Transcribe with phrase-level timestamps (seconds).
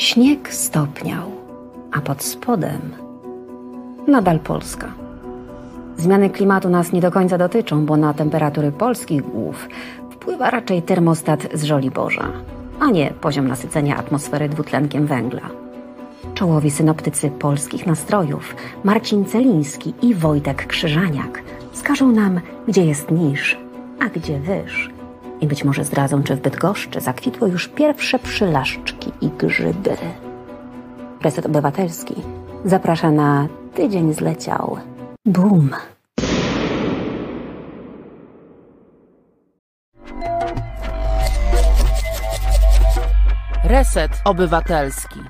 [0.00, 1.30] Śnieg stopniał,
[1.92, 2.80] a pod spodem
[4.06, 4.92] nadal Polska.
[5.96, 9.68] Zmiany klimatu nas nie do końca dotyczą, bo na temperatury polskich głów
[10.10, 12.32] wpływa raczej termostat z Żoliborza,
[12.80, 15.50] a nie poziom nasycenia atmosfery dwutlenkiem węgla.
[16.34, 21.42] Czołowi synoptycy polskich nastrojów Marcin Celiński i Wojtek Krzyżaniak
[21.72, 23.58] wskażą nam, gdzie jest niż,
[23.98, 24.99] a gdzie wyż.
[25.40, 29.96] I być może zdradzą, czy w Bydgoszczy zakwitły już pierwsze przylaszczki i grzyby.
[31.22, 32.14] Reset Obywatelski
[32.64, 34.76] zaprasza na Tydzień zleciał.
[35.26, 35.70] Boom!
[43.64, 45.20] Reset Obywatelski.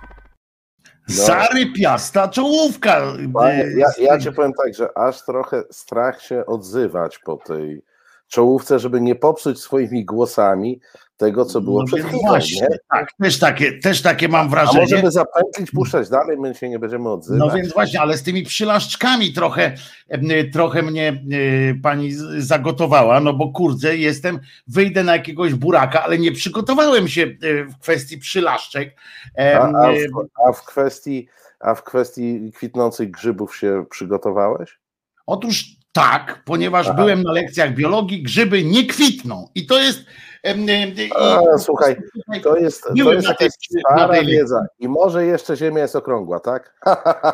[1.06, 3.02] Zarypiasta czołówka.
[3.34, 7.82] Panie, ja, ja ci powiem tak, że aż trochę strach się odzywać po tej
[8.30, 10.80] czołówce, żeby nie popsuć swoimi głosami
[11.16, 12.18] tego, co było No przed chwilą.
[12.28, 12.78] właśnie, Nie?
[12.90, 14.80] tak, też takie, też takie mam A wrażenie.
[14.80, 17.48] możemy zapętlić, puszczać dalej, my się nie będziemy odzywać.
[17.48, 19.74] No więc właśnie, ale z tymi przylaszczkami trochę,
[20.08, 26.18] em, trochę mnie e, pani zagotowała, no bo kurde, jestem, wyjdę na jakiegoś buraka, ale
[26.18, 28.96] nie przygotowałem się e, w kwestii przylaszczek.
[29.38, 31.28] A, a, w, a, w kwestii,
[31.60, 34.78] a w kwestii kwitnących grzybów się przygotowałeś?
[35.26, 36.96] Otóż tak, ponieważ Aha.
[36.96, 39.48] byłem na lekcjach biologii, grzyby nie kwitną.
[39.54, 40.00] I to jest.
[40.44, 41.96] i- A, słuchaj,
[42.42, 43.48] To jest, to jest jakaś
[43.80, 44.66] stara wiedza.
[44.78, 46.74] I może jeszcze Ziemia jest okrągła, tak?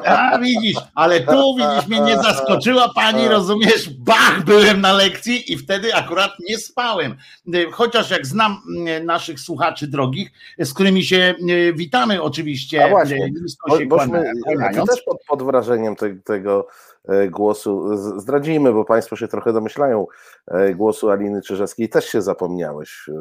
[0.07, 3.91] A widzisz, ale tu widzisz, mnie nie zaskoczyła pani, rozumiesz?
[3.99, 7.17] Bach, byłem na lekcji i wtedy akurat nie spałem.
[7.55, 8.63] Y, Chociaż jak znam
[9.05, 14.91] naszych słuchaczy drogich, z którymi się y, witamy oczywiście, A właśnie, nisko Bo, bośmy, kłaniając.
[14.91, 16.96] też pod, pod wrażeniem te, tego e,
[17.31, 20.07] głosu z- zdradzimy, bo Państwo się trochę domyślają
[20.49, 21.89] e, głosu Aliny Czyżewskiej.
[21.89, 23.13] Też się zapomniałeś e,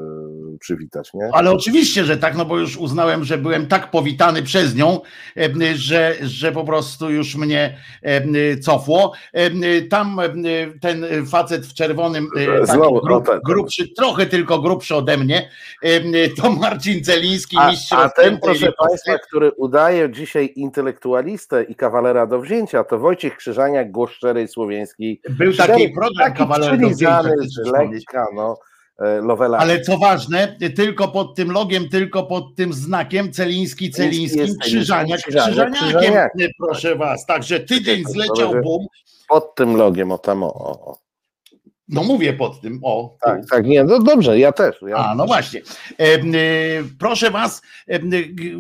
[0.60, 1.30] przywitać, nie?
[1.34, 5.00] Ale oczywiście, że tak, no bo już uznałem, że byłem tak powitany przez nią,
[5.76, 7.78] że, że po prostu już mnie
[8.62, 9.14] cofło.
[9.90, 10.18] Tam
[10.82, 12.28] ten facet w czerwonym,
[12.62, 15.50] e, Znowu, grub, o, tak, grubszy, trochę tylko grubszy ode mnie,
[16.42, 18.72] to Marcin Celiński, A, mistrz a ten, proszę.
[18.90, 25.22] Państwa, który udaje dzisiaj intelektualistę i kawalera do wzięcia, to Wojciech Krzyżaniak, głos szczerej słowiańskiej.
[25.30, 28.58] Był taki program taki kawaler do przylizany wzięcia, z lekka, no,
[29.02, 29.22] e.
[29.58, 35.20] Ale co ważne, tylko pod tym logiem, tylko pod tym znakiem Celiński, Celińskim, jest Krzyżaniak,
[35.22, 36.32] Krzyżaniak, Krzyżaniakiem, Krzyżaniak.
[36.60, 37.26] proszę was.
[37.26, 38.86] Także tydzień To zleciał będzie- bum.
[39.30, 41.05] Pod tym logiem, o tam, o, o.
[41.88, 43.18] No mówię pod tym, o.
[43.22, 44.76] Tak, tak, nie, no dobrze, ja też.
[44.88, 45.62] Ja A, no właśnie.
[45.98, 47.62] Em, y, Proszę Was,
[48.12, 48.60] g-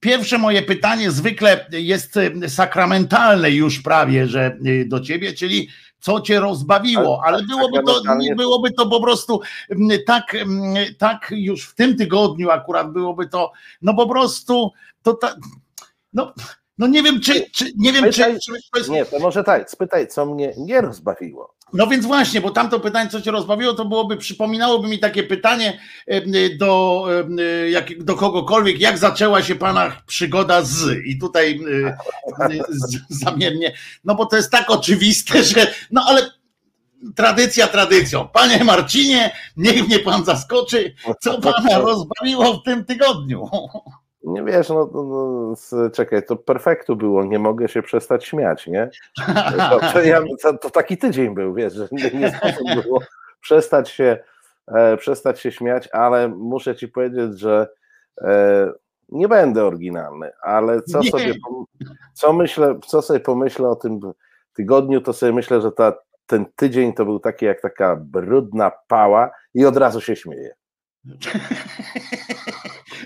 [0.00, 2.14] pierwsze moje pytanie zwykle jest
[2.48, 5.68] sakramentalne już prawie, że do Ciebie, czyli
[6.00, 8.02] co Cię rozbawiło, Ale tak, byłoby to,
[8.36, 9.40] byłoby to po prostu
[10.06, 10.36] tak,
[10.98, 14.70] tak już w tym tygodniu akurat byłoby to, no po prostu
[15.02, 15.36] to ta,
[16.12, 16.32] no,
[16.78, 19.70] no nie wiem, czy, czy nie wiem, czy, czy to jest Nie, to może tak,
[19.70, 21.54] spytaj, co mnie nie rozbawiło.
[21.74, 25.80] No więc właśnie, bo tamto pytanie, co cię rozbawiło, to byłoby, przypominałoby mi takie pytanie
[26.06, 27.36] em, do, em,
[27.70, 31.60] jak, do kogokolwiek, jak zaczęła się pana przygoda z i tutaj
[32.48, 33.72] e, z, zamiennie,
[34.04, 36.30] no bo to jest tak oczywiste, że no ale
[37.14, 38.28] tradycja tradycją.
[38.28, 43.48] Panie Marcinie, niech mnie pan zaskoczy, co pana rozbawiło w tym tygodniu.
[44.24, 45.02] Nie wiesz, no, no,
[45.72, 48.90] no czekaj, to perfektu było, nie mogę się przestać śmiać, nie?
[49.70, 50.22] To, to, ja,
[50.60, 53.00] to, taki tydzień był, wiesz, że nie, nie sposób było
[53.40, 54.18] przestać się,
[54.66, 57.68] e, przestać się śmiać, ale muszę ci powiedzieć, że
[58.20, 58.72] e,
[59.08, 61.10] nie będę oryginalny, ale co Nie.
[61.10, 61.34] sobie,
[62.14, 64.00] co myślę, co sobie pomyślę o tym
[64.54, 65.92] tygodniu, to sobie myślę, że ta,
[66.26, 70.54] ten tydzień to był taki jak taka brudna pała i od razu się śmieję.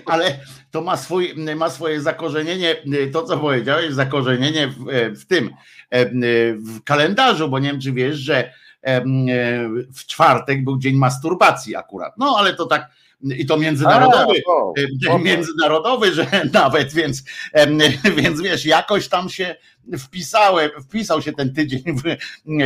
[0.09, 0.39] ale
[0.71, 2.75] to ma, swój, ma swoje zakorzenienie,
[3.13, 4.85] to co powiedziałeś, zakorzenienie w,
[5.19, 5.49] w tym,
[6.55, 8.53] w kalendarzu, bo nie wiem, czy wiesz, że
[9.95, 12.13] w czwartek był dzień masturbacji akurat.
[12.17, 12.89] No ale to tak,
[13.21, 17.23] i to międzynarodowy, A, o, dzień o, międzynarodowy, że nawet, więc,
[18.17, 19.55] więc wiesz, jakoś tam się
[19.99, 22.01] wpisałem, wpisał się ten tydzień w,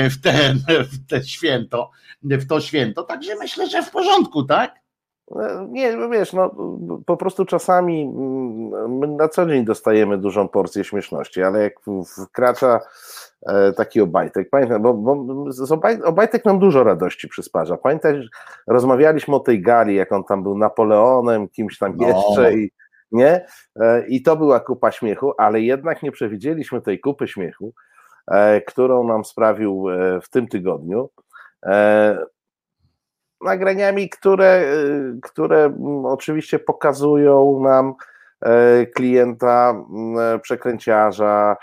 [0.09, 1.91] w, ten, w te święto,
[2.23, 4.82] w to święto, także myślę, że w porządku, tak?
[5.31, 6.51] E, Nie, no wiesz, no
[7.05, 11.73] po prostu czasami mm, my na co dzień dostajemy dużą porcję śmieszności, ale jak
[12.23, 12.79] wkracza
[13.47, 15.45] e, taki Obajtek, pamiętam, bo, bo
[16.03, 17.77] Obajtek nam dużo radości przysparza.
[17.77, 18.25] Pamiętasz,
[18.67, 22.07] rozmawialiśmy o tej gali, jak on tam był Napoleonem, kimś tam No.
[22.07, 22.71] jeszcze i
[23.11, 23.45] nie?
[23.79, 27.73] E, I to była kupa śmiechu, ale jednak nie przewidzieliśmy tej kupy śmiechu,
[28.67, 29.85] którą nam sprawił
[30.23, 31.09] w tym tygodniu.
[33.43, 37.93] E, nagraniami, które, y, które mm, oczywiście pokazują nam
[38.95, 39.75] klienta
[40.41, 41.57] przekręciarza,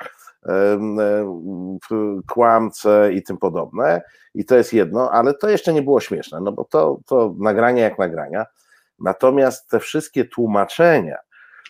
[2.29, 4.03] kłamce i tym podobne.
[4.35, 7.83] I to jest jedno, ale to jeszcze nie było śmieszne, no bo to, to nagrania
[7.83, 8.47] jak nagrania.
[8.99, 11.19] Natomiast te wszystkie tłumaczenia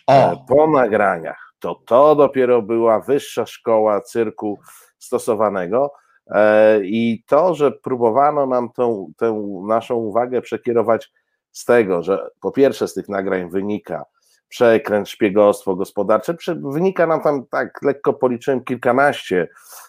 [0.07, 0.45] o.
[0.49, 4.59] po nagraniach, to to dopiero była wyższa szkoła cyrku
[4.99, 5.93] stosowanego.
[6.31, 9.33] E, I to, że próbowano nam tą, tę
[9.67, 11.13] naszą uwagę przekierować
[11.51, 14.05] z tego, że po pierwsze z tych nagrań wynika,
[14.51, 16.35] przekręt, szpiegostwo gospodarcze.
[16.63, 19.49] Wynika nam tam, tak lekko policzyłem, kilkanaście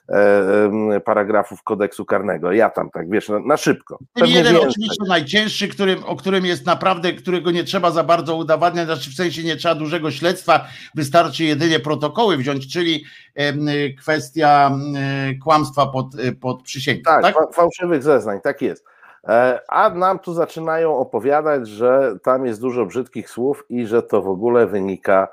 [0.10, 2.52] e, paragrafów kodeksu karnego.
[2.52, 4.00] Ja tam tak, wiesz, na, na szybko.
[4.13, 4.69] Ten jeden więcej.
[4.69, 9.13] oczywiście najcięższy, którym, o którym jest naprawdę, którego nie trzeba za bardzo udowadniać, znaczy w
[9.13, 13.04] sensie nie trzeba dużego śledztwa, wystarczy jedynie protokoły wziąć, czyli
[13.36, 13.54] e,
[13.90, 16.08] kwestia e, kłamstwa pod,
[16.42, 17.02] pod przysięgą.
[17.04, 17.36] Tak, tak?
[17.54, 18.91] fałszywych zeznań, tak jest.
[19.28, 24.22] E, a nam tu zaczynają opowiadać, że tam jest dużo brzydkich słów i że to
[24.22, 25.28] w ogóle wynika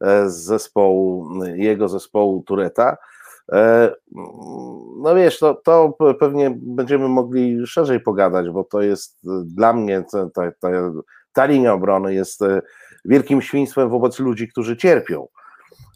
[0.00, 2.96] e, z zespołu, jego zespołu Tureta.
[3.52, 3.94] E,
[4.96, 10.04] no wiesz, to, to pewnie będziemy mogli szerzej pogadać, bo to jest dla mnie
[10.34, 10.70] ta, ta,
[11.32, 12.40] ta linia obrony jest
[13.04, 15.26] wielkim świństwem wobec ludzi, którzy cierpią.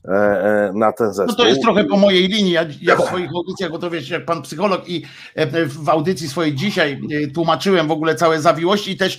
[0.09, 1.27] E, e, na ten zespół.
[1.29, 2.53] No to jest trochę po mojej linii.
[2.53, 5.05] Ja, ja w swoich audycjach, bo to wiesz, jak pan psycholog i
[5.35, 7.01] e, w audycji swojej dzisiaj
[7.35, 9.19] tłumaczyłem w ogóle całe zawiłości i też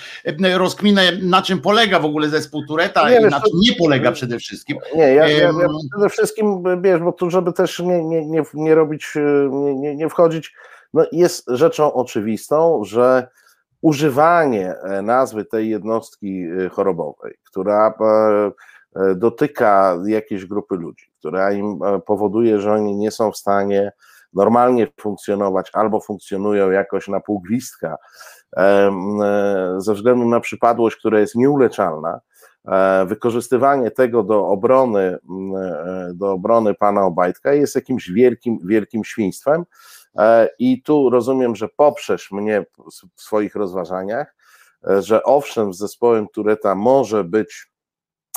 [0.57, 4.11] rozkminę na czym polega w ogóle zespół Tureta nie, i wiesz, na czym nie polega
[4.11, 4.77] przede wszystkim.
[4.95, 5.51] Nie, ja, ja, ja
[5.91, 9.13] przede wszystkim, wiesz, bo tu żeby też nie, nie, nie, nie robić,
[9.75, 10.53] nie, nie wchodzić,
[10.93, 13.27] no jest rzeczą oczywistą, że
[13.81, 17.93] używanie nazwy tej jednostki chorobowej, która
[19.15, 23.92] dotyka jakiejś grupy ludzi, która im e, powoduje, że oni nie są w stanie
[24.33, 27.97] normalnie funkcjonować albo funkcjonują jakoś na pół gwizdka
[28.57, 28.92] e,
[29.77, 32.19] ze względu na przypadłość, która jest nieuleczalna,
[33.06, 35.18] wykorzystywanie tego do obrony,
[36.13, 39.65] do obrony pana Obajtka jest jakimś wielkim, wielkim świństwem.
[40.59, 42.65] I tu rozumiem, że poprzesz mnie
[43.15, 44.36] w swoich rozważaniach,
[45.00, 47.75] że owszem, z zespołem Tureta może być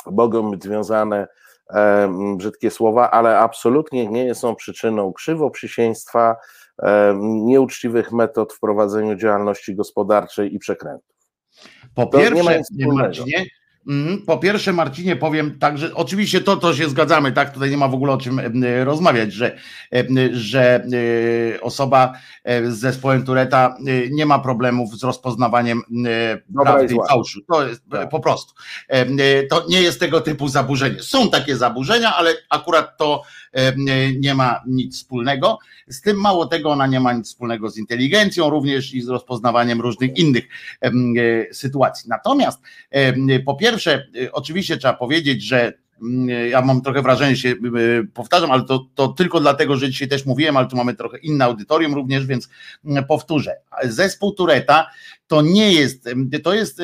[0.05, 1.27] mogą być związane
[1.73, 6.35] e, brzydkie słowa, ale absolutnie nie są przyczyną krzywoprzysięstwa,
[6.83, 11.15] e, nieuczciwych metod w prowadzeniu działalności gospodarczej i przekrętów.
[11.95, 13.45] Po to pierwsze, Marcinie, Mhm.
[14.25, 17.53] Po pierwsze, Marcinie, powiem tak, że oczywiście to, to się zgadzamy, tak?
[17.53, 18.41] Tutaj nie ma w ogóle o czym
[18.83, 19.57] rozmawiać, że,
[20.31, 20.83] że
[21.55, 22.13] e, osoba
[22.43, 25.81] e, z zespołem Tureta e, nie ma problemów z rozpoznawaniem
[26.63, 27.39] prawdy i fałszu.
[27.47, 28.09] To jest tak.
[28.09, 28.53] po prostu.
[29.49, 31.03] To nie jest tego typu zaburzenie.
[31.03, 33.23] Są takie zaburzenia, ale akurat to
[34.19, 35.57] nie ma nic wspólnego.
[35.87, 39.81] Z tym mało tego, ona nie ma nic wspólnego z inteligencją, również i z rozpoznawaniem
[39.81, 40.47] różnych innych
[41.51, 42.09] sytuacji.
[42.09, 42.61] Natomiast
[43.45, 45.73] po pierwsze, oczywiście trzeba powiedzieć, że
[46.49, 47.55] ja mam trochę wrażenie, że się
[48.13, 51.45] powtarzam, ale to, to tylko dlatego, że dzisiaj też mówiłem, ale tu mamy trochę inne
[51.45, 52.49] audytorium również, więc
[53.07, 53.55] powtórzę.
[53.83, 54.89] Zespół Tureta
[55.29, 56.09] to nie jest,
[56.43, 56.81] to jest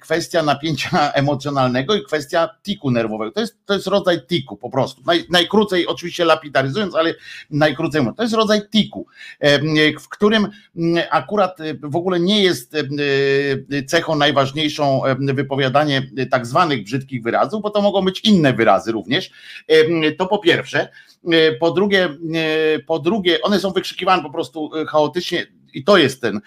[0.00, 3.32] kwestia napięcia emocjonalnego i kwestia tiku nerwowego.
[3.32, 5.02] To jest, to jest rodzaj tiku po prostu.
[5.06, 7.14] Naj, najkrócej, oczywiście lapidaryzując, ale
[7.50, 9.06] najkrócej mówiąc, to jest rodzaj tiku,
[10.00, 10.48] w którym
[11.10, 12.76] akurat w ogóle nie jest
[13.86, 19.30] cechą najważniejszą wypowiadanie tak zwanych brzydkich wyrazów, bo to mogą być inne wyrazy również.
[20.18, 20.88] To po pierwsze.
[21.60, 22.08] Po drugie,
[22.86, 26.40] po drugie, one są wykrzykiwane po prostu chaotycznie i to jest ten.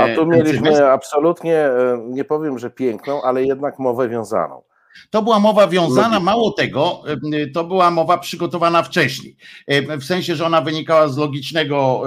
[0.00, 4.62] A tu mieliśmy absolutnie, e, nie powiem, że piękną, ale jednak mowę wiązaną.
[5.10, 7.02] To była mowa wiązana, mało tego,
[7.32, 9.36] e, to była mowa przygotowana wcześniej.
[9.66, 12.02] E, w sensie, że ona wynikała z logicznego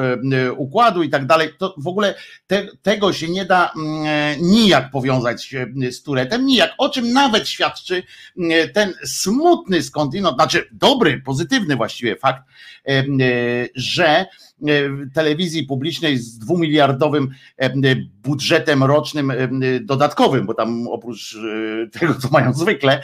[0.57, 1.50] układu i tak dalej.
[1.60, 2.15] To w ogóle
[2.48, 5.55] te, tego się nie da mm, nijak powiązać
[5.91, 6.72] z Turetem, nijak.
[6.77, 8.03] O czym nawet świadczy
[8.74, 12.43] ten smutny skądinąd, znaczy dobry, pozytywny właściwie fakt,
[13.75, 14.25] że E,
[15.13, 17.74] telewizji publicznej z dwumiliardowym e,
[18.24, 19.38] budżetem rocznym e,
[19.82, 21.38] dodatkowym, bo tam oprócz
[22.00, 23.01] tego, co mają zwykle,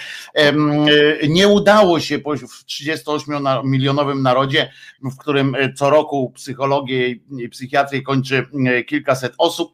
[1.29, 4.71] nie udało się w 38-milionowym narodzie,
[5.01, 7.07] w którym co roku psychologię
[7.37, 8.45] i psychiatrię kończy
[8.87, 9.73] kilkaset osób,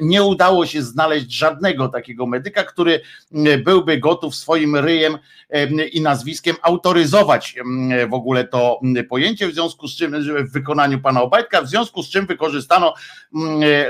[0.00, 3.00] nie udało się znaleźć żadnego takiego medyka, który
[3.64, 5.18] byłby gotów swoim ryjem
[5.92, 7.54] i nazwiskiem autoryzować
[8.08, 12.10] w ogóle to pojęcie, w związku z czym w wykonaniu pana Obajtka, w związku z
[12.10, 12.94] czym wykorzystano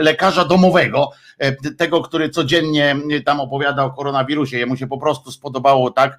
[0.01, 0.86] lekarza domowego,
[1.79, 4.59] tego, który codziennie tam opowiada o koronawirusie.
[4.59, 6.19] Jemu się po prostu spodobało tak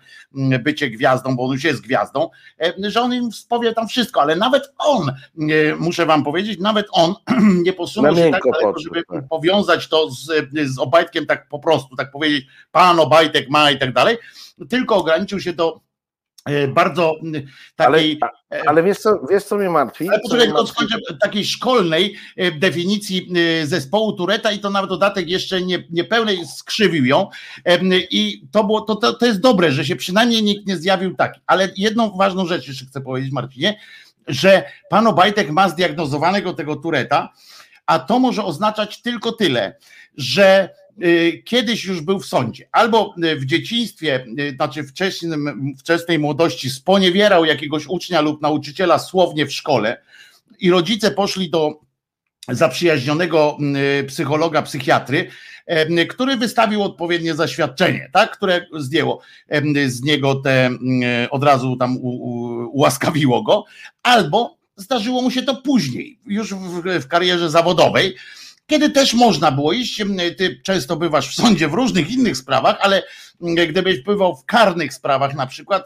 [0.64, 2.30] bycie gwiazdą, bo on już jest gwiazdą,
[2.78, 5.12] że on im powie tam wszystko, ale nawet on,
[5.80, 7.16] muszę wam powiedzieć, nawet on
[7.66, 9.28] nie posunął się tak daleko, żeby tak.
[9.28, 13.94] powiązać to z, z Obajtkiem tak po prostu, tak powiedzieć, pan Obajtek ma i tak
[13.94, 14.18] dalej,
[14.70, 15.80] tylko ograniczył się do e,
[16.68, 17.16] bardzo
[17.76, 18.20] takiej.
[18.50, 20.10] Ale, ale wiesz, co, wiesz, co mnie martwi?
[20.10, 23.30] Ale poczekaj, tylko skończę takiej szkolnej e, definicji
[23.62, 27.30] e, zespołu Tureta i to na dodatek jeszcze nie, niepełnej skrzywił ją.
[28.12, 31.42] I to było, to, to, to jest dobre, że się przynajmniej nikt nie zjawił taki.
[31.48, 33.80] Ale jedną ważną rzecz jeszcze chcę powiedzieć, Marcinie,
[34.28, 37.34] że pan Obajtek ma zdiagnozowanego tego Tureta,
[37.86, 39.78] a to może oznaczać tylko tyle,
[40.18, 40.70] że
[41.46, 47.46] kiedyś już był w sądzie, albo y, w dzieciństwie, y, znaczy wczesnym, wczesnej młodości sponiewierał
[47.46, 50.02] jakiegoś ucznia lub nauczyciela słownie w szkole
[50.60, 51.80] i rodzice poszli do
[52.50, 53.58] zaprzyjaźnionego
[54.08, 55.30] psychologa, psychiatry,
[56.10, 59.22] który wystawił odpowiednie zaświadczenie, tak, które zdjęło
[59.88, 60.70] z niego te,
[61.32, 61.98] od razu tam
[62.72, 63.66] ułaskawiło go,
[64.04, 68.16] albo zdarzyło mu się to później, już w, w karierze zawodowej,
[68.68, 70.04] kiedy też można było iść.
[70.38, 73.04] Ty często bywasz w sądzie w różnych innych sprawach, ale
[73.42, 75.86] gdybyś bywał w karnych sprawach, na przykład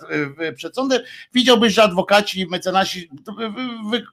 [0.55, 1.01] przed sądem,
[1.33, 3.09] widziałbyś, że adwokaci, mecenasi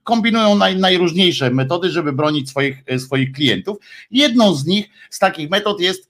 [0.04, 3.78] kombinują naj, najróżniejsze metody, żeby bronić swoich, swoich klientów.
[4.10, 6.08] Jedną z nich, z takich metod jest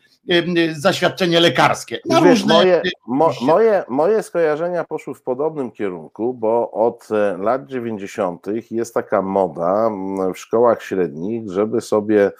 [0.77, 1.99] zaświadczenie lekarskie.
[2.07, 2.55] Na Wiesz, różne...
[2.55, 8.47] moje, mo, moje, moje skojarzenia poszły w podobnym kierunku, bo od e, lat 90.
[8.71, 9.91] jest taka moda
[10.35, 12.31] w szkołach średnich, żeby sobie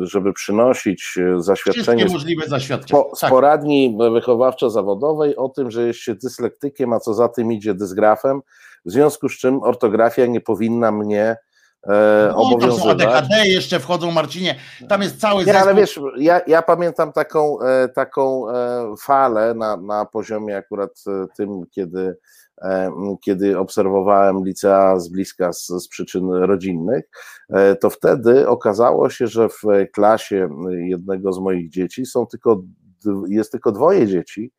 [0.00, 3.02] żeby przynosić e, zaświadczenie Wszystkie możliwe zaświadczenia.
[3.02, 3.30] Po, tak.
[3.30, 8.40] poradni wychowawczo-zawodowej o tym, że jest się dyslektykiem, a co za tym idzie dysgrafem,
[8.84, 11.36] w związku z czym ortografia nie powinna mnie
[11.86, 12.98] e, no, obowiązywać.
[12.98, 14.54] Tam są ADHD jeszcze wchodzą, Marcinie,
[14.88, 19.76] tam jest cały Nie, ale wiesz, ja, ja pamiętam taką, e, taką e, falę na,
[19.76, 22.16] na poziomie akurat e, tym, kiedy
[23.24, 27.04] kiedy obserwowałem licea z bliska z, z, przyczyn rodzinnych,
[27.80, 32.62] to wtedy okazało się, że w klasie jednego z moich dzieci są tylko,
[33.28, 34.52] jest tylko dwoje dzieci,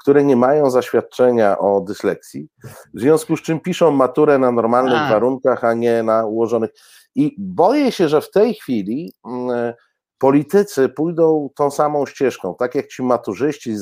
[0.00, 2.48] które nie mają zaświadczenia o dysleksji,
[2.94, 5.10] w związku z czym piszą maturę na normalnych a.
[5.10, 6.70] warunkach, a nie na ułożonych.
[7.14, 9.74] I boję się, że w tej chwili mm,
[10.18, 12.54] politycy pójdą tą samą ścieżką.
[12.58, 13.76] Tak jak ci maturzyści e,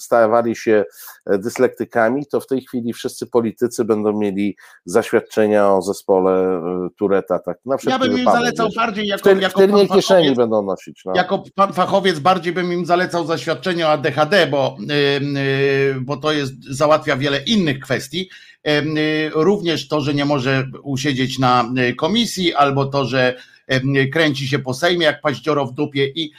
[0.00, 0.84] stawali się
[1.26, 7.38] e, dyslektykami, to w tej chwili wszyscy politycy będą mieli zaświadczenia o zespole e, Tureta.
[7.38, 8.76] Tak, na ja bym im zalecał wiesz.
[8.76, 11.02] bardziej jako, w, jako w kieszeni będą nosić.
[11.04, 11.12] No.
[11.16, 16.64] Jako pan fachowiec bardziej bym im zalecał zaświadczenie o ADHD, bo, yy, bo to jest,
[16.64, 18.30] załatwia wiele innych kwestii.
[19.34, 21.64] Również to, że nie może usiedzieć na
[21.96, 23.36] komisji, albo to, że
[24.12, 26.32] kręci się po Sejmie jak paździoro w dupie i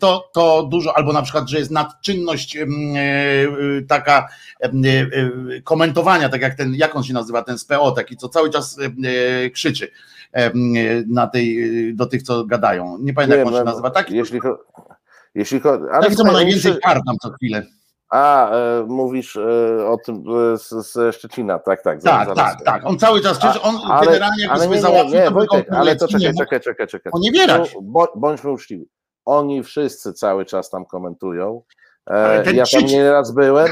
[0.00, 2.66] to, to dużo, albo na przykład, że jest nadczynność e,
[3.88, 4.28] taka
[4.60, 4.70] e,
[5.64, 8.78] komentowania, tak jak ten, jak on się nazywa, ten SPO, taki, co cały czas
[9.52, 9.90] krzyczy
[11.06, 12.98] na tej, do tych, co gadają.
[13.00, 13.90] Nie pamiętam, jak on się nazywa.
[13.90, 14.10] Tak?
[14.10, 14.40] Jeśli,
[15.34, 15.60] jeśli,
[15.92, 17.66] ale taki, co ma najwięcej kar tam co chwilę.
[18.10, 22.02] A, e, mówisz e, o tym e, z, z Szczecina, tak, tak.
[22.02, 22.36] Tak, zaraz.
[22.36, 22.86] tak, tak.
[22.86, 26.08] On cały czas, czyż on ale, generalnie ale nie, załatwił, nie, nie, Wojtek, ale to
[26.08, 27.12] czekaj, czekaj, czekaj, czekaj.
[27.12, 27.76] Poniewierać.
[28.16, 28.88] Bądźmy uczciwi.
[29.24, 31.62] Oni wszyscy cały czas tam komentują.
[32.10, 33.68] E, ja tam nie raz byłem.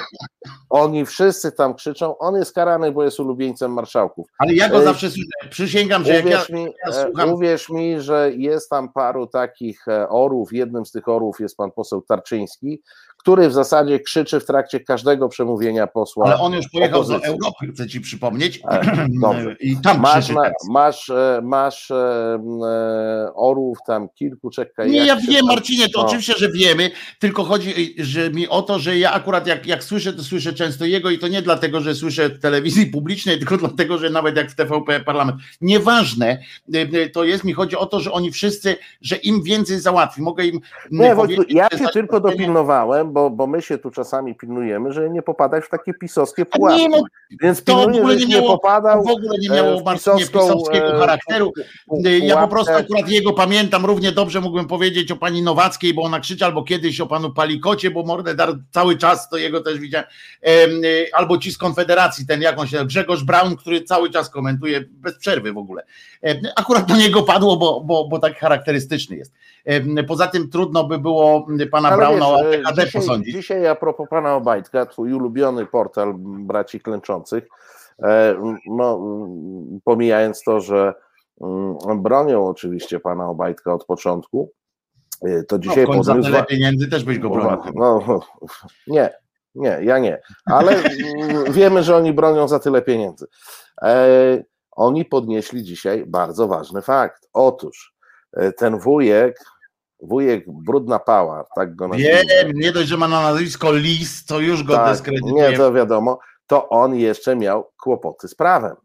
[0.71, 2.19] Oni wszyscy tam krzyczą.
[2.19, 4.27] On jest karany, bo jest ulubieńcem marszałków.
[4.39, 5.09] Ale ja go zawsze
[5.51, 7.33] przysięgam, że uwierz jak ja, mi, ja słucham...
[7.33, 10.53] Uwierz mi, że jest tam paru takich orów.
[10.53, 12.83] Jednym z tych orów jest pan poseł Tarczyński,
[13.25, 16.27] który w zasadzie krzyczy w trakcie każdego przemówienia posła.
[16.27, 17.23] Ale on już pojechał opozycji.
[17.23, 18.61] do Europy, chcę ci przypomnieć.
[18.71, 19.57] E, dobrze.
[19.61, 22.39] I tam masz, na, masz, e, masz e,
[23.35, 24.91] orłów tam kilku, czekaj.
[24.91, 26.07] Nie, ja wiem, Marcinie, to no.
[26.07, 30.13] oczywiście, że wiemy, tylko chodzi że mi o to, że ja akurat jak, jak słyszę,
[30.13, 33.99] to słyszę często jego i to nie dlatego, że słyszę w telewizji publicznej, tylko dlatego,
[33.99, 35.37] że nawet jak w TVP Parlament.
[35.61, 36.39] Nieważne
[37.13, 40.23] to jest, mi chodzi o to, że oni wszyscy, że im więcej załatwi.
[40.23, 40.61] Mogę im.
[40.91, 45.23] Nie, powiedzieć, ja się tylko dopilnowałem, bo, bo my się tu czasami pilnujemy, że nie
[45.23, 46.81] popadać w takie pisowskie pułapki.
[46.81, 47.03] Nie, no,
[47.43, 50.41] Więc to pilnuję, w ogóle nie, miało, nie popadał w ogóle nie miało w pisowską,
[50.41, 51.53] pisowskiego e, charakteru.
[52.23, 56.21] Ja po prostu akurat jego pamiętam równie dobrze mógłbym powiedzieć o pani Nowackiej, bo ona
[56.21, 60.07] krzyczy, albo kiedyś o panu Palikocie, bo mordę dar cały czas to jego też widziałem,
[60.43, 60.49] e,
[61.13, 65.59] albo ci z Konfederacji, ten jakąś Grzegorz Braun, który cały czas komentuje bez przerwy w
[65.59, 65.83] ogóle.
[66.25, 69.33] E, akurat do niego padło, bo, bo, bo tak charakterystyczny jest.
[70.09, 73.35] Poza tym trudno by było pana Ale Brauna o ADHD posądzić.
[73.35, 77.45] Dzisiaj a propos pana Obajtka, twój ulubiony portal braci klęczących,
[78.67, 79.01] no,
[79.85, 80.95] pomijając to, że
[81.41, 84.53] mm, bronią oczywiście pana Obajtka od początku,
[85.49, 87.73] to dzisiaj no, za tyle pieniędzy też byś go bronił.
[87.75, 88.21] No,
[88.87, 89.11] nie,
[89.55, 90.77] nie, ja nie, ale
[91.51, 93.27] wiemy, że oni bronią za tyle pieniędzy.
[93.83, 94.43] E,
[94.73, 97.29] oni podnieśli dzisiaj bardzo ważny fakt.
[97.33, 97.95] Otóż
[98.33, 99.45] e, ten wujek,
[100.07, 102.23] wujek Brudna Pała, tak go nazwijmy.
[102.29, 105.51] Wiem, nie dość, że ma na nazwisko Lis, to już go tak, dyskredytuje.
[105.51, 108.77] Nie, to wiadomo, to on jeszcze miał kłopoty z prawem.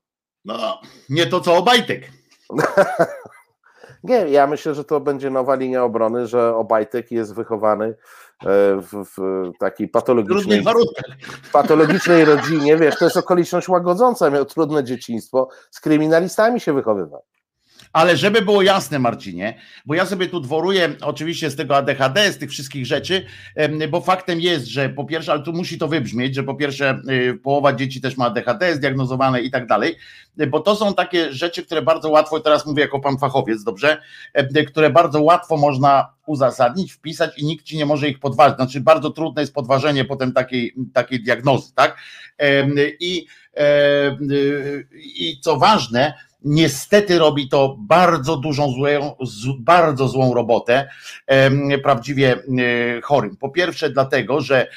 [0.46, 2.12] No, nie to co Obajtek.
[4.04, 7.96] nie, ja myślę, że to będzie nowa linia obrony, że Obajtek jest wychowany
[8.46, 10.64] E, w, w takiej patologicznej,
[11.52, 17.24] patologicznej rodzinie, wiesz, to jest okoliczność łagodząca, miał trudne dzieciństwo, z kryminalistami się wychowywał.
[17.94, 22.38] Ale żeby było jasne, Marcinie, bo ja sobie tu dworuję oczywiście z tego ADHD, z
[22.38, 23.26] tych wszystkich rzeczy,
[23.90, 27.40] bo faktem jest, że po pierwsze, ale tu musi to wybrzmieć, że po pierwsze y,
[27.44, 29.96] połowa dzieci też ma ADHD zdiagnozowane i tak dalej,
[30.48, 34.02] bo to są takie rzeczy, które bardzo łatwo, teraz mówię jako pan fachowiec, dobrze,
[34.68, 38.56] które bardzo łatwo można uzasadnić, wpisać i nikt ci nie może ich podważyć.
[38.56, 41.98] Znaczy bardzo trudne jest podważenie potem takiej, takiej diagnozy, tak?
[43.00, 43.26] I,
[45.04, 49.16] i co ważne, niestety robi to bardzo dużą, złą,
[49.60, 50.90] bardzo złą robotę
[51.84, 53.38] prawdziwie e, chorym.
[53.38, 54.68] Po pierwsze dlatego, że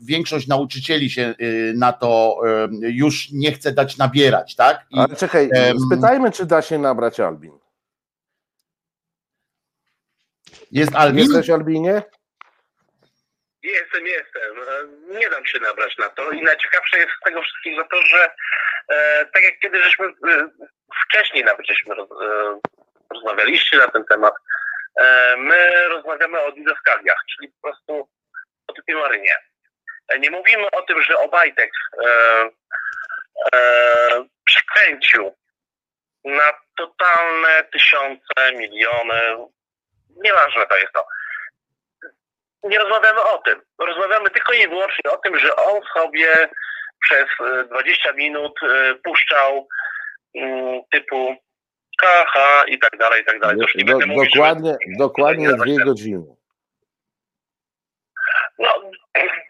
[0.00, 1.34] większość nauczycieli się e,
[1.74, 2.40] na to
[2.80, 4.86] już nie chce dać nabierać, tak?
[4.90, 5.50] I, Ale czekaj,
[5.86, 7.52] spytajmy, czy da się nabrać Albin.
[10.72, 11.24] Jest Albin?
[11.24, 12.02] Jesteś Albinie?
[13.66, 14.62] Jestem, jestem.
[14.62, 18.30] E, nie dam się nabrać na to i najciekawsze jest z tego wszystkiego to, że
[18.88, 20.48] e, tak jak kiedy żeśmy e,
[21.06, 22.60] wcześniej nawet żeśmy roz, e,
[23.14, 24.34] rozmawialiście na ten temat,
[25.00, 28.08] e, my rozmawiamy o didaskaliach, czyli po prostu
[28.66, 29.38] o typie marynie.
[30.08, 31.70] E, nie mówimy o tym, że Obajtek
[34.44, 35.36] przekręcił
[36.24, 39.20] na totalne tysiące, miliony,
[40.16, 41.06] nieważne to jest to
[42.68, 43.62] nie rozmawiamy o tym.
[43.78, 46.48] Rozmawiamy tylko i wyłącznie o tym, że on sobie
[47.00, 47.26] przez
[47.70, 49.68] 20 e, minut e, puszczał
[50.34, 51.36] mm, typu
[52.02, 53.56] KH i tak dalej, i tak dalej.
[53.56, 54.98] Do, mówić, dokładnie że...
[54.98, 56.36] dokładnie dwie godziny.
[58.58, 58.68] No,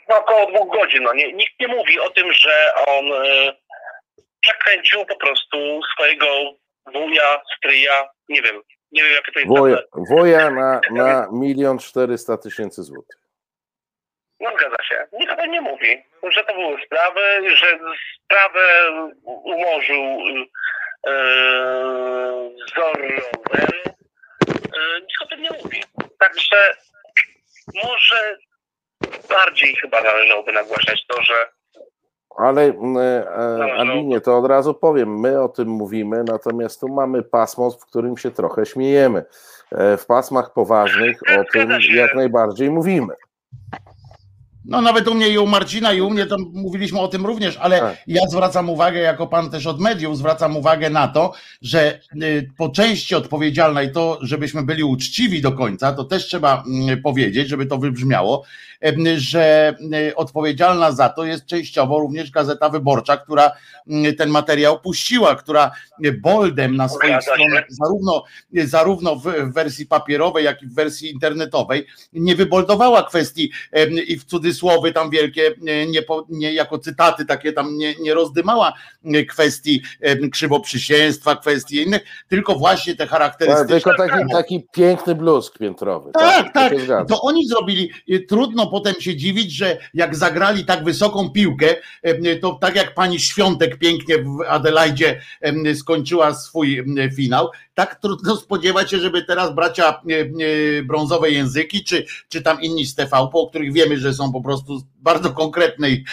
[0.09, 1.03] no około dwóch godzin.
[1.03, 1.13] No.
[1.15, 3.53] Nie, nikt nie mówi o tym, że on e,
[4.41, 6.27] przekręcił po prostu swojego
[6.93, 9.51] wuja, stryja, nie wiem, nie wiem, jakie to jest.
[9.51, 13.19] Woja, woja na, na milion czterysta tysięcy złotych.
[14.41, 15.07] No zgadza się.
[15.13, 17.79] Nikt o tym nie mówi, że to były sprawy, że
[18.25, 18.63] sprawę
[19.25, 20.03] umorzył
[21.07, 21.13] yy,
[22.77, 23.83] Zorrower.
[24.49, 25.83] Yy, nikt o tym nie mówi.
[26.19, 26.77] Także
[27.85, 28.39] może
[29.29, 31.49] bardziej chyba należałoby nagłaśniać to, że
[32.37, 37.23] ale e, e Alinie, to od razu powiem, my o tym mówimy, natomiast tu mamy
[37.23, 39.25] pasmo, w którym się trochę śmiejemy.
[39.73, 43.15] E, w pasmach poważnych o tym jak najbardziej mówimy.
[44.69, 47.57] No nawet u mnie i u Marcina i u mnie to mówiliśmy o tym również,
[47.57, 47.97] ale tak.
[48.07, 52.69] ja zwracam uwagę, jako pan też od mediów, zwracam uwagę na to, że y, po
[52.69, 57.67] części odpowiedzialna i to, żebyśmy byli uczciwi do końca, to też trzeba mm, powiedzieć, żeby
[57.67, 58.45] to wybrzmiało,
[59.17, 59.75] że
[60.09, 63.53] y, odpowiedzialna za to jest częściowo również Gazeta Wyborcza, która
[64.07, 65.71] y, ten materiał puściła, która
[66.23, 68.25] boldem na swoich stronach, zarówno,
[68.65, 73.51] zarówno w wersji papierowej, jak i w wersji internetowej, nie wyboldowała kwestii
[74.07, 74.25] i w
[74.57, 78.73] cudzysłowy tam wielkie, nie, nie jako cytaty takie tam nie, nie rozdymała
[79.29, 79.83] kwestii
[80.33, 83.81] krzywoprzysięstwa, kwestii innych, tylko właśnie te charakterystyczne.
[83.81, 86.11] Tylko taki, taki piękny bluzk piętrowy.
[86.13, 86.73] Tak, tak.
[86.89, 87.09] tak.
[87.09, 87.91] To oni zrobili.
[88.29, 91.67] Trudno potem się dziwić, że jak zagrali tak wysoką piłkę,
[92.41, 95.21] to tak jak pani Świątek pięknie w Adelaidzie
[95.75, 96.85] skończyła swój
[97.17, 100.01] finał, tak trudno spodziewać się, żeby teraz bracia
[100.85, 104.83] brązowe języki, czy, czy tam inni z TVP, o których wiemy, że są po prostu
[104.97, 106.05] bardzo konkretnej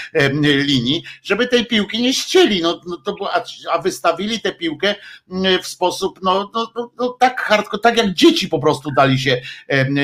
[0.43, 2.61] linii, żeby tej piłki nie ścieli.
[2.61, 4.95] No, no to, a, a wystawili tę piłkę
[5.63, 9.41] w sposób no, no, no, no tak hardcore, tak jak dzieci po prostu dali się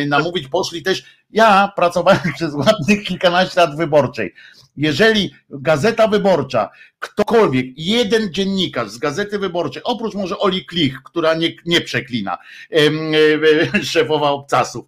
[0.07, 4.33] namówić, poszli też ja pracowałem przez ładnych kilkanaście lat wyborczej.
[4.77, 11.49] Jeżeli Gazeta Wyborcza, ktokolwiek, jeden dziennikarz z Gazety Wyborczej, oprócz może Oli Klich, która nie,
[11.65, 12.37] nie przeklina,
[12.71, 14.85] e, szefowa obcasów,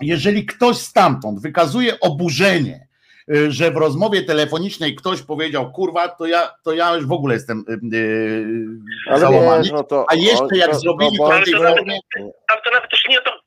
[0.00, 2.86] jeżeli ktoś stamtąd wykazuje oburzenie,
[3.34, 7.34] e, że w rozmowie telefonicznej ktoś powiedział, kurwa, to ja, to ja już w ogóle
[7.34, 9.62] jestem yy, załamany.
[9.62, 13.20] Wiesz, no to, a jeszcze jak to, zrobili to, to, to, to, nawet też nie
[13.20, 13.44] to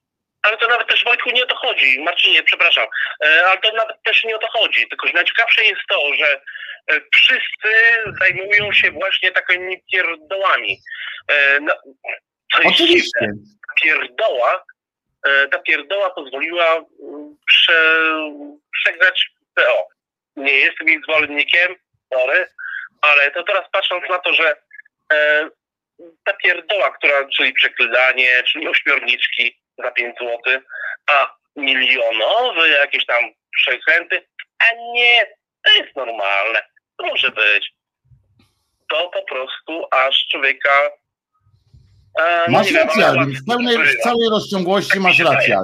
[0.48, 2.88] ale to nawet też Wojtku nie o to chodzi, Marcinie, przepraszam,
[3.26, 6.42] e, ale to nawet też nie o to chodzi, tylko że najciekawsze jest to, że
[6.92, 7.70] e, wszyscy
[8.20, 10.78] zajmują się właśnie takimi pierdołami.
[11.32, 11.74] E, no,
[12.64, 13.32] jest Oczywiście.
[13.84, 14.64] pierdoła,
[15.52, 18.02] ta pierdoła pozwoliła mm, prze,
[18.74, 19.88] przegrać PO.
[20.36, 21.76] Nie jestem ich zwolennikiem,
[22.14, 22.48] sorry,
[23.02, 24.56] ale to teraz patrząc na to, że
[25.14, 25.50] e,
[26.26, 30.62] ta pierdoła, która, czyli przeklinanie, czyli ośmiorniczki za 5 zł,
[31.08, 33.24] a milionowe jakieś tam
[33.58, 34.26] przekręty,
[34.60, 35.26] a nie,
[35.64, 36.62] to jest normalne,
[36.98, 37.72] to może być.
[38.90, 40.90] To po prostu aż człowieka
[42.48, 43.36] e, Masz rację, Alwin.
[43.36, 45.60] W, pełnej, w całej rozciągłości masz mi się rację.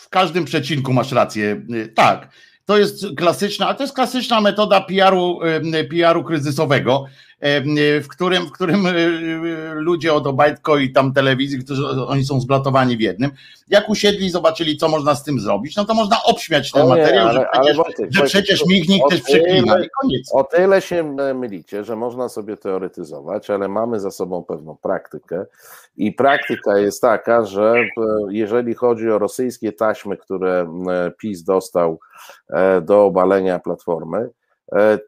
[0.00, 1.62] W każdym przecinku masz rację.
[1.74, 2.28] Y, Tak,
[2.66, 5.40] to jest klasyczna, ale to jest klasyczna metoda PR-u,
[5.74, 7.04] y, PR-u kryzysowego,
[8.02, 12.40] w którym, w którym y, y, ludzie od Obajtko i tam telewizji, którzy oni są
[12.40, 13.30] zblatowani w jednym,
[13.68, 17.32] jak usiedli, zobaczyli, co można z tym zrobić, no to można obśmiać ten nie, materiał,
[17.32, 20.34] że ale- ale przecież, Wojtek, że przecież Michnik też przeklina i koniec.
[20.34, 25.46] O tyle się e, mylicie, że można sobie teoretyzować, ale mamy za sobą pewną praktykę.
[25.96, 27.84] I praktyka jest taka, że e,
[28.30, 32.00] jeżeli chodzi o rosyjskie taśmy, które e, PiS dostał
[32.50, 34.28] e, do obalenia Platformy, e,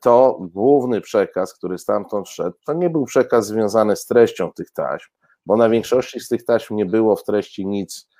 [0.03, 5.11] to główny przekaz, który stamtąd szedł, to nie był przekaz związany z treścią tych taśm,
[5.47, 8.20] bo na większości z tych taśm nie było w treści nic e,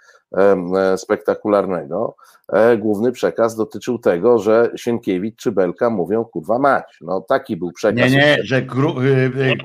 [0.97, 2.17] spektakularnego.
[2.53, 6.85] E, Główny przekaz dotyczył tego, że Sienkiewicz czy Belka mówią kurwa mać.
[7.01, 8.11] No taki był przekaz.
[8.11, 9.57] Nie, nie, że gru, y, y,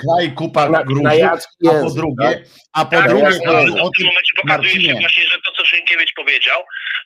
[0.00, 1.38] kraj kupa Na, gruzu, na a
[1.82, 2.38] po drugie, tak?
[2.72, 3.52] a po Tak, drugie jasne.
[3.52, 6.60] o tym tym, momencie pokazuje się właśnie, że to, co Sienkiewicz powiedział,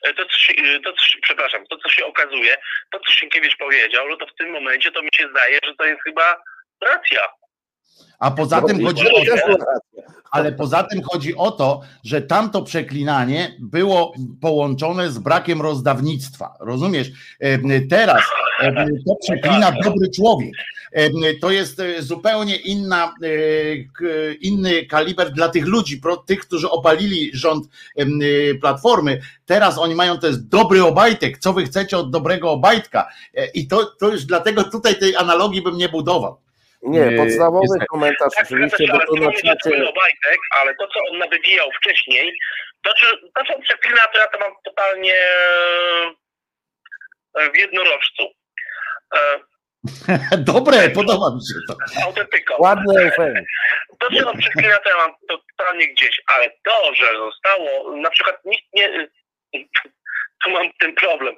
[0.07, 2.57] e, to, co się, e, to, co się, przepraszam, to, co się okazuje,
[2.91, 5.85] to, co Sienkiewicz powiedział, no to w tym momencie to mi się zdaje, że to
[5.85, 6.37] jest chyba
[6.81, 7.19] racja.
[8.19, 9.57] A poza tym chodzi o to,
[10.31, 16.53] ale poza tym chodzi o to, że tamto przeklinanie było połączone z brakiem rozdawnictwa.
[16.59, 17.11] Rozumiesz?
[17.39, 18.21] E, Teraz
[18.61, 20.51] e, to przeklina dobry człowiek.
[20.91, 21.09] E,
[21.41, 23.13] To jest zupełnie inna,
[24.41, 27.67] inny kaliber dla tych ludzi, tych, którzy opalili rząd
[28.61, 29.21] Platformy.
[29.45, 31.37] Teraz oni mają, to jest dobry Obajtek.
[31.37, 33.09] Co wy chcecie od dobrego Obajtka?
[33.53, 36.37] I to, to już dlatego tutaj tej analogii bym nie budował.
[36.81, 39.89] Nie, Nie, podstawowy jest- komentarz Tak, oczywiście, bo ale tu to na czacie...
[39.89, 42.33] Obajtek, ale to, co on nawywijał wcześniej,
[42.83, 45.15] to, czy, to, co on przeklina, to ja to mam totalnie
[47.35, 48.23] e, w jednorożcu.
[49.15, 49.39] E,
[50.37, 52.03] Dobre, podoba mi się to.
[52.05, 52.55] autentyką.
[52.59, 53.45] Ładny eufemizm.
[53.99, 55.11] To, co on przeklina, to ja mam
[55.57, 59.07] totalnie gdzieś, ale to, że zostało, na przykład nikt nie,
[60.43, 61.35] tu mam ten problem,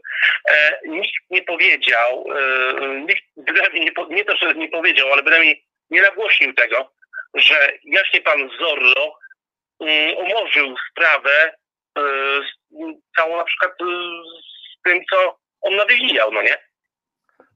[0.50, 5.24] e, nikt nie powiedział, e, nikt bynajmniej nie, po- nie to, że nie powiedział, ale
[5.24, 6.92] bynajmniej nie nagłośnił tego,
[7.34, 9.14] że jaśnie pan Zorro
[9.80, 11.54] mm, umorzył sprawę
[11.98, 12.02] e,
[13.16, 13.86] całą na przykład e,
[14.80, 16.71] z tym, co on nawywijał, no nie?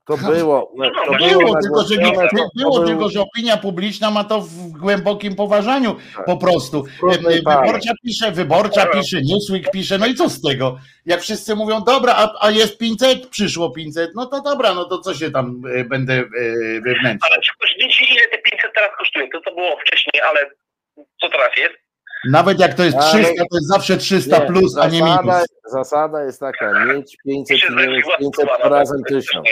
[0.08, 3.22] To było, No, to no, było, Było, tylko, że, nie, to było był- tylko, że
[3.22, 6.26] opinia publiczna ma to w głębokim poważaniu Tak.
[6.26, 6.84] po prostu.
[7.00, 7.62] trudnej parze.
[7.66, 10.78] Wyborcza pisze, wyborcza pisze, Newsweek pisze, no i co z tego?
[11.06, 14.98] Jak wszyscy mówią, dobra, a, a jest 500, przyszło 500, no to dobra, no to
[14.98, 16.24] co się tam e, będę e,
[16.82, 17.30] wewnętrznie.
[17.32, 19.28] Ale czy ktoś widzi, ile te 500 teraz kosztuje?
[19.30, 20.50] To, co było wcześniej, ale
[21.22, 21.76] co teraz jest?
[22.30, 25.22] Nawet jak to jest Ale- 300, to jest zawsze 300 Nie, plus, a nie zasada,
[25.24, 25.46] minus.
[25.72, 28.98] zasada jest taka, mieć 500 się i nie mieć zrealizować 500 chyba, to no, razem
[29.00, 29.46] tak, 1000.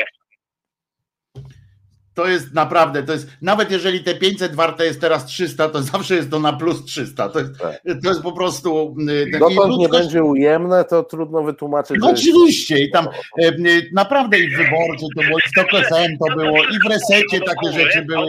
[2.15, 6.15] To jest naprawdę, to jest, nawet jeżeli te 500 warte jest teraz 300, to zawsze
[6.15, 7.30] jest to na plus 300.
[7.30, 7.76] To jest, Tak.
[8.04, 11.97] to jest po prostu e, taki Dotąd nie będzie ujemne, to trudno wytłumaczyć.
[11.99, 13.52] No oczywiście i tam e, e,
[13.93, 17.39] naprawdę i w wyborczy to było, i w Tok FM to było, i w resecie
[17.41, 18.28] takie rzeczy były.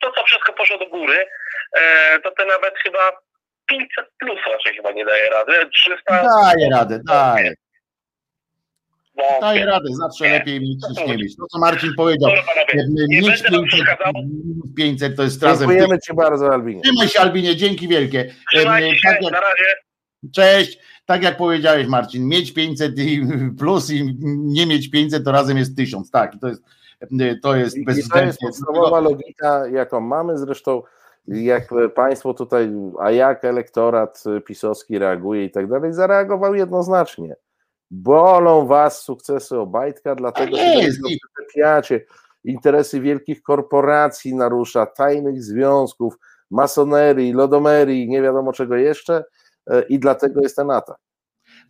[0.00, 1.26] To, co wszystko poszło do góry,
[1.76, 2.98] e, to te nawet chyba
[3.66, 5.52] 500 plus raczej chyba nie daje rady.
[5.72, 7.54] 300 Daje radę, daje,
[9.30, 9.40] wątpię.
[9.40, 11.36] daje radę, zawsze lepiej mieć niż nie mieć.
[11.36, 12.36] To co Marcin powiedział, e,
[12.88, 14.12] nie mieć będę wam 500, przeszkadzał.
[14.22, 15.68] minus 500 to jest razem.
[15.68, 16.82] Dziękujemy Ci bardzo, Albinie.
[16.82, 18.20] Trzymaj się Albinie, dzięki wielkie.
[18.20, 19.64] E, Trzymajcie się, Tak jak, na razie.
[20.34, 23.22] cześć, tak jak powiedziałeś Marcin, mieć 500 i
[23.58, 26.62] plus i nie mieć 500 to razem jest 1000, tak, i to jest,
[27.20, 28.26] e, to jest I to bezwzględnie.
[28.26, 30.38] jest podstawowa logika, jaką mamy.
[30.38, 30.82] Zresztą,
[31.26, 37.36] jak Państwo tutaj, a jak elektorat pisowski reaguje i tak dalej, zareagował jednoznacznie.
[37.92, 41.00] Bolą Was sukcesy Obajtka, dlatego że jest.
[41.00, 42.04] go przyczepiacie.
[42.44, 46.14] Interesy wielkich korporacji narusza, tajnych związków,
[46.50, 49.24] masonerii, lodomerii, nie wiadomo czego jeszcze,
[49.70, 50.96] e, i dlatego jest ten atak.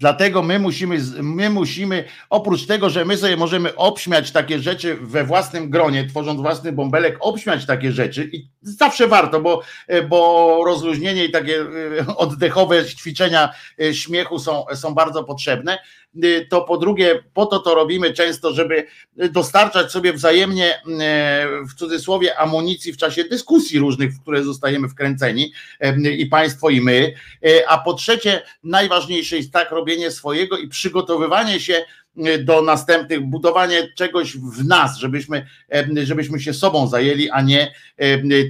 [0.00, 5.24] Dlatego my musimy, my musimy, oprócz tego, że my sobie możemy obśmiać takie rzeczy we
[5.24, 9.62] własnym gronie, tworząc własny bąbelek, obśmiać takie rzeczy i zawsze warto, bo,
[10.08, 15.78] bo rozluźnienie i takie e, oddechowe ćwiczenia e, śmiechu są, są bardzo potrzebne.
[16.16, 20.80] Y, to po drugie, po to to robimy często, żeby dostarczać sobie wzajemnie, y,
[21.66, 25.52] w cudzysłowie, amunicji w czasie dyskusji różnych, w które zostajemy wkręceni
[25.84, 27.14] y, i Państwo, i my.
[27.68, 31.84] A po trzecie, najważniejsze jest tak robienie swojego i przygotowywanie się
[32.44, 35.46] do następnych, budowanie czegoś w nas, żebyśmy,
[36.02, 37.72] żebyśmy się sobą zajęli, a nie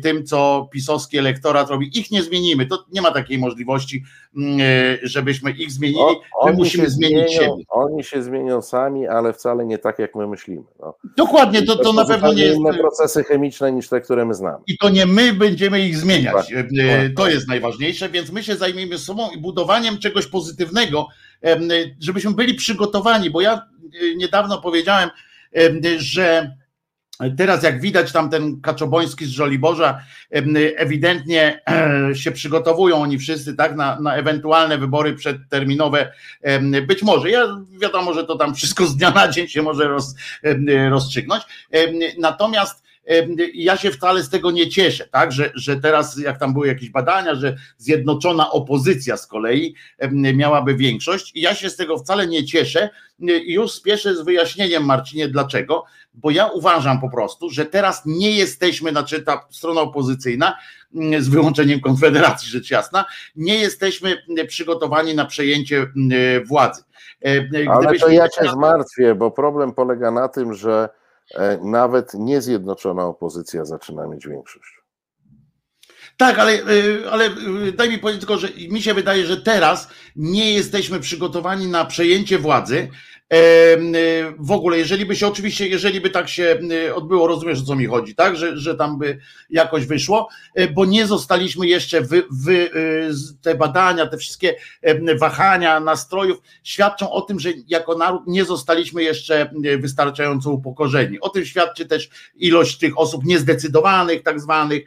[0.03, 1.98] tym, co pisowski elektorat robi.
[1.98, 4.05] Ich nie zmienimy, to nie ma takiej możliwości,
[4.37, 6.14] mm, e, żebyśmy ich zmienili.
[6.44, 7.64] My musimy zmienić zmienią, siebie.
[7.68, 10.62] Oni się zmienią sami, ale wcale nie tak, jak my myślimy.
[10.81, 10.94] No.
[11.16, 12.59] Dokładnie, to, to na pewno nie jest.
[12.59, 14.59] inne procesy chemiczne niż te, które my znamy.
[14.66, 16.48] I to nie my będziemy ich zmieniać.
[16.51, 17.11] Dokładnie.
[17.16, 21.07] To jest najważniejsze, więc my się zajmiemy sobą i budowaniem czegoś pozytywnego,
[22.01, 25.11] żebyśmy byli przygotowani, bo ja e, niedawno powiedziałem,
[25.53, 26.57] em, że
[27.37, 30.01] teraz jak widać tam ten Kaczoboński z Żoliborza
[30.77, 36.13] ewidentnie e, się przygotowują oni wszyscy tak na, na ewentualne wybory przedterminowe
[36.87, 40.15] być może, ja wiadomo, że to tam wszystko z dnia na dzień się może roz,
[40.91, 41.43] rozstrzygnąć,
[42.19, 42.82] natomiast
[43.55, 46.91] ja się wcale z tego nie cieszę, tak, że, że teraz jak tam były jakieś
[46.91, 49.75] badania, że zjednoczona opozycja z kolei
[50.12, 51.37] miałaby większość.
[51.37, 52.91] I ja się z tego wcale nie cieszę.
[53.19, 55.85] I już spieszę z wyjaśnieniem Marcinie dlaczego,
[56.15, 60.57] bo ja uważam po prostu, że teraz nie jesteśmy, znaczy ta strona opozycyjna,
[61.19, 63.05] z wyłączeniem Konfederacji rzecz jasna,
[63.37, 64.17] nie jesteśmy
[64.49, 65.87] przygotowani na przejęcie
[66.47, 66.83] władzy.
[67.25, 70.88] E, Ale to gdybyśmy- ja cię zmartwię, bo problem polega na tym, że
[71.63, 74.83] nawet niezjednoczona opozycja zaczyna mieć większość.
[76.17, 77.27] Tak, ale, y, ale
[77.67, 81.85] y, daj mi powiedzieć tylko, że mi się wydaje, że teraz nie jesteśmy przygotowani na
[81.85, 82.89] przejęcie władzy.
[83.33, 87.64] Y, W ogóle, jeżeli by się oczywiście, jeżeli by tak się y, odbyło, rozumiesz o
[87.64, 88.37] co mi chodzi, tak?
[88.37, 89.18] Że, że tam by
[89.51, 90.29] jakoś wyszło,
[90.61, 93.11] y, bo nie zostaliśmy jeszcze wy, wy, y,
[93.42, 94.55] te badania, te wszystkie
[95.21, 101.21] wahania nastrojów świadczą o tym, że jako naród nie zostaliśmy jeszcze wystarczająco upokorzeni.
[101.21, 104.83] O tym świadczy też ilość tych osób niezdecydowanych, tak zwanych,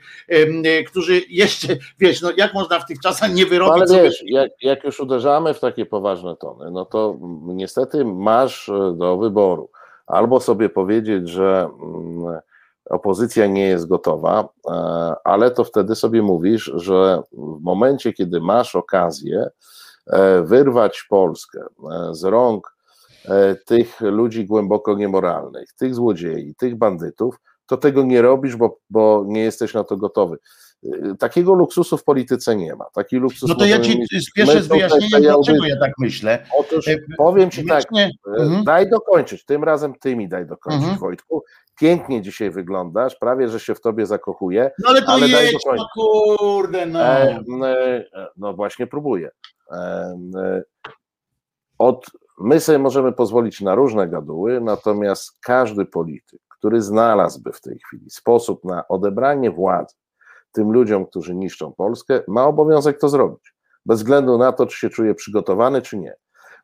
[0.88, 1.68] którzy jeszcze,
[2.00, 4.84] wiesz, no jak można w tych czasach nie No, wyrobić ale sobie wiesz, jak, jak
[4.84, 8.06] już uderzamy w takie poważne tony, no to niestety
[8.36, 9.70] masz e, do wyboru
[10.08, 12.40] albo sobie powiedzieć, że mm,
[12.90, 14.72] opozycja nie jest gotowa, e,
[15.24, 19.48] ale to wtedy sobie mówisz, że w momencie, kiedy masz okazję
[20.08, 21.60] e, wyrwać Polskę
[22.12, 22.76] z rąk
[23.66, 29.42] tych ludzi głęboko niemoralnych, tych złodziei, tych bandytów, to tego nie robisz, bo, bo nie
[29.42, 30.38] jesteś na to gotowy.
[31.12, 32.86] E, Takiego luksusu w polityce nie ma.
[32.94, 34.00] Taki luksus No to ja ci
[34.32, 36.46] spieszę z wyjaśnieniem, dlaczego ja tak myślę.
[36.60, 38.10] Otóż E, powiem ci tak, e,
[38.42, 38.64] Mhm.
[38.64, 41.00] daj dokończyć, tym razem ty mi daj dokończyć, Mhm.
[41.00, 41.44] Wojtku.
[41.80, 44.72] Pięknie dzisiaj wyglądasz, prawie że się w tobie zakochuję.
[44.84, 45.86] No ale to Ale daj jedź, dokończyć.
[45.96, 47.00] no kurde, no.
[47.04, 48.06] E,
[48.38, 49.30] no właśnie próbuję.
[49.72, 50.16] E,
[51.78, 52.06] od,
[52.40, 58.10] my sobie możemy pozwolić na różne gaduły, natomiast każdy polityk, który znalazłby w tej chwili
[58.10, 59.96] sposób na odebranie władzy
[60.56, 63.56] tym ludziom, którzy niszczą Polskę, ma obowiązek to zrobić.
[63.86, 66.16] Bez względu na to, czy się czuje przygotowany, czy nie.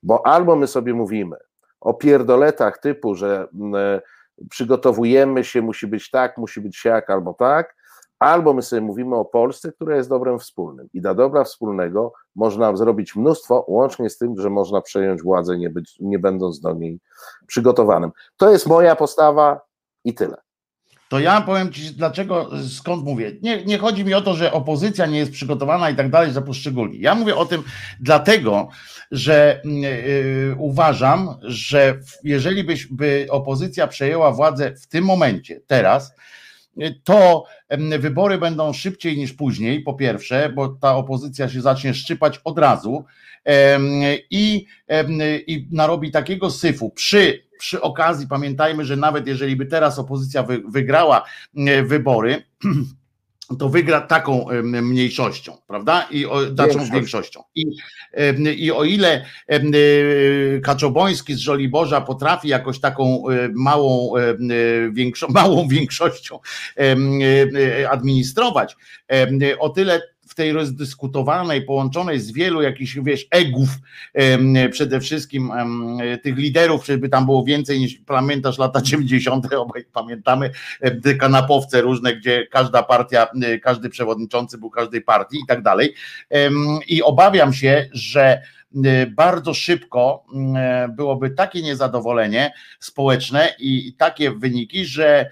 [0.04, 1.36] Bo albo my sobie mówimy
[1.82, 4.02] o pierdoletach typu, że mm, e,
[4.50, 7.76] przygotowujemy się, musi być tak, musi być siak albo tak,
[8.20, 10.88] albo my sobie mówimy o Polsce, która jest dobrem wspólnym.
[10.94, 15.70] I dla dobra wspólnego można zrobić mnóstwo, łącznie z tym, że można przejąć władzę, nie,
[15.70, 17.00] być, nie będąc do niej
[17.48, 18.12] przygotowanym.
[18.38, 19.62] To jest moja postawa
[20.04, 20.38] i tyle.
[21.12, 23.32] To ja powiem ci, dlaczego, skąd mówię.
[23.42, 26.42] Nie, nie chodzi mi o to, że opozycja nie jest przygotowana i tak dalej za
[26.42, 27.00] poszczególni.
[27.00, 27.64] Ja mówię o tym
[28.00, 28.70] dlatego,
[29.12, 36.14] że yy, uważam, że jeżeli byś, by opozycja przejęła władzę w tym momencie, teraz,
[36.82, 41.94] y, to em, wybory będą szybciej niż później, po pierwsze, bo ta opozycja się zacznie
[41.94, 43.06] szczypać od razu
[44.30, 44.66] i,
[45.48, 50.62] i narobi takiego syfu przy, przy okazji, pamiętajmy, że nawet jeżeli by teraz opozycja wy,
[50.68, 52.44] wygrała e, wybory,
[53.60, 56.08] to wygra taką em, mniejszością, prawda?
[56.12, 56.92] I o, Większość.
[56.92, 57.44] większością.
[57.56, 57.66] I,
[58.12, 59.60] em, I o ile e,
[60.60, 64.22] Kaczoboński z Żoliborza potrafi jakoś taką e, małą, e,
[64.92, 66.40] większo, małą większością
[66.78, 68.76] e, administrować,
[69.60, 73.70] o tyle w tej rozdyskutowanej, połączonej z wielu jakichś, wiesz, egów,
[74.72, 75.52] przede wszystkim
[76.24, 80.52] tych liderów, żeby tam było więcej niż pamiętasz lata 90., obaj pamiętamy
[81.04, 85.94] te kanapowce różne, gdzie każda partia, y, każdy przewodniczący był każdej partii i tak dalej.
[86.88, 88.42] I obawiam się, że
[89.16, 90.24] bardzo szybko
[90.90, 95.30] byłoby takie niezadowolenie społeczne i takie wyniki, że,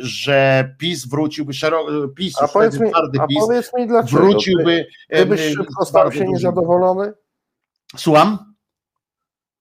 [0.00, 4.22] że PiS wróciłby szeroko, PiS, a powiedz mi, twardy PiS, a powiedz mi dlaczego?
[4.22, 4.86] wróciłby.
[5.08, 7.12] Ty byś szybko stał się niezadowolony?
[7.96, 8.54] Słucham?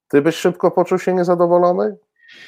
[0.08, 1.98] Ty byś szybko poczuł się niezadowolony?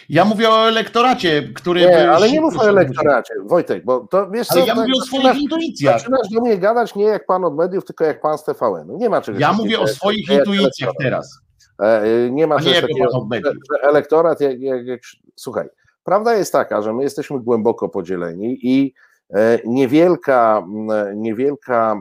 [0.10, 1.82] Ja mówię o elektoracie, który.
[1.82, 5.02] Nie, ale nie mów o elektoracie, Wojtek, bo to wiesz ale co, ja mówię o
[5.02, 6.00] swoich intuicjach.
[6.00, 8.98] Zaczynasz do mnie gadać nie jak pan od mediów, tylko jak pan z TVN.
[8.98, 11.40] Nie ma czegoś Ja mówię o swoich intuicjach teraz.
[11.80, 15.02] E, nie ma czegoś takiego, że, elektorat, jak, jak, jak,
[15.36, 15.70] słuchaj,
[16.04, 18.94] prawda jest taka, że my jesteśmy głęboko podzieleni i
[19.34, 20.68] e, niewielka,
[21.16, 21.96] niewielka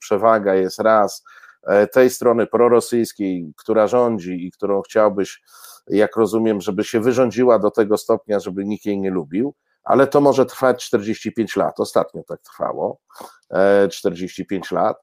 [0.00, 1.24] przewaga jest raz
[1.66, 5.42] e, tej strony prorosyjskiej, która rządzi i którą chciałbyś
[5.88, 10.20] jak rozumiem, żeby się wyrządziła do tego stopnia, żeby nikt jej nie lubił, ale to
[10.20, 11.80] może trwać 45 lat.
[11.80, 12.98] Ostatnio tak trwało
[13.90, 14.96] 45 e, lat.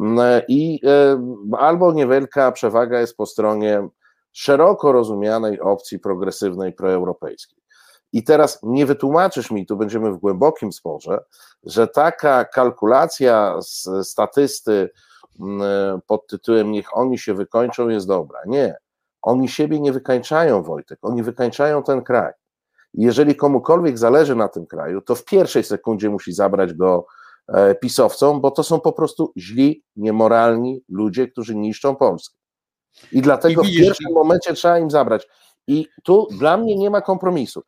[0.00, 3.88] Mm, I e, albo niewielka przewaga jest po stronie
[4.32, 7.58] szeroko rozumianej opcji progresywnej, proeuropejskiej.
[8.12, 11.24] I teraz nie wytłumaczysz mi, tu będziemy w głębokim sporze,
[11.62, 14.90] że taka kalkulacja z statysty
[15.40, 18.38] mm, pod tytułem niech oni się wykończą jest dobra.
[18.46, 18.76] Nie.
[19.24, 22.32] Oni siebie nie wykańczają, Wojtek, oni wykańczają ten kraj.
[22.94, 27.06] Jeżeli komukolwiek zależy na tym kraju, to w pierwszej sekundzie musi zabrać go
[27.48, 32.36] e, pisowcom, bo to są po prostu źli, niemoralni ludzie, którzy niszczą Polskę.
[33.12, 35.28] I dlatego I w pierwszym momencie trzeba im zabrać.
[35.66, 37.62] I tu dla mnie nie ma kompromisu.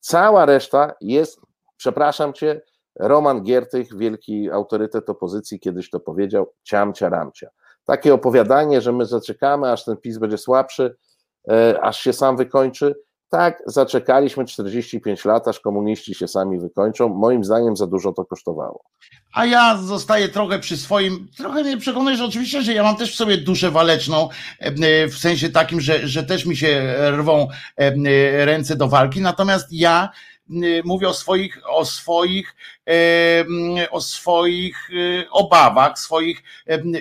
[0.00, 1.40] Cała reszta jest,
[1.76, 2.60] przepraszam cię,
[2.94, 7.50] Roman Giertych, wielki autorytet opozycji, kiedyś to powiedział, ciamcia ramcia
[7.88, 10.96] takie opowiadanie, że my zaczekamy, aż ten PiS będzie słabszy,
[11.50, 12.94] e, aż się sam wykończy.
[13.28, 17.08] Tak, zaczekaliśmy 45 lat, aż komuniści się sami wykończą.
[17.08, 18.84] Moim zdaniem za dużo to kosztowało.
[19.34, 21.28] A ja zostaję trochę przy swoim.
[21.36, 25.50] Trochę mnie przekonujesz oczywiście, że ja mam też w sobie duszę waleczną, e, w sensie
[25.50, 29.20] takim, że, że też mi się rwą e, ręce do walki.
[29.20, 30.08] Natomiast ja
[30.84, 32.56] mówię o swoich, o swoich,
[33.90, 36.42] o swoich e, obawach, swoich.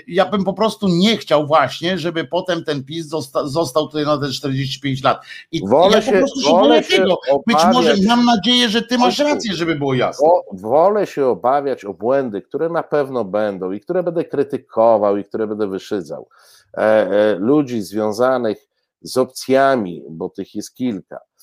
[0.08, 4.18] Ja bym po prostu nie chciał właśnie, żeby potem ten PiS został, został tutaj na
[4.18, 5.26] te 45 lat.
[5.52, 7.20] I wolę ja się, po prostu wolę się tego.
[7.48, 10.28] Być może mam nadzieję, że ty masz rację, żeby było jasne.
[10.54, 15.48] Wolę się obawiać o błędy, które na pewno będą i które będę krytykował i które
[15.48, 16.30] będę wyszydzał.
[16.78, 18.68] E, e, ludzi związanych
[19.02, 21.37] z opcjami, bo tych jest kilka E,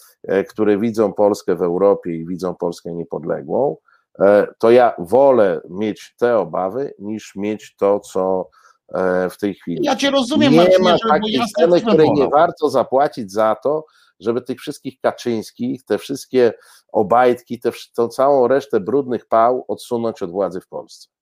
[0.50, 3.76] które widzą Polskę w Europie i widzą Polskę niepodległą,
[4.20, 8.48] e, to ja wolę mieć te obawy, niż mieć to, co
[8.94, 9.80] e, w tej chwili.
[9.82, 13.84] Ja cię rozumiem, nie Marcinie, ma takiej ceny, której nie warto zapłacić za to,
[14.20, 16.52] żeby tych wszystkich Kaczyńskich, te wszystkie
[16.92, 17.60] Obajtki,
[17.96, 21.13] tę całą resztę brudnych pał odsunąć od władzy w Polsce.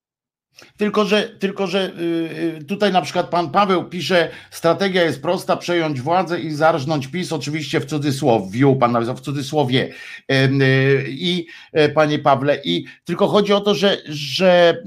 [0.77, 5.57] Tylko że, tylko, że y, y, tutaj na przykład pan Paweł pisze, strategia jest prosta,
[5.57, 9.93] przejąć władzę i zarżnąć PiS, oczywiście w cudzysłowie, pan napisał w cudzysłowie.
[10.31, 14.77] Y, i e, panie Pawle, i tylko chodzi o to, że, że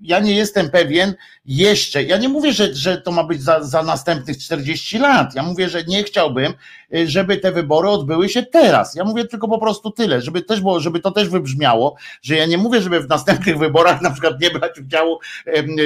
[0.00, 3.82] ja nie jestem pewien jeszcze, ja nie mówię, że, że to ma być za, za
[3.82, 6.52] następnych 40 lat, ja mówię, że nie chciałbym,
[6.94, 8.94] y, żeby te wybory odbyły się teraz.
[8.94, 12.46] Ja mówię tylko po prostu tyle, żeby też było, żeby to też wybrzmiało, że ja
[12.46, 15.18] nie mówię, żeby w następnych wyborach na przykład nie brać udziału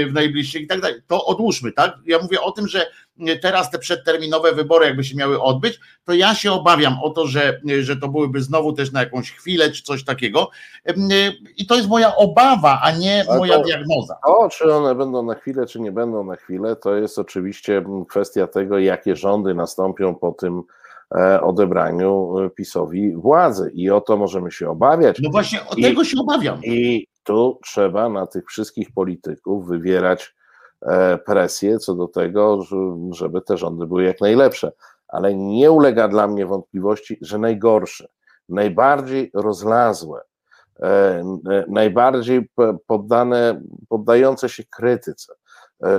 [0.08, 1.00] w najbliższych i tak dalej.
[1.06, 1.98] To odłóżmy, tak?
[2.06, 2.86] Ja mówię o tym, że
[3.42, 7.60] teraz te przedterminowe wybory jakby się miały odbyć, to ja się obawiam o to, że,
[7.80, 10.50] że to byłyby znowu też na jakąś chwilę czy coś takiego.
[11.56, 14.16] I to jest moja obawa, a nie Ale moja to, diagnoza.
[14.26, 18.46] To, czy one będą na chwilę, czy nie będą na chwilę, to jest oczywiście kwestia
[18.46, 20.62] tego, jakie rządy nastąpią po tym
[21.16, 23.70] e, odebraniu e, PiSowi władzy.
[23.74, 25.16] I o to możemy się obawiać.
[25.22, 26.60] No właśnie, o tego się obawiam.
[26.64, 30.33] I tu trzeba na tych wszystkich polityków wywierać
[31.26, 32.60] presję co do tego,
[33.10, 34.72] żeby te rządy były jak najlepsze.
[35.08, 38.08] Ale nie ulega dla mnie wątpliwości, że najgorsze,
[38.48, 40.20] najbardziej rozlazłe,
[40.80, 42.50] e, e, najbardziej
[42.86, 45.34] poddane, poddające się krytyce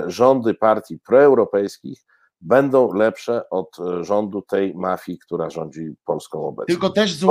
[0.06, 2.04] rządy partii proeuropejskich
[2.40, 6.74] będą lepsze od rządu tej mafii, która rządzi Polską obecnie.
[6.74, 7.24] Tylko też z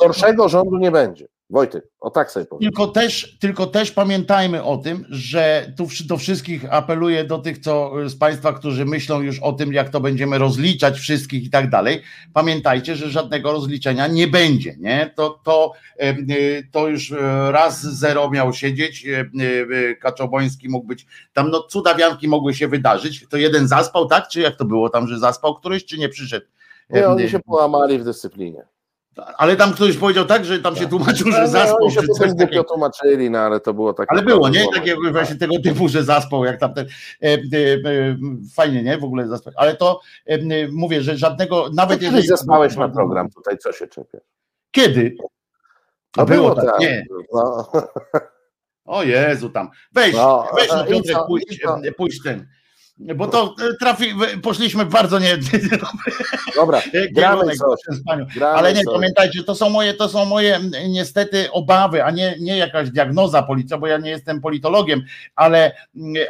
[0.00, 1.28] gorszego rządu nie będzie.
[1.50, 2.70] Wojtek, o tak sobie powiem.
[2.70, 7.92] Tylko też, tylko też pamiętajmy o tym, że tu do wszystkich apeluję, do tych co,
[8.08, 12.02] z Państwa, którzy myślą już o tym, jak to będziemy rozliczać wszystkich i tak dalej.
[12.32, 14.76] Pamiętajcie, że żadnego rozliczenia nie będzie.
[14.78, 15.12] Nie?
[15.16, 15.72] To, to,
[16.72, 19.06] to już e, raz zero miał siedzieć.
[19.06, 23.26] E, e, Kaczoboński mógł być, tam no cudawianki mogły się wydarzyć.
[23.28, 24.28] To jeden zaspał, tak?
[24.28, 26.46] Czy jak to było tam, że zaspał któryś, czy nie przyszedł?
[26.90, 28.77] Nie, oni się połamali w dyscyplinie.
[29.36, 31.76] Ale tam ktoś powiedział tak, że tam się tłumaczył, że No, zaspał.
[31.82, 32.64] oni się czy coś takiego.
[32.64, 34.10] tłumaczyli, no ale to było takie...
[34.12, 34.64] Ale było, nie?
[34.74, 35.12] Takie no.
[35.12, 36.86] właśnie tego typu, że zaspał, jak tam ten.
[37.22, 38.16] E, e, e,
[38.54, 38.98] fajnie, nie?
[38.98, 39.52] W ogóle zaspał.
[39.56, 40.40] Ale to e, e,
[40.72, 42.28] mówię, że żadnego, nawet kiedyś jeżeli.
[42.28, 44.22] zespałeś na program tutaj, co się czepiasz?
[44.70, 45.16] Kiedy?
[46.16, 47.06] No A było było tak, nie.
[47.32, 47.72] No.
[48.84, 49.70] O Jezu, tam.
[49.92, 51.16] Weź, No, weź no, i Piotrek,
[51.84, 52.48] e, pójdź ten.
[53.00, 55.38] Bo to e, trafi, poszliśmy bardzo nie.
[56.56, 56.82] Dobra,
[57.16, 57.80] gramy coś.
[58.40, 62.90] Ale nie, pamiętajcie, to są moje, to są moje niestety obawy, a nie, nie jakaś
[62.90, 65.02] diagnoza policja, bo ja nie jestem politologiem,
[65.36, 65.72] ale,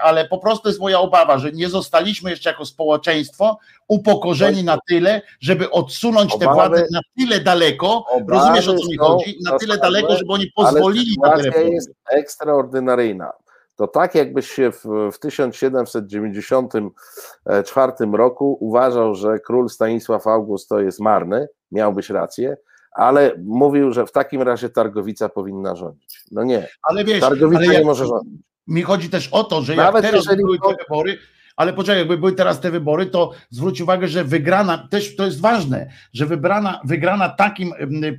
[0.02, 3.58] ale po prostu jest moja obawa, że nie zostaliśmy jeszcze jako społeczeństwo
[3.88, 8.96] upokorzeni na tyle, żeby odsunąć te Obawy- władze na tyle daleko, rozumiesz o co mi
[8.96, 11.70] chodzi, na tyle daleko, żeby oni pozwolili na te reformy.
[11.70, 13.32] jest ekstraordynaryjna.
[13.78, 21.00] To tak, jakbyś się w, w 1794 roku uważał, że król Stanisław August to jest
[21.00, 22.56] marny, miałbyś rację,
[22.92, 26.20] ale mówił, że w takim razie Targowica powinna rządzić.
[26.30, 28.40] No nie, Ale wiesz, Targowica ale nie jak, może rządzić.
[28.66, 31.18] mi chodzi też o to, że Nawet jak teraz jeżeli były te wybory,
[31.58, 35.40] ale poczekaj, jakby były teraz te wybory, to zwróć uwagę, że wygrana, też to jest
[35.40, 37.72] ważne, że wybrana, wygrana takim,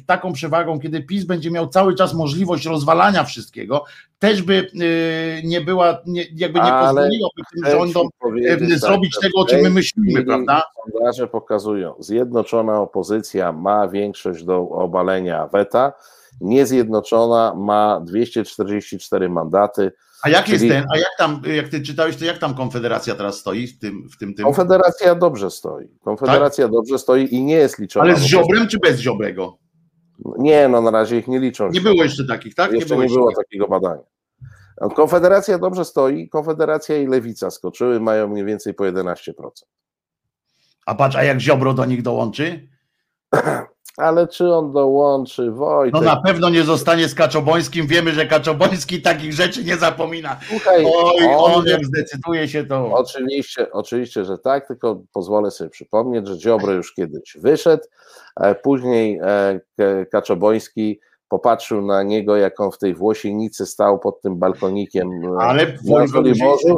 [0.06, 3.84] taką przewagą, kiedy PiS będzie miał cały czas możliwość rozwalania wszystkiego,
[4.20, 8.08] też by y, nie była, nie, jakby nie pozwoliłoby tym rządom
[8.50, 10.62] tak, zrobić że tego, o czym my myślimy, prawda?
[10.92, 15.94] Sondaże pokazują, zjednoczona opozycja ma większość do obalenia weta,
[16.42, 19.92] niezjednoczona ma 244 mandaty.
[20.24, 23.16] A jak jest czyli- ten, a jak tam, jak ty czytałeś, to jak tam Konfederacja
[23.16, 24.46] teraz stoi w tym, w tym, tym?
[24.46, 25.88] Konfederacja dobrze stoi.
[26.04, 28.06] Konfederacja dobrze stoi i nie jest liczona.
[28.06, 28.16] Tak?
[28.16, 29.58] Ale z Ziobrem czy bez Ziobrego?
[30.38, 31.70] Nie, no na razie ich nie liczą.
[31.70, 32.72] Nie było jeszcze takich, tak?
[32.72, 33.46] Jeszcze nie jeszcze było takich.
[33.46, 34.04] takiego badania.
[34.96, 39.16] Konfederacja dobrze stoi, Konfederacja i Lewica skoczyły, mają mniej więcej po 11%.
[40.86, 42.68] A patrz, a jak Ziobro do nich dołączy?
[44.00, 45.94] Ale czy on dołączy, Wojtek?
[45.94, 47.88] No na pewno nie zostanie z Kaczobońskim.
[47.88, 50.38] Wiemy, że Kaczoboński takich rzeczy nie zapomina.
[50.50, 52.92] Słuchaj, Oj, on on jak zdecyduje się to.
[52.92, 57.84] Oczywiście, oczywiście, że tak, tylko pozwolę sobie przypomnieć, że Ziobro już kiedyś wyszedł,
[58.42, 59.20] e, później
[59.80, 65.42] e, Kaczoboński popatrzył na niego, jak on w tej Włosienicy stał pod tym balkonikiem e,
[65.42, 65.78] Ale
[66.12, 66.78] Soliborzu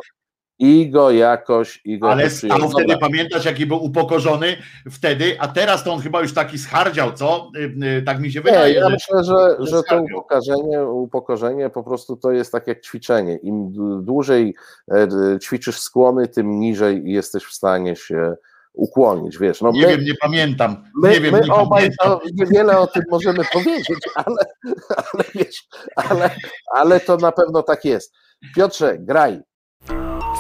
[0.64, 4.58] i go jakoś i go Ale stał wtedy, pamiętasz, jaki był upokorzony
[4.92, 7.50] wtedy, a teraz to on chyba już taki schardział, co?
[7.58, 7.60] Y,
[8.00, 8.74] y, Tak mi się Nie, wydaje.
[8.74, 12.82] ja że- myślę, że, że że to upokorzenie, upokorzenie po prostu to jest tak jak
[12.82, 13.36] ćwiczenie.
[13.38, 13.72] Im
[14.06, 14.56] dłużej
[14.92, 15.08] e,
[15.44, 18.34] ćwiczysz skłony, tym niżej jesteś w stanie się
[18.74, 19.62] ukłonić, wiesz.
[19.62, 20.84] No Nie my, wiem, nie pamiętam.
[21.02, 22.08] My, nie wiem, my nie obaj pamiętam.
[22.08, 24.38] to niewiele o tym możemy powiedzieć, ale,
[25.14, 26.30] ale wiesz, ale,
[26.76, 28.14] ale to na pewno tak jest.
[28.56, 29.42] Piotrze, graj.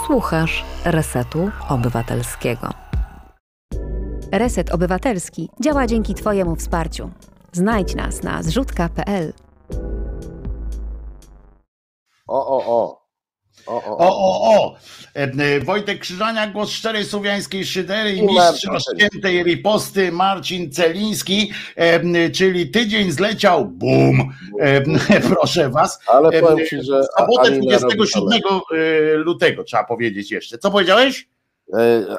[0.05, 2.69] Słuchasz Resetu Obywatelskiego.
[4.31, 7.09] Reset Obywatelski działa dzięki Twojemu wsparciu.
[7.51, 9.33] Znajdź nas na zrzutka.pl.
[12.27, 13.00] O, o, o.
[13.67, 14.75] O, o, O, o.
[15.13, 22.69] E, Wojtek Krzyżania, głos szczerej słowiańskiej szydery i mistrz oszczętej riposty Marcin Celiński, e, czyli
[22.69, 24.33] tydzień zleciał, bum!
[24.59, 24.81] E,
[25.35, 25.99] proszę was.
[26.07, 30.57] Ale powiem ci, że sobotę Alina robi 27 e, lutego, trzeba powiedzieć jeszcze.
[30.57, 31.27] Co powiedziałeś?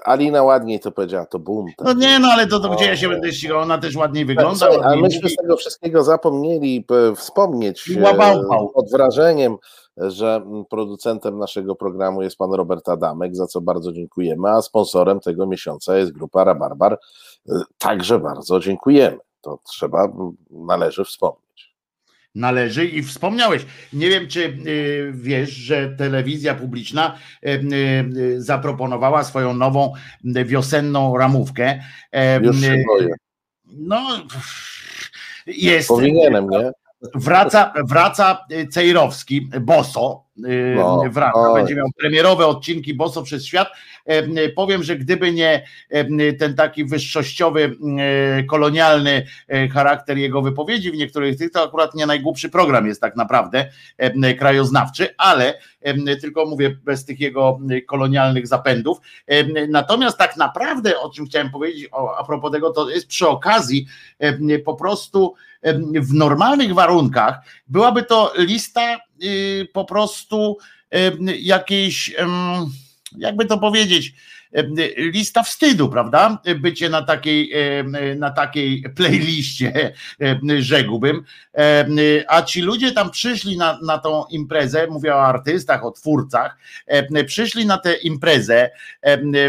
[0.05, 1.67] Alina ładniej to powiedziała, to boom.
[1.77, 1.87] tak.
[1.87, 3.59] No nie, no ale to, to gdzie ja się będę ścigał?
[3.59, 4.59] Ona też ładniej wygląda.
[4.59, 6.85] Słuchaj, a ładniej myśmy z tego wszystkiego zapomnieli
[7.17, 8.69] wspomnieć I łabałpał.
[8.69, 9.57] pod wrażeniem,
[9.97, 15.21] że mm, producentem naszego programu jest pan Robert Adamek, za co bardzo dziękujemy, a sponsorem
[15.21, 16.99] tego miesiąca jest grupa Rabarbar.
[17.49, 19.19] E, Także bardzo dziękujemy.
[19.41, 20.13] To trzeba,
[20.51, 21.75] należy wspomnieć.
[22.35, 23.67] należy i wspomniałeś.
[23.93, 27.49] Nie wiem, czy y, wiesz, że telewizja publiczna y,
[28.17, 29.93] y, zaproponowała swoją nową
[30.37, 31.83] y, wiosenną ramówkę.
[32.43, 33.15] Już się y, boję.
[33.65, 34.07] No,
[35.47, 35.89] jest.
[35.89, 36.73] Powinienem, nie?
[37.15, 41.61] Wraca, wraca y, Cejrowski, Boso, y, No, wraca, oj.
[41.61, 43.69] będzie miał premierowe odcinki Boso przez świat.
[44.07, 47.77] E, y, Powiem, że gdyby nie e, ten taki wyższościowy,
[48.49, 53.17] kolonialny y, charakter jego wypowiedzi w niektórych tych, to akurat nie najgłupszy program jest tak
[53.17, 58.99] naprawdę e, krajoznawczy, ale e, tylko mówię bez tych jego kolonialnych zapędów.
[59.27, 61.89] E, Natomiast tak naprawdę, o czym chciałem powiedzieć
[62.19, 63.87] a propos tego, to jest przy okazji
[64.19, 65.35] e, po prostu
[65.95, 67.39] w normalnych warunkach
[67.69, 70.59] byłaby to lista y, po prostu
[71.39, 72.15] jakiejś,
[73.19, 74.15] jakby to powiedzieć,
[74.97, 76.39] lista wstydu, prawda?
[76.61, 77.53] Bycie na takiej,
[78.17, 79.93] na takiej playliście,
[80.59, 81.25] rzekłbym.
[82.29, 86.57] A ci ludzie tam przyszli na, na tą imprezę, mówię o artystach, o twórcach,
[87.27, 88.71] przyszli na tę imprezę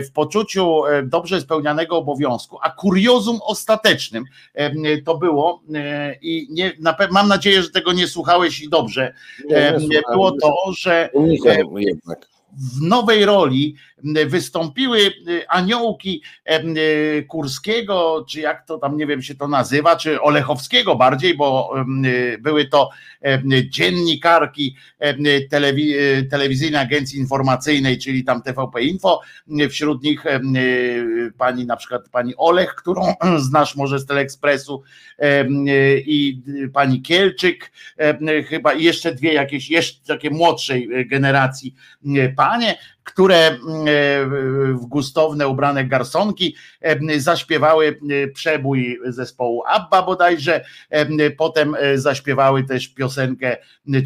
[0.07, 4.23] w poczuciu dobrze spełnianego obowiązku, a kuriozum ostatecznym
[5.05, 5.63] to było
[6.21, 9.13] i nie, na, mam nadzieję, że tego nie słuchałeś i dobrze.
[9.45, 11.09] Nie, nie było to, że
[11.77, 13.75] jednak w nowej roli
[14.25, 14.99] wystąpiły
[15.47, 16.21] aniołki
[17.27, 21.73] Kurskiego, czy jak to tam nie wiem się to nazywa, czy Olechowskiego bardziej, bo
[22.39, 22.89] były to
[23.69, 24.75] dziennikarki
[25.49, 25.93] telewi
[26.29, 29.21] telewizyjnej agencji informacyjnej, czyli tam TVP Info,
[29.69, 30.23] wśród nich
[31.37, 33.13] pani na przykład pani Olech, którą
[33.49, 34.83] znasz może z Teleekspresu
[36.05, 36.41] i
[36.73, 37.71] pani Kielczyk,
[38.47, 41.75] chyba i jeszcze dwie jakieś jeszcze takie młodszej generacji
[42.43, 44.25] panie, które mm, e,
[44.73, 50.65] w gustowne ubrane garsonki e, zaśpiewały e, przebój zespołu ABBA bodajże,
[51.37, 53.57] potem zaśpiewały też piosenkę,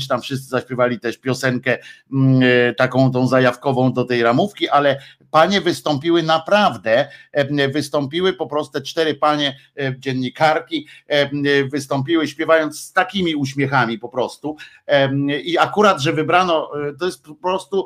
[0.01, 1.77] czy tam wszyscy zaśpiewali też piosenkę
[2.77, 4.99] taką tą zajawkową do tej ramówki, ale
[5.31, 7.07] panie wystąpiły naprawdę,
[7.73, 9.57] wystąpiły po prostu cztery panie
[9.97, 10.87] dziennikarki,
[11.71, 14.57] wystąpiły śpiewając z takimi uśmiechami po prostu
[15.43, 17.85] i akurat, że wybrano, to jest po prostu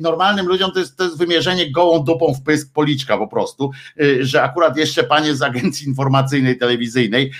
[0.00, 3.70] normalnym ludziom to jest, to jest wymierzenie gołą dupą w pysk policzka po prostu,
[4.20, 7.32] że akurat jeszcze panie z agencji informacyjnej, telewizyjnej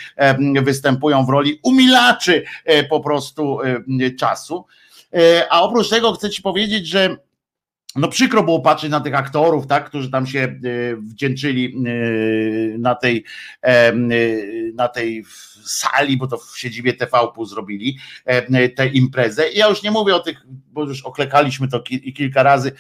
[0.63, 2.45] występują w roli umilaczy
[2.91, 3.59] po prostu
[4.19, 4.65] czasu.
[5.51, 7.17] A oprócz tego chcę ci powiedzieć, że
[7.97, 10.59] no przykro było patrzeć na tych aktorów, tak, którzy tam się e,
[10.97, 13.25] wdzięczyli e, na tej,
[13.63, 13.93] e,
[14.75, 15.25] na tej
[15.65, 17.99] sali, bo to w siedzibie TVP zrobili
[18.77, 19.51] tę imprezę.
[19.51, 21.81] Ja już nie mówię o tych, bo już oklekaliśmy to
[22.15, 22.73] kilka razy,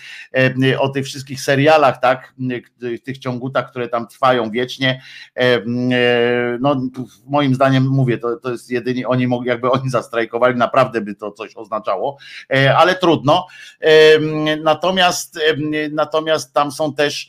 [0.78, 2.34] o tych wszystkich serialach, tak,
[3.04, 5.02] tych ciągutach, które tam trwają wiecznie.
[6.61, 6.80] No
[7.26, 11.32] moim zdaniem mówię, to, to jest jedynie oni mogli, jakby oni zastrajkowali, naprawdę by to
[11.32, 12.18] coś oznaczało,
[12.76, 13.46] ale trudno.
[14.62, 15.38] Natomiast Natomiast,
[15.90, 17.28] natomiast tam są też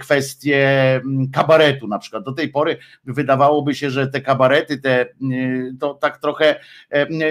[0.00, 1.00] kwestie
[1.32, 2.24] kabaretu na przykład.
[2.24, 5.06] Do tej pory wydawałoby się, że te kabarety, te
[5.80, 6.60] to tak trochę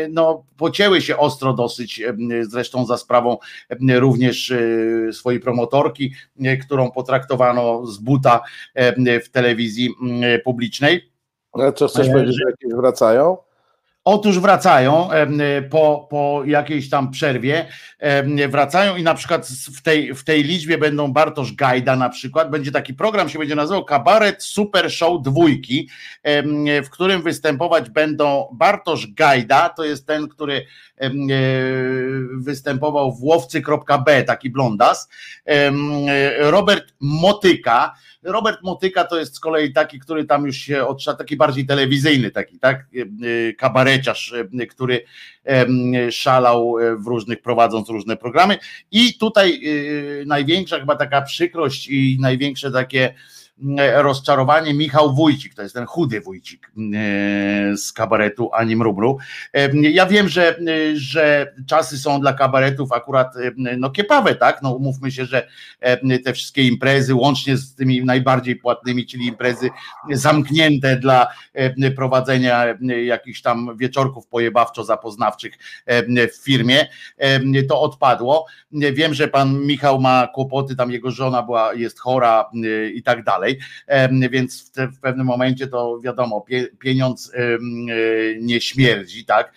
[0.09, 2.01] no, pocięły się ostro dosyć,
[2.41, 3.38] zresztą za sprawą
[3.99, 6.14] również e, swojej promotorki,
[6.66, 8.41] którą potraktowano z buta
[9.24, 9.89] w telewizji
[10.43, 11.11] publicznej.
[11.76, 13.38] Co chcesz powiedzieć, że jakieś wracają?
[14.06, 15.10] Otóż wracają
[15.70, 17.66] po, po jakiejś tam przerwie,
[18.49, 22.72] wracają i na przykład w tej, w tej liczbie będą Bartosz Gajda na przykład, będzie
[22.72, 25.89] taki program, się będzie nazywał Kabaret Super Show Dwójki,
[26.84, 30.66] w którym występować będą Bartosz Gajda, to jest ten, który
[30.97, 31.12] e,
[32.38, 35.10] występował w łowcy.b, taki blondas,
[36.39, 37.93] Robert Motyka,
[38.24, 42.32] Robert Motyka to jest z kolei taki, który tam już się otrza, taki bardziej telewizyjny,
[42.32, 43.54] taki, tak, e,
[43.98, 45.06] kabareciarz, e, który
[46.12, 48.58] szalał e, w różnych, prowadząc różne programy.
[48.91, 49.62] I tutaj
[50.26, 53.14] największa chyba taka przykrość i największe takie
[53.93, 59.18] rozczarowanie Michał Wójcik, to jest ten chudy Wójcik e, z kabaretu Anim Rubru.
[59.54, 60.60] E, ja wiem, że,
[60.93, 64.62] że czasy są dla kabaretów akurat e, no kiepawe, tak?
[64.62, 65.47] No umówmy się, że
[66.26, 69.70] te wszystkie imprezy, łącznie z tymi najbardziej płatnymi, czyli imprezy
[70.12, 71.28] zamknięte dla
[71.95, 72.66] prowadzenia
[73.06, 75.54] jakichś tam wieczorków pojebawczo-zapoznawczych
[76.34, 76.88] w firmie,
[77.70, 78.45] to odpadło.
[78.72, 82.49] Wiem, że pan Michał ma kłopoty, tam jego żona była, jest chora
[82.93, 83.60] i tak dalej dalej,
[84.30, 86.46] więc w, te, w pewnym momencie to wiadomo,
[86.80, 87.39] pieniądz e,
[88.39, 89.54] nie śmierdzi, tak?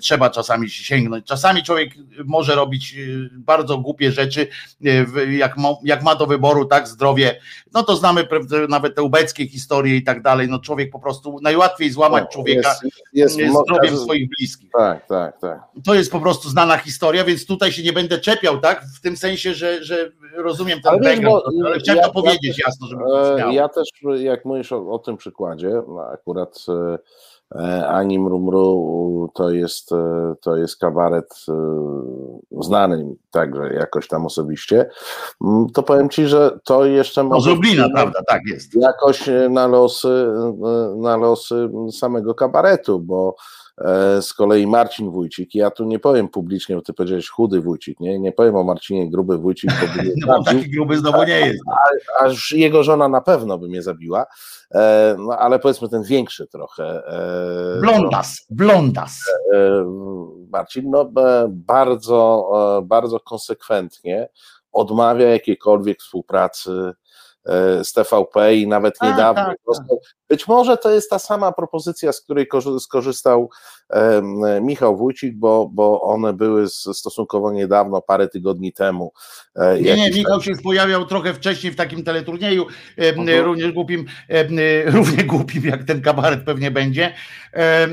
[0.00, 1.26] Trzeba czasami sięgnąć.
[1.26, 1.90] Czasami człowiek
[2.24, 2.96] może robić e,
[3.32, 4.48] bardzo głupie rzeczy,
[4.86, 7.40] e, jak ma, jak ma do wyboru, tak, zdrowie,
[7.72, 8.28] no to znamy
[8.68, 12.74] nawet te ubeckie historie i tak dalej, no człowiek po prostu, najłatwiej złamać no, człowieka
[13.12, 14.70] jest, jest, zdrowiem swoich bliskich.
[14.78, 15.60] Tak, tak, tak.
[15.84, 19.16] To jest po prostu znana historia, więc tutaj się nie będę czepiał, tak, w tym
[19.16, 23.02] sensie, że, że rozumiem ten ale background, ale chciałem ja, to powiedzieć ja, jasno, żeby
[23.50, 23.88] ja też,
[24.18, 26.98] jak mówisz o, o tym przykładzie, no akurat e,
[27.60, 29.90] e, Ani Mrumru to jest,
[30.40, 31.34] to jest kabaret
[32.60, 34.90] znany także jakoś tam osobiście,
[35.44, 37.50] mm, to powiem Ci, że to jeszcze może...
[37.50, 38.74] z Lublina, prawda, tak jest.
[38.74, 40.26] Jakoś na losy,
[40.96, 43.65] na losy samego kabaretu, bo E,
[44.20, 48.18] z kolei Marcin Wójcik, ja tu nie powiem publicznie, bo ty powiedziałeś chudy Wójcik, nie,
[48.18, 51.62] nie powiem o Marcinie gruby Wójcik, bo by no, taki gruby znowu nie jest.
[52.20, 54.26] Aż jego żona na pewno by mnie zabiła,
[54.74, 57.02] e, no ale powiedzmy ten większy trochę.
[57.06, 59.20] E, blondas, blondas.
[60.52, 61.10] Marcin, no
[61.48, 62.50] bardzo,
[62.84, 64.28] bardzo konsekwentnie
[64.72, 67.05] odmawia jakiejkolwiek współpracy E,
[67.82, 69.44] z TVP i nawet tak, niedawno.
[69.44, 69.98] Tak, tak.
[70.28, 72.48] Być może to jest ta sama propozycja, z której
[72.80, 73.50] skorzystał
[74.60, 79.12] Michał Wójcik, bo, bo one były stosunkowo niedawno, parę tygodni temu.
[79.56, 82.66] E, nie, nie, Michał się pojawiał trochę wcześniej w takim teleturnieju,
[82.96, 83.44] mhm.
[83.44, 84.04] również głupim,
[84.94, 87.14] równie głupim jak ten kabaret pewnie będzie.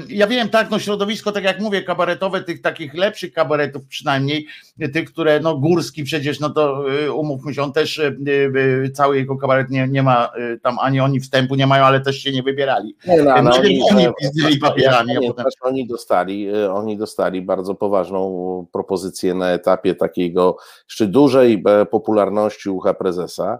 [0.07, 4.47] Ja wiem, tak, no środowisko, tak jak mówię, kabaretowe, tych takich lepszych kabaretów przynajmniej,
[4.93, 9.17] tych, które, no Górski przecież, no to y, umówmy się, on też y, y, cały
[9.17, 10.31] jego kabaret nie, nie ma
[10.61, 12.95] tam ani oni wstępu nie mają, ale też się nie wybierali.
[13.07, 15.45] Nie, no, no, oni, oni pizdili papierami, a potem...
[15.61, 20.57] Oni dostali, oni dostali bardzo poważną propozycję na etapie takiego
[20.89, 23.59] jeszcze dużej e, popularności ucha prezesa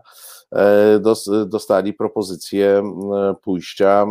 [0.56, 1.00] E,
[1.46, 2.84] dostali propozycję
[3.42, 4.06] pójścia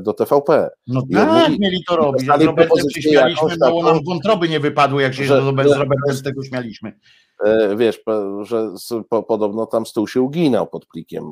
[0.00, 0.70] do TVP.
[0.86, 2.26] No tak, mieli to robić.
[2.38, 5.46] Z Robertem się śmialiśmy, nam wątroby nie wypadły, jak się że, z
[5.76, 6.92] Robertem z tego śmialiśmy.
[7.40, 8.00] E, wiesz,
[8.42, 8.70] że
[9.28, 11.24] podobno tam stół się uginał pod plikiem.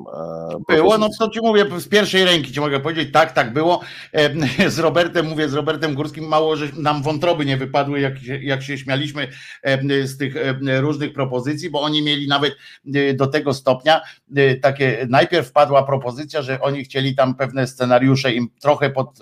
[0.68, 3.80] E, było, no co ci mówię, z pierwszej ręki ci mogę powiedzieć, tak, tak było.
[4.12, 8.62] E, z Robertem, mówię, z Robertem Górskim mało, że nam wątroby nie wypadły, jak, jak
[8.62, 9.28] się śmialiśmy
[10.04, 10.34] z tych
[10.80, 12.56] różnych propozycji, bo oni mieli nawet
[13.14, 14.00] do tego stopnia
[14.62, 19.18] takie, najpierw wpadła propozycja, że oni chcieli tam pewne scenariusze im trochę pod,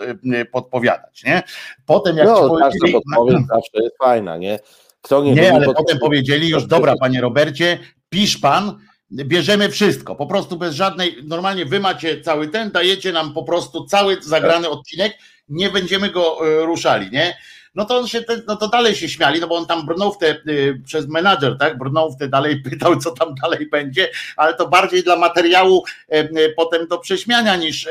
[0.52, 1.42] podpowiadać, nie?
[1.86, 2.92] Potem jak no, ci powiedzieli...
[2.92, 4.58] podpowiedź zawsze jest fajna, nie?
[5.02, 5.76] Kto nie, nie ale pod...
[5.76, 7.78] potem powiedzieli już, dobra, panie Robercie,
[8.08, 8.78] pisz pan,
[9.12, 13.84] bierzemy wszystko, po prostu bez żadnej, normalnie wy macie cały ten, dajecie nam po prostu
[13.84, 17.36] cały zagrany odcinek, nie będziemy go e, ruszali, nie?
[17.74, 20.18] No to on się, no to dalej się śmiali, no bo on tam brnął w
[20.18, 24.54] te, y, przez menadżer, tak, brnął w te dalej, pytał, co tam dalej będzie, ale
[24.54, 27.88] to bardziej dla materiału e, e, potem do prześmiania niż,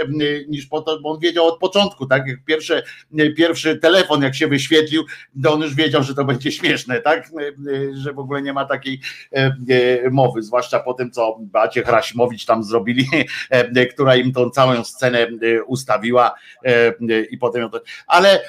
[0.48, 2.84] niż po to, bo on wiedział od początku, tak, jak pierwszy,
[3.38, 5.06] pierwszy telefon jak się wyświetlił,
[5.44, 7.30] to on już wiedział, że to będzie śmieszne, tak,
[7.94, 9.02] że w ogóle nie ma takiej
[10.12, 13.08] mowy, zwłaszcza po tym, co Bacie Hrasimowicz tam zrobili,
[13.94, 15.28] która im tą całą scenę
[15.68, 16.36] ustawiła
[17.32, 17.70] i potem,
[18.08, 18.42] ale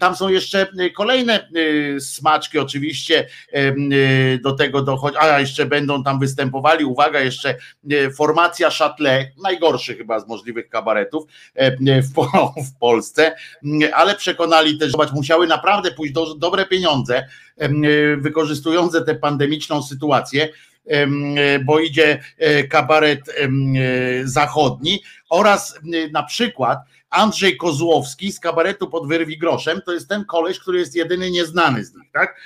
[0.00, 3.26] tam są jeszcze jeszcze kolejne y, smaczki oczywiście
[3.56, 7.56] y, do tego dochodzi, a jeszcze będą tam występowali, uwaga, jeszcze
[7.92, 11.24] y, formacja Châtelet, najgorszy chyba z możliwych kabaretów
[11.56, 13.36] w, Polsce,
[13.94, 17.28] ale przekonali też, zobacz, musiały naprawdę pójść do, dobre pieniądze,
[18.18, 20.48] wykorzystujące tę pandemiczną sytuację,
[21.64, 22.20] bo idzie
[22.70, 23.20] kabaret
[24.24, 25.80] zachodni oraz
[26.12, 26.78] na przykład
[27.14, 31.84] Andrzej Kozłowski z kabaretu pod Wyrwi Groszem, to jest ten koleś, który jest jedyny nieznany
[31.84, 32.40] z nich, tak?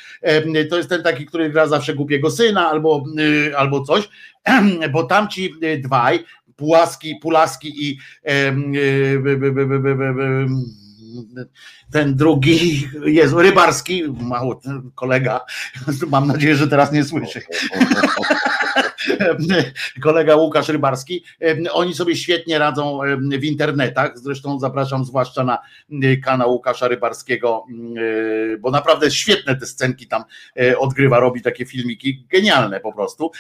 [0.71, 4.09] To jest ten taki, który gra zawsze głupiego syna albo, y, albo coś,
[4.93, 6.25] bo tamci y, dwaj,
[6.57, 7.99] Pułaski, Pulaski i
[11.91, 14.61] ten drugi jest Rybarski, mało
[14.95, 15.41] kolega,
[16.11, 17.41] mam nadzieję, że teraz nie słyszy.
[20.03, 21.25] kolega Łukasz Rybarski,
[21.73, 23.01] oni sobie świetnie radzą
[23.39, 25.59] w internetach, zresztą zapraszam zwłaszcza na
[26.25, 27.65] kanał Łukasza Rybarskiego,
[28.61, 30.25] bo naprawdę świetne te scenki tam
[30.61, 33.31] e, odgrywa, robi takie filmiki, genialne po prostu.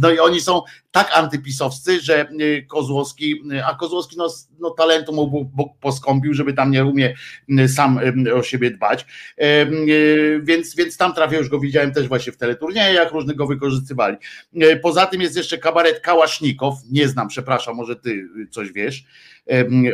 [0.00, 2.28] No i oni są tak antypisowscy, że
[2.68, 7.14] Kozłowski, a Kozłowski no, no talentu mu poskąpił, żeby tam nie umie
[7.68, 8.00] sam
[8.34, 9.06] o siebie dbać,
[9.36, 9.66] e,
[10.42, 14.16] więc, więc tam trafię, już go widziałem też właśnie w teleturniejach, różnych go wykorzystywali.
[14.60, 19.04] E, poza tym jest jeszcze kabaret Kałasznikow, nie znam, przepraszam, może ty coś wiesz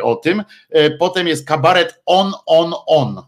[0.02, 0.42] o tym.
[0.70, 3.22] E, potem jest kabaret On, On, On.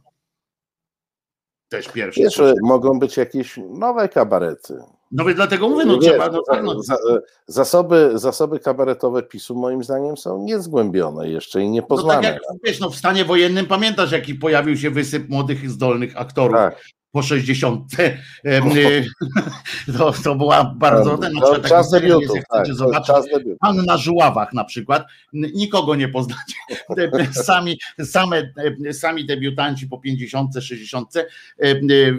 [1.69, 2.21] Też pierwszy.
[2.21, 4.75] Wiesz, mogą być jakieś nowe kabarety.
[5.13, 6.29] No więc dlatego mówię, no, trzeba.
[6.29, 6.81] No, tak, no.
[7.47, 12.17] Zasoby, zasoby kabaretowe PiSu moim zdaniem są niezgłębione jeszcze i niepoznane.
[12.17, 16.17] No tak jak wiesz, no w stanie wojennym pamiętasz, jaki pojawił się wysyp młodych, zdolnych
[16.17, 16.57] aktorów.
[16.57, 16.83] Tak
[17.15, 17.93] po 60.
[17.99, 18.19] Y,
[19.99, 21.19] to, to była bardzo.
[21.19, 22.35] Ten, no, czas debiutu.
[22.51, 22.67] Tak,
[23.61, 25.07] Pan na żuławach na przykład.
[25.33, 26.55] Nikogo nie poznacie.
[27.33, 28.53] Sami, same,
[28.93, 31.17] sami debiutanci po 50, 60.
[31.17, 31.23] Y,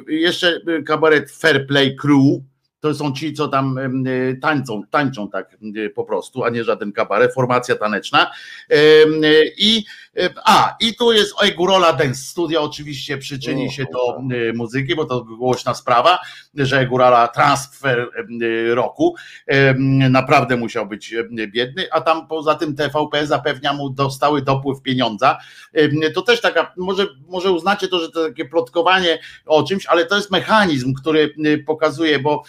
[0.08, 2.42] jeszcze kabaret Fair Play Crew
[2.80, 6.92] to są ci, co tam y, tańczą, tańczą tak y, po prostu, a nie żaden
[6.92, 8.32] kabaret, formacja taneczna.
[9.58, 9.86] I,
[10.20, 14.22] y, a, i tu jest Egorola Dance Studio, oczywiście przyczyni się do
[14.54, 16.20] muzyki, bo to głośna sprawa,
[16.54, 18.10] że Egorola transfer
[18.70, 19.16] roku
[20.10, 21.16] naprawdę musiał być
[21.48, 25.38] biedny, a tam poza tym TVP zapewnia mu dostały dopływ pieniądza.
[26.14, 30.16] To też taka, może, może uznacie to, że to takie plotkowanie o czymś, ale to
[30.16, 32.44] jest mechanizm, który pokazuje, bo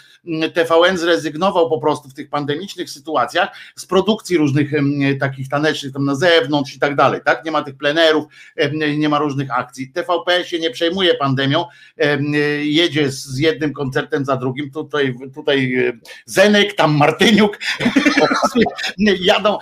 [0.55, 4.70] TVN zrezygnował po prostu w tych pandemicznych sytuacjach z produkcji różnych
[5.20, 7.45] takich tanecznych tam na zewnątrz i tak dalej, tak?
[7.45, 8.24] Nie ma tych plenerów,
[8.99, 9.93] nie ma różnych akcji.
[9.93, 11.64] TVP się nie przejmuje pandemią,
[12.62, 15.93] jedzie z jednym koncertem za drugim, tutaj, tutaj
[16.24, 17.59] Zenek, tam Martyniuk,
[19.20, 19.59] jadą,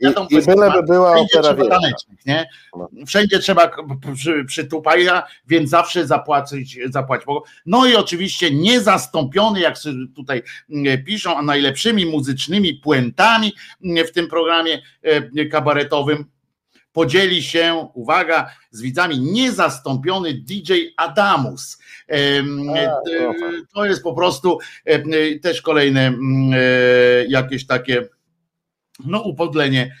[0.00, 2.48] jadą I, i byleby była opera tanecznych, nie?
[2.76, 2.88] No.
[3.06, 3.70] Wszędzie trzeba
[4.14, 5.00] przy, przytupać,
[5.48, 7.26] więc zawsze zapłacić, zapłacić.
[7.66, 9.78] No i oczywiście niezastąpiony, jak
[10.16, 13.52] tutaj mm, piszą, a najlepszymi muzycznymi puentami
[13.84, 16.24] mm, w tym programie e, kabaretowym
[16.92, 21.78] podzieli się, uwaga, z widzami niezastąpiony DJ Adamus.
[23.74, 24.58] To jest po prostu
[25.42, 26.58] też kolejne mm, e,
[27.28, 28.08] jakieś takie
[29.06, 29.96] no upodlenie,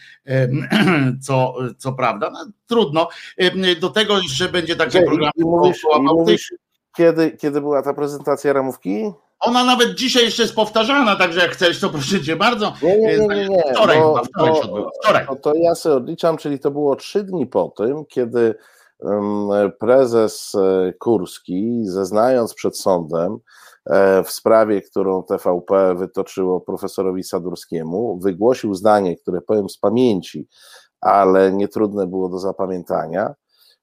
[1.26, 3.08] co, co prawda, no, trudno.
[3.80, 5.30] Do tego jeszcze będzie taki program.
[5.36, 6.54] Mówisz, mówisz,
[6.96, 9.12] kiedy, kiedy była ta prezentacja ramówki?
[9.40, 12.72] Ona nawet dzisiaj jeszcze jest powtarzana, także jak chcesz, to proszę cię bardzo.
[12.82, 13.62] Nie, nie, nie, nie, nie.
[13.72, 14.90] Wczoraj, bo, wczoraj bo, się odbyło.
[15.02, 15.26] Wczoraj.
[15.26, 18.54] To, to ja sobie odliczam, czyli to było trzy dni po tym, kiedy
[19.78, 23.38] prezes e, Kurski, zeznając przed sądem,
[23.88, 30.48] E, w sprawie, którą TVP wytoczyło profesorowi Sadurskiemu, wygłosił zdanie, które powiem z pamięci,
[31.00, 33.34] ale nie trudne było do zapamiętania,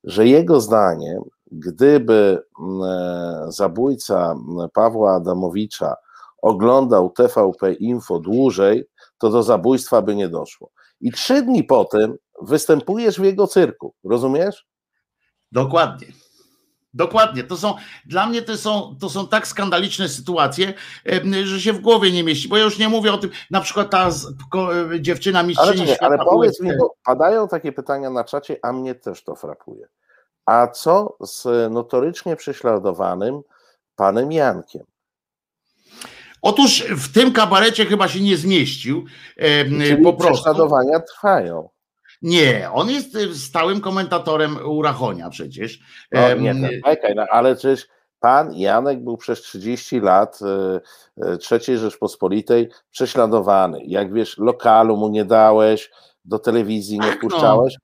[0.03, 1.23] że jego zdaniem,
[1.59, 4.35] gdyby e, zabójca
[4.73, 5.95] Pawła Adamowicza
[6.41, 8.85] oglądał TVP Info dłużej,
[9.17, 10.71] to do zabójstwa by nie doszło.
[11.01, 14.67] I trzy dni potem występujesz w jego cyrku, rozumiesz?
[15.51, 16.07] Dokładnie.
[16.93, 17.73] Dokładnie, to są,
[18.05, 20.73] dla mnie to są, to są tak skandaliczne sytuacje,
[21.43, 23.89] że się w głowie nie mieści, bo ja już nie mówię o tym, na przykład
[23.89, 24.09] ta
[24.99, 29.23] dziewczyna mistrzyni Ale, ale powiedz mi, bo padają takie pytania na czacie, a mnie też
[29.23, 29.87] to frapuje.
[30.45, 33.41] A co z notorycznie prześladowanym
[33.95, 34.83] panem Jankiem?
[36.41, 39.05] Otóż w tym kabarecie chyba się nie zmieścił.
[39.37, 40.33] Czyli po prostu.
[40.33, 41.69] Prześladowania trwają.
[42.21, 45.79] Nie, on jest y, stałym komentatorem u Rachonia przecież.
[46.11, 47.87] No, nie, no, czekaj, no, ale przecież
[48.19, 50.39] pan Janek był przez 30 lat
[51.51, 53.79] III y, y, Rzeczpospolitej prześladowany.
[53.85, 55.91] Jak wiesz, lokalu mu nie dałeś,
[56.25, 57.29] do telewizji nie tak, no.
[57.29, 57.77] wpuszczałeś.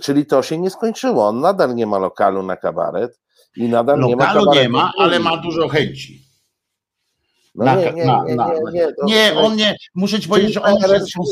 [0.00, 1.28] Czyli to się nie skończyło.
[1.28, 3.20] On nadal nie ma lokalu na kabaret
[3.56, 6.26] i nadal lokalu nie ma Lokalu nie ma, ale ma dużo chęci.
[7.56, 10.54] No na, nie, nie, na, nie, na, nie, nie, nie, on nie, muszę ci powiedzieć,
[10.54, 10.76] że on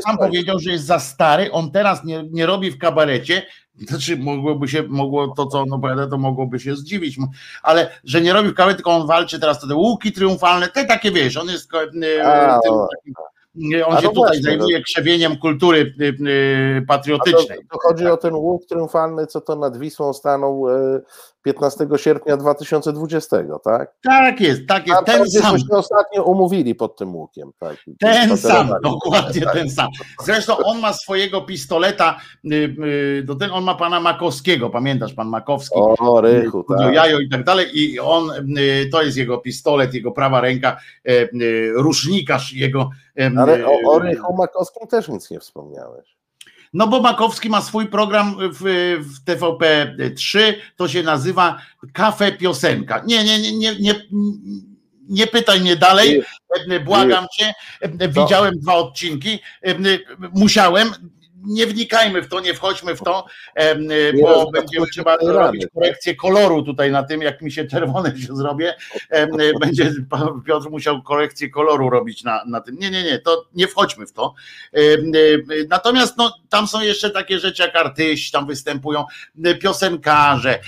[0.05, 3.47] sam powiedział, że jest za stary, on teraz nie, nie robi w kabarecie,
[3.89, 7.17] znaczy mogłoby się, mogło to, co on opowiada, to mogłoby się zdziwić,
[7.63, 11.11] ale że nie robi w kabarecie, tylko on walczy teraz te łuki triumfalne, te takie
[11.11, 13.15] wiesz, on jest A, tym, takim,
[13.57, 14.85] on się no tutaj właśnie, zajmuje no.
[14.85, 17.59] krzewieniem kultury y, y, patriotycznej.
[17.59, 20.67] To, to chodzi o ten łuk triumfalny, co to nad Wisłą stanął
[21.43, 23.95] 15 e, sierpnia 2020, tak?
[24.03, 25.05] Tak jest, tak jest.
[25.07, 25.59] Ten sam.
[25.59, 27.51] się ostatnio umówili pod tym łukiem.
[27.59, 29.55] Tak, ten sam, dokładnie tak.
[29.55, 29.89] ten sam.
[30.25, 32.21] Zresztą on ma swojego pistoleta,
[32.53, 35.81] y, do tego on ma pana Makowskiego, pamiętasz, pan Makowski?
[35.81, 36.95] O, Rychu, tak.
[36.95, 38.31] Jajo i tak dalej i on,
[38.93, 40.77] to jest jego pistolet, jego prawa ręka,
[41.75, 42.91] rusznikarz jego
[43.39, 46.17] ale o, o Rychu Makowskim też nic nie wspomniałeś.
[46.73, 48.63] No bo Makowski ma swój program w,
[49.01, 51.59] w TVP3, to się nazywa
[51.93, 53.03] Kafe Piosenka.
[53.07, 53.95] Nie, nie, nie, nie, nie,
[55.09, 56.23] nie pytaj mnie dalej,
[56.85, 57.53] błagam cię.
[58.09, 59.39] Widziałem dwa odcinki,
[60.33, 60.89] musiałem,
[61.47, 63.27] nie wnikajmy w to, nie wchodźmy w to,
[64.23, 68.75] bo będzie trzeba robić korekcję koloru tutaj na tym, jak mi się czerwone się zrobię,
[69.61, 69.93] będzie
[70.47, 72.79] Piotr musiał korekcję koloru robić na, na tym.
[72.79, 74.35] Nie, nie, nie, to nie wchodźmy w to.
[75.69, 79.05] Natomiast no, tam są jeszcze takie rzeczy jak artyści, tam występują
[79.63, 80.59] piosenkarze,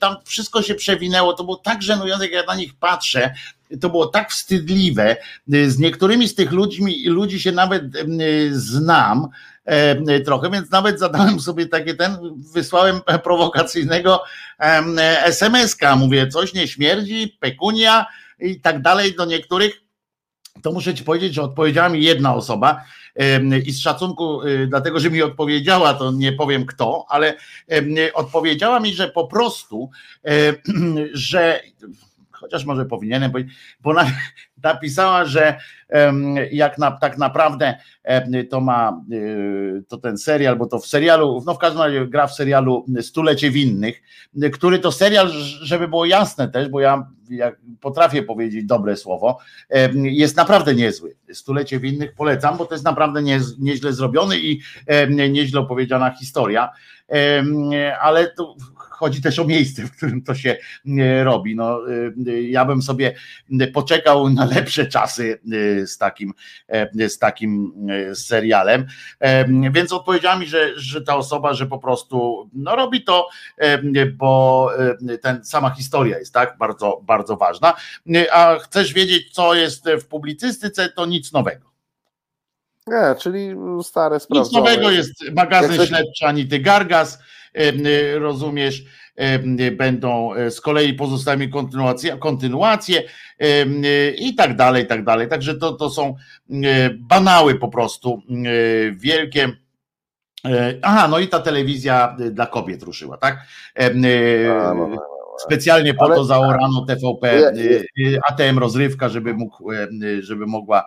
[0.00, 3.34] tam wszystko się przewinęło, to było tak żenujące, jak ja na nich patrzę,
[3.80, 5.16] to było tak wstydliwe.
[5.48, 7.82] Z niektórymi z tych ludźmi, ludzi się nawet
[8.50, 9.55] znam, E,
[10.24, 12.16] trochę, więc nawet zadałem sobie takie ten,
[12.54, 14.22] wysłałem prowokacyjnego
[15.24, 18.06] SMS-ka, mówię, coś nie śmierdzi, pekunia
[18.40, 19.80] i tak dalej do niektórych,
[20.62, 22.84] to muszę ci powiedzieć, że odpowiedziała mi jedna osoba
[23.66, 27.34] i z szacunku, y, dlatego że mi odpowiedziała, to nie powiem kto, ale
[28.14, 29.90] odpowiedziała mi, że po prostu,
[31.12, 31.60] że
[32.30, 33.94] chociaż może powinienem powiedzieć, bo
[34.62, 35.58] napisała, że
[36.50, 37.78] jak na, tak naprawdę
[38.50, 42.26] to ma y, to ten serial, bo to w serialu, no w każdym razie gra
[42.26, 44.02] w serialu Stulecie Winnych,
[44.52, 45.28] który to serial,
[45.62, 47.06] żeby było jasne też, bo ja,
[47.80, 49.38] potrafię powiedzieć dobre słowo,
[49.92, 51.16] jest naprawdę niezły.
[51.32, 54.60] Stulecie Winnych polecam, bo to jest naprawdę nie, nieźle zrobiony i
[55.30, 56.70] nieźle opowiedziana historia,
[58.00, 58.56] ale tu
[58.96, 60.56] chodzi też o miejsce, w którym to się
[61.24, 61.56] robi.
[61.56, 61.80] No,
[62.42, 63.14] ja bym sobie
[63.74, 65.40] poczekał na lepsze czasy
[65.86, 66.32] z takim,
[67.08, 67.72] z takim
[68.14, 68.86] serialem.
[69.72, 73.28] Więc odpowiedziała mi, że, że ta osoba, że po prostu no, robi to,
[74.16, 74.70] bo
[75.22, 77.74] ten, sama historia jest tak bardzo, bardzo ważna.
[78.32, 81.66] A chcesz wiedzieć, co jest w publicystyce, to nic nowego.
[82.86, 83.48] Nie, czyli
[83.82, 84.42] stare sprawy.
[84.42, 87.18] Nic nowego jest magazyn Jak śledczy Anity Gargas,
[88.14, 88.84] rozumiesz,
[89.72, 93.02] będą e, z kolei pozostałymi kontynuacje, kontynuacje
[94.18, 95.28] i tak dalej, i tak dalej.
[95.28, 96.14] Także to, to są
[96.98, 98.22] banały po prostu
[98.92, 99.52] wielkie.
[100.44, 103.38] E, aha, no i ta telewizja dla kobiet ruszyła, tak?
[103.94, 104.96] No, no, no.
[105.38, 107.52] Specjalnie po Ale, to zaorano TVP,
[108.28, 109.70] ATM rozrywka, żeby, mógł,
[110.20, 110.84] żeby mogła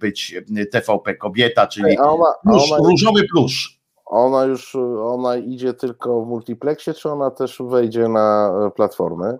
[0.00, 0.34] być
[0.72, 3.75] TVP kobieta, czyli ona, plusz, ona, różowy plusz.
[4.06, 9.38] Ona już ona idzie tylko w multiplexie, czy ona też wejdzie na platformę?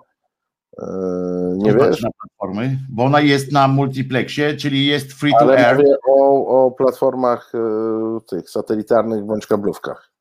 [0.83, 0.87] E,
[1.57, 2.03] nie to wiesz?
[2.03, 5.77] Na platformy, bo ona jest na multiplexie, czyli jest free to Ale air.
[5.77, 10.16] Mówię o, o platformach e, tych satelitarnych bądź kablówkach.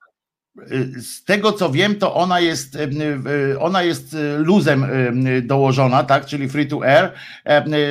[1.01, 2.78] Z tego co wiem, to ona jest,
[3.60, 4.86] ona jest luzem
[5.43, 7.14] dołożona, tak, czyli free to air,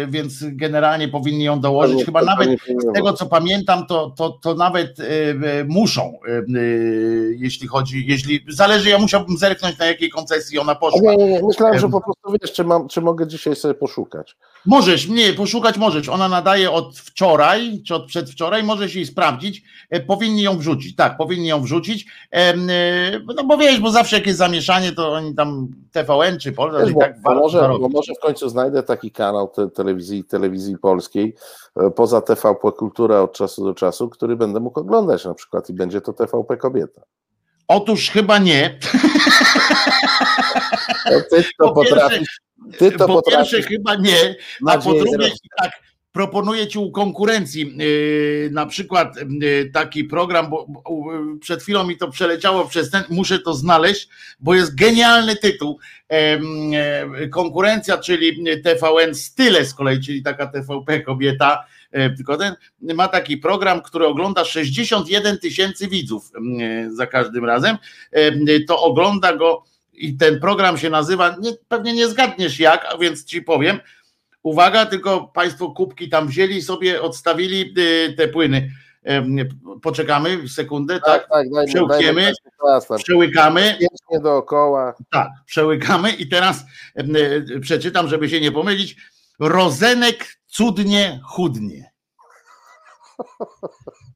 [0.09, 2.05] więc generalnie powinni ją dołożyć.
[2.05, 4.97] Chyba nawet z tego co pamiętam, to, to, to nawet
[5.69, 6.19] muszą,
[7.37, 11.01] jeśli chodzi, jeśli zależy, ja musiałbym zerknąć na jakiej koncesji ona poszła.
[11.11, 11.43] Nie, nie, nie.
[11.43, 14.37] myślałem, że po prostu wiesz, czy, mam, czy mogę dzisiaj sobie poszukać.
[14.67, 16.09] Możesz, nie, poszukać możesz.
[16.09, 19.63] Ona nadaje od wczoraj, czy od przedwczoraj, możesz jej sprawdzić.
[19.91, 22.07] E, powinni ją wrzucić, tak, powinni ją wrzucić.
[22.55, 26.95] E, no bo wiesz, bo zawsze jakieś zamieszanie, to oni tam TVN czy Polska, i
[26.95, 31.35] tak bo może, bo może w końcu znajdę taki kanał te, telewizji, telewizji polskiej,
[31.77, 35.73] e, poza TVP Kultura od czasu do czasu, który będę mógł oglądać na przykład i
[35.73, 37.03] będzie to TVP Kobieta.
[37.69, 38.79] Otóż chyba nie.
[41.11, 42.41] No ty to potrafisz
[42.79, 44.37] ty to po pierwsze chyba nie,
[44.67, 45.73] a po drugie tak,
[46.15, 50.67] proponuję ci u konkurencji yy, na przykład yy, taki program, bo,
[51.41, 54.09] przed chwilą mi to przeleciało przez ten, muszę to znaleźć,
[54.41, 55.79] bo jest genialny tytuł.
[56.11, 63.09] Yy, konkurencja, czyli TVN Style z kolei, czyli taka TVP kobieta, e, tylko ten ma
[63.09, 66.33] taki program, który ogląda 61 tysięcy widzów
[66.89, 67.77] za każdym razem.
[68.69, 73.25] To ogląda go i ten program się nazywa, nie, pewnie nie zgadniesz jak, a więc
[73.25, 73.81] ci powiem.
[74.45, 78.71] Uwaga, tylko Państwo kubki tam wzięli sobie, odstawili y, te płyny.
[79.83, 81.29] Poczekamy sekundę, tak?
[81.29, 82.33] tak, tak Przełkniemy,
[82.97, 83.79] przełykamy.
[84.11, 84.95] Nie dookoła.
[85.11, 86.65] Tak, przełykamy i teraz
[86.99, 88.97] y, przeczytam, żeby się nie pomylić.
[89.41, 91.93] Rozenek cudnie chudnie.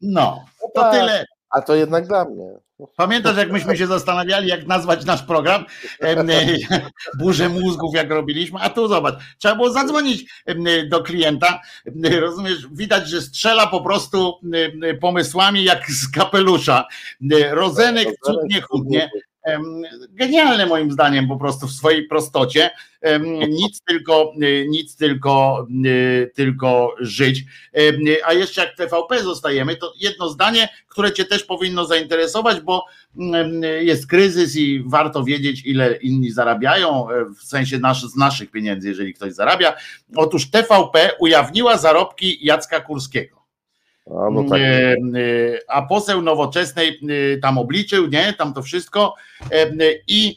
[0.02, 0.92] No, to tak.
[0.92, 1.24] tyle.
[1.50, 2.58] A to jednak dla mnie.
[2.96, 5.64] Pamiętasz, jak myśmy się zastanawiali, jak nazwać nasz program?
[7.20, 8.60] Burzę mózgów, jak robiliśmy.
[8.60, 10.24] A tu zobacz, trzeba było zadzwonić
[10.88, 11.60] do klienta.
[12.20, 14.34] Rozumiesz, widać, że strzela po prostu
[15.00, 16.84] pomysłami jak z kapelusza.
[17.50, 19.10] Rozenek cudnie chudnie.
[20.10, 22.70] Genialne moim zdaniem po prostu w swojej prostocie.
[23.48, 24.32] Nic tylko,
[24.68, 25.66] nic tylko,
[26.34, 27.44] tylko żyć.
[28.24, 32.84] A jeszcze jak TVP zostajemy, to jedno zdanie, które Cię też powinno zainteresować, bo
[33.80, 38.88] jest kryzys i warto wiedzieć, ile inni zarabiają, e, w sensie nasz, z naszych pieniędzy,
[38.88, 39.74] jeżeli ktoś zarabia.
[40.16, 43.37] Otóż TVP ujawniła zarobki Jacka Kurskiego.
[44.10, 44.60] A, no tak.
[45.68, 47.00] a poseł nowoczesnej
[47.42, 49.14] tam obliczył, nie, tam to wszystko
[50.06, 50.36] i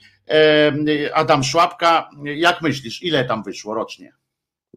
[1.13, 4.13] Adam Szłapka, jak myślisz, ile tam wyszło rocznie?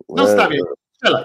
[0.08, 0.58] No stawię,
[0.92, 1.24] strzelaj.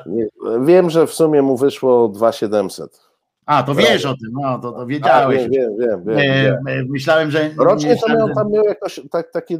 [0.61, 3.08] Wiem, że w sumie mu wyszło 2700.
[3.49, 5.37] A, to wiesz o tym, no to, to wiedziałeś.
[5.45, 7.49] A, wiem, wiem, wiem, wiem, Myślałem, że.
[7.57, 9.59] Rocznie to miał, tam miał jakoś tak, takie y,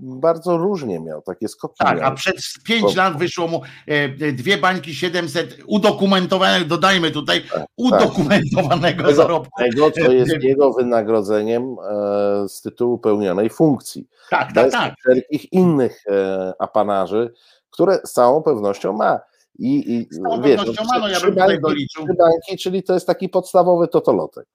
[0.00, 1.74] bardzo różnie miał, takie skoki.
[1.78, 2.06] Tak, miał.
[2.06, 7.66] a przez 5 lat wyszło mu e, dwie bańki 700 udokumentowanego, dodajmy tutaj, tak, tak.
[7.76, 9.14] udokumentowanego tak.
[9.14, 9.62] zarobku.
[9.62, 14.08] Tego, co jest jego wynagrodzeniem e, z tytułu pełnionej funkcji.
[14.30, 14.94] Tak, tak, tak.
[14.98, 17.32] Wszelkich innych e, apanarzy,
[17.70, 19.20] które z całą pewnością ma.
[19.58, 22.06] I, i Z wiesz, no, no, ja bym tutaj doliczył.
[22.06, 24.46] banki, czyli to jest taki podstawowy totolotek.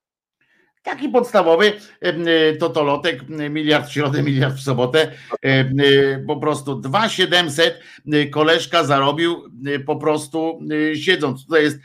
[0.83, 1.73] Taki podstawowy
[2.05, 5.11] y, totolotek, miliard w środę, miliard w sobotę,
[5.45, 7.79] y, po prostu 2700
[8.13, 9.43] y, koleżka zarobił
[9.85, 10.59] po prostu
[10.95, 11.45] siedząc.
[11.45, 11.79] Tutaj jest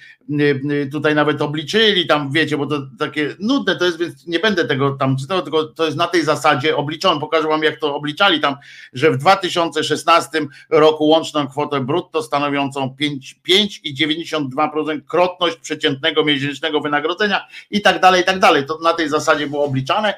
[0.92, 4.90] tutaj nawet obliczyli, tam wiecie, bo to takie nudne to jest, więc nie będę tego
[4.90, 7.20] tam czytał, tylko to jest na tej zasadzie obliczone.
[7.20, 8.56] Pokażę wam, jak to obliczali tam,
[8.92, 12.96] że w 2016 roku łączną kwotę brutto stanowiącą
[13.48, 18.66] 5,92% krotność przeciętnego miesięcznego wynagrodzenia i tak dalej, i tak dalej.
[18.66, 20.14] To na tej zasadzie było obliczane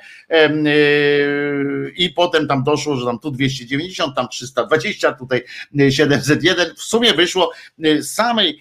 [1.97, 5.43] i potem tam doszło, że tam tu 290, tam 320, tutaj
[5.91, 6.75] 701.
[6.77, 8.61] W sumie wyszło z samej,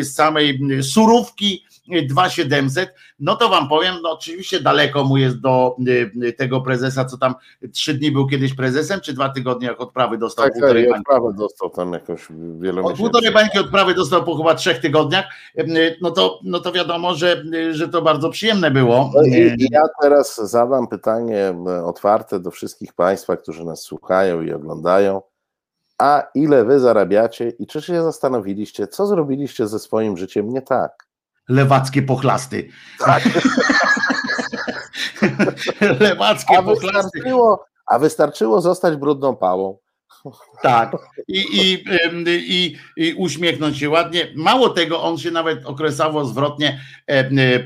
[0.00, 0.60] z samej
[0.92, 1.64] surówki
[2.08, 5.76] 2700, no to wam powiem, no oczywiście daleko mu jest do
[6.36, 7.34] tego prezesa, co tam
[7.72, 11.32] trzy dni był kiedyś prezesem, czy dwa tygodnie jak odprawy dostał tak, półtorej tak, odprawę
[11.38, 12.26] dostał tam jakoś
[12.60, 13.04] wielomiesięcznie.
[13.04, 15.24] Półtorej bańki odprawy dostał po chyba trzech tygodniach,
[16.00, 19.10] no to, no to wiadomo, że, że to bardzo przyjemne było.
[19.14, 25.22] No i ja teraz zadam pytanie otwarte do wszystkich Państwa, którzy nas słuchają i oglądają
[26.00, 31.08] a ile wy zarabiacie i czy się zastanowiliście, co zrobiliście ze swoim życiem nie tak?
[31.48, 32.68] Lewackie pochlasty.
[32.98, 33.22] Tak.
[36.00, 37.10] Lewackie a pochlasty.
[37.14, 39.78] Wystarczyło, a wystarczyło zostać brudną pałą.
[40.62, 40.96] Tak,
[41.28, 41.84] I, i,
[42.26, 44.32] i, i, uśmiechnąć się ładnie.
[44.34, 46.80] Mało tego, on się nawet okresowo zwrotnie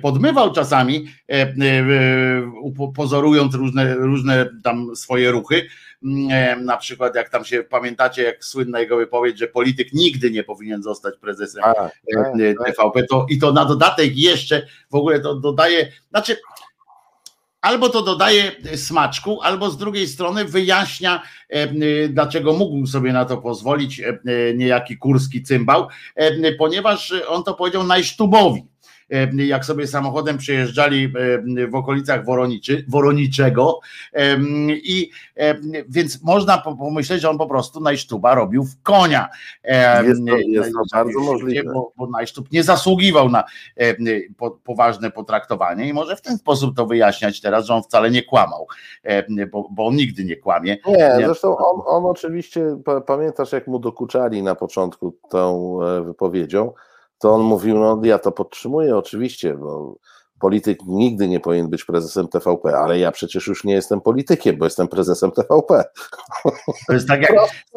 [0.02, 1.06] podmywał czasami,
[2.94, 5.66] pozorując różne, różne tam swoje ruchy.
[6.04, 10.44] Mm, na przykład jak tam się pamiętacie, jak słynna jego wypowiedź, że polityk nigdy nie
[10.44, 11.92] powinien zostać prezesem a, tak,
[12.66, 13.08] TVP, tak.
[13.10, 16.36] to, i to na dodatek jeszcze w ogóle to dodaje, znaczy
[17.64, 21.22] albo to dodaje smaczku, albo z drugiej strony wyjaśnia,
[22.08, 24.02] dlaczego mógł sobie na to pozwolić
[24.54, 25.88] niejaki kurski cymbał,
[26.58, 28.73] ponieważ on to powiedział Najsztubowi
[29.36, 31.12] jak sobie samochodem przejeżdżali
[31.70, 33.80] w okolicach Woroniczy, Woroniczego
[34.70, 35.10] i
[35.88, 39.28] więc można pomyśleć, że on po prostu Najsztuba robił w konia.
[40.04, 41.72] Jest to, jest to bardzo możliwe.
[41.74, 43.44] Bo, bo Najsztub nie zasługiwał na
[44.64, 48.66] poważne potraktowanie i może w ten sposób to wyjaśniać teraz, że on wcale nie kłamał,
[49.52, 50.76] bo, bo on nigdy nie kłamie.
[50.86, 56.72] Nie, zresztą on, on oczywiście, pamiętasz jak mu dokuczali na początku tą e, wypowiedzią,
[57.24, 59.96] to on mówił, no ja to podtrzymuję oczywiście, bo
[60.40, 64.64] polityk nigdy nie powinien być prezesem TVP, ale ja przecież już nie jestem politykiem, bo
[64.64, 65.84] jestem prezesem TVP.
[66.86, 67.32] To jest tak jak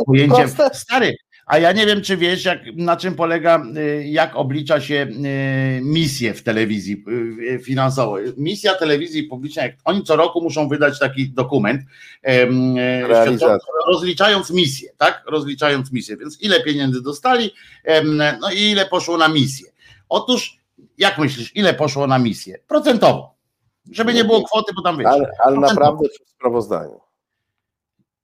[0.06, 1.16] pojęcie, stary,
[1.48, 5.82] a ja nie wiem, czy wiesz, jak, na czym polega, y, jak oblicza się y,
[5.84, 7.04] misję w telewizji
[7.42, 8.34] y, finansowej.
[8.38, 11.82] Misja telewizji publicznej, oni co roku muszą wydać taki dokument,
[13.88, 15.24] rozliczając misję, tak?
[15.28, 16.18] Rozliczając misję.
[16.18, 17.52] Więc ile pieniędzy dostali,
[18.42, 19.72] no i ile poszło na misję.
[20.10, 20.58] Otóż,
[20.98, 22.60] jak myślisz, ile poszło na misję?
[22.68, 23.36] Procentowo.
[23.92, 25.08] Żeby nie było kwoty, bo tam wiesz.
[25.08, 27.00] Ale, ale naprawdę w sprawozdaniu.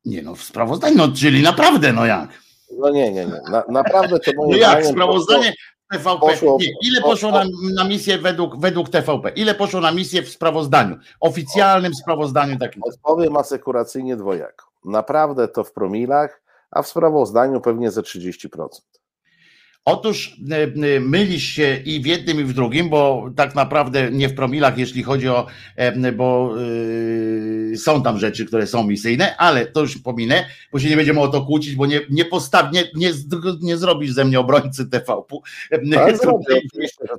[0.06, 2.44] Nie no, w sprawozdaniu, no, czyli naprawdę, no jak?
[2.78, 3.42] No nie, nie, nie.
[3.52, 5.54] Na, naprawdę to moim No jak, sprawozdanie
[5.92, 6.20] TVP.
[6.20, 7.46] Poszło, nie, ile poszło na,
[7.76, 9.30] na misję według, według TVP?
[9.30, 10.98] Ile poszło na misję w sprawozdaniu?
[11.20, 12.84] Oficjalnym sprawozdaniu takim.
[12.84, 14.66] Odpowiem asekuracyjnie dwojako.
[14.86, 18.68] Naprawdę to w promilach, a w sprawozdaniu pewnie ze 30%.
[19.86, 24.30] Otóż e, e, mylisz się i w jednym, i w drugim, bo tak naprawdę nie
[24.30, 29.66] w promilach, jeśli chodzi o, e, bo yy, są tam rzeczy, które są misyjne, ale
[29.66, 32.84] to już pominę, bo się nie będziemy o to kłócić, bo nie, nie postaw, nie,
[32.96, 33.12] nie,
[33.62, 35.36] nie zrobisz ze mnie obrońcy TVP.
[35.94, 36.20] Tak,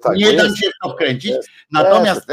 [0.03, 1.31] tak, nie dam się w to wkręcić.
[1.31, 2.27] Jest, natomiast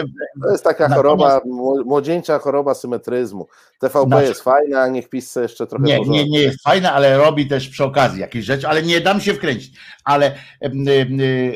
[0.44, 1.42] to jest taka choroba,
[1.86, 3.48] młodzieńcza choroba symetryzmu.
[3.80, 5.86] TVP znaczy, jest fajna, niech pisce jeszcze trochę.
[5.86, 9.22] Nie, nie, nie jest fajna, ale robi też przy okazji jakieś rzeczy, ale nie dam
[9.22, 9.80] się wkręcić.
[10.04, 10.36] Ale ale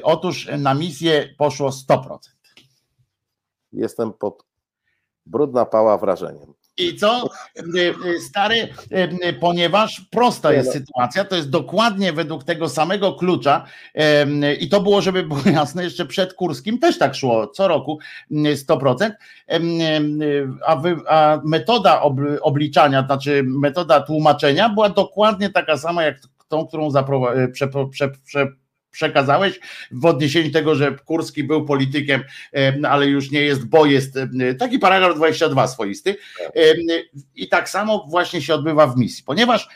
[0.04, 2.18] otóż na misję poszło 100%.
[3.72, 4.44] Jestem pod
[5.26, 6.54] brudna pała wrażeniem.
[6.78, 7.30] I co?
[8.30, 8.70] Stary,
[9.40, 10.74] ponieważ prosta jest no.
[10.74, 13.66] sytuacja, to jest dokładnie według tego samego klucza
[14.60, 18.00] i to było, żeby było jasne, jeszcze przed Kurskim też tak szło, co roku
[18.32, 19.12] 100%,
[20.66, 22.02] a, wy, a metoda
[22.42, 26.18] obliczania, znaczy metoda tłumaczenia była dokładnie taka sama jak
[26.48, 28.48] tą, którą e, prze, prze, prze,
[28.92, 29.60] przekazałeś
[29.92, 32.24] w odniesieniu tego, że Kurski był politykiem,
[32.54, 36.18] e, ale już nie jest, bo jest e, taki paragraf 22 swoisty.
[37.36, 39.70] I tak samo właśnie się odbywa w misji, ponieważ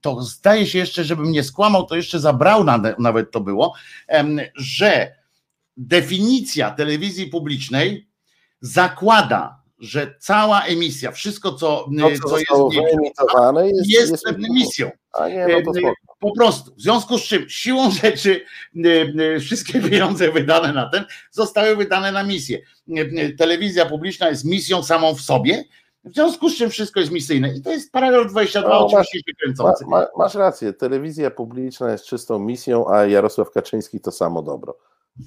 [0.00, 2.64] to zdaje się jeszcze, żebym nie skłamał, to jeszcze zabrał
[2.98, 3.74] nawet to było,
[4.56, 5.14] że
[5.76, 8.08] definicja telewizji publicznej
[8.60, 14.90] zakłada, że cała emisja, wszystko co, to, co, co jest, wyemitowane jest, jest, jest misją.
[15.28, 16.74] Nie, no po prostu.
[16.74, 18.44] W związku z czym siłą rzeczy
[19.40, 22.58] wszystkie pieniądze wydane na ten zostały wydane na misję.
[23.38, 25.64] Telewizja publiczna jest misją samą w sobie,
[26.04, 27.54] W związku z czym wszystko jest misyjne.
[27.54, 29.84] I to jest paragraf 22 No, oczywiście się kręcący.
[29.86, 34.76] Ma, ma, masz rację, telewizja publiczna jest czystą misją, a Jarosław Kaczyński to samo dobro.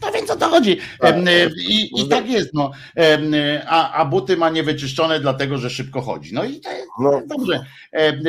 [0.01, 0.77] No więc o to chodzi.
[0.99, 1.15] Tak.
[1.17, 2.53] Y, I, I tak jest.
[2.53, 2.71] No.
[2.99, 6.33] Y, A, a buty ma niewyczyszczone dlatego, że szybko chodzi.
[6.33, 7.21] No i to jest No.
[7.27, 7.65] dobrze,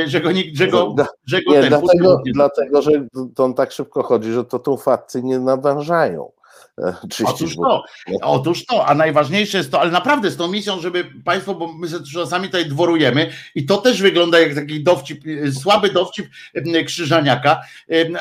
[0.07, 0.95] że go, nikt- że go,
[1.27, 2.91] że go Nie, ten dlatego, puty- dlatego, że
[3.35, 6.31] to on tak szybko chodzi, że to tą fatcy nie nadążają.
[6.79, 6.95] E,
[7.27, 7.69] Otóż buty.
[7.71, 7.83] to,
[8.23, 11.89] otóż to, a najważniejsze jest to, ale naprawdę z tą misją, żeby Państwo, bo my
[11.89, 16.27] sobie czasami tutaj dworujemy i to też wygląda jak taki dowcip, y, słaby dowcip
[16.87, 17.61] Krzyżaniaka,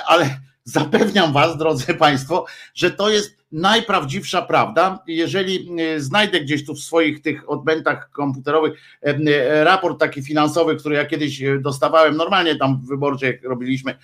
[0.08, 0.30] ale
[0.68, 5.04] zapewniam Was, drodzy Państwo, że to jest najprawdziwsza prawda.
[5.08, 8.74] Jeżeli y, znajdę gdzieś tu w swoich tych odbędach komputerowych
[9.08, 13.98] y, y, raport taki finansowy, który ja kiedyś dostawałem, normalnie tam w wyborcze jak robiliśmy,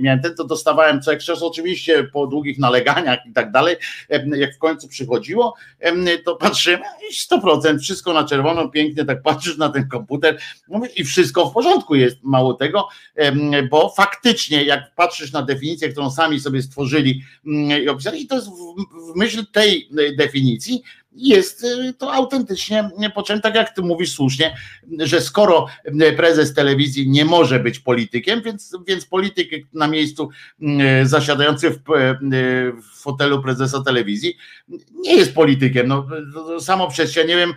[0.00, 3.76] miałem ten, to dostawałem co jakiś oczywiście po długich naleganiach i tak dalej,
[4.36, 5.54] jak w końcu przychodziło,
[6.24, 10.38] to patrzyłem i 100%, wszystko na czerwono, pięknie tak patrzysz na ten komputer
[10.96, 12.88] i wszystko w porządku jest, mało tego,
[13.70, 17.22] bo faktycznie jak patrzysz na definicję, którą sami sobie stworzyli
[17.84, 23.54] i opisali, to jest w, w myśl tej definicji jest y, to autentycznie potrzebne, tak
[23.54, 24.56] jak ty mówisz słusznie,
[24.98, 25.66] że skoro
[26.02, 30.28] y, prezes telewizji nie może być politykiem, więc, więc polityk na miejscu
[30.62, 30.66] y,
[31.06, 31.78] zasiadający w,
[32.92, 34.36] w fotelu prezesa telewizji
[34.94, 35.88] nie jest politykiem.
[35.88, 36.06] No,
[36.60, 37.54] samo przez się, nie wiem,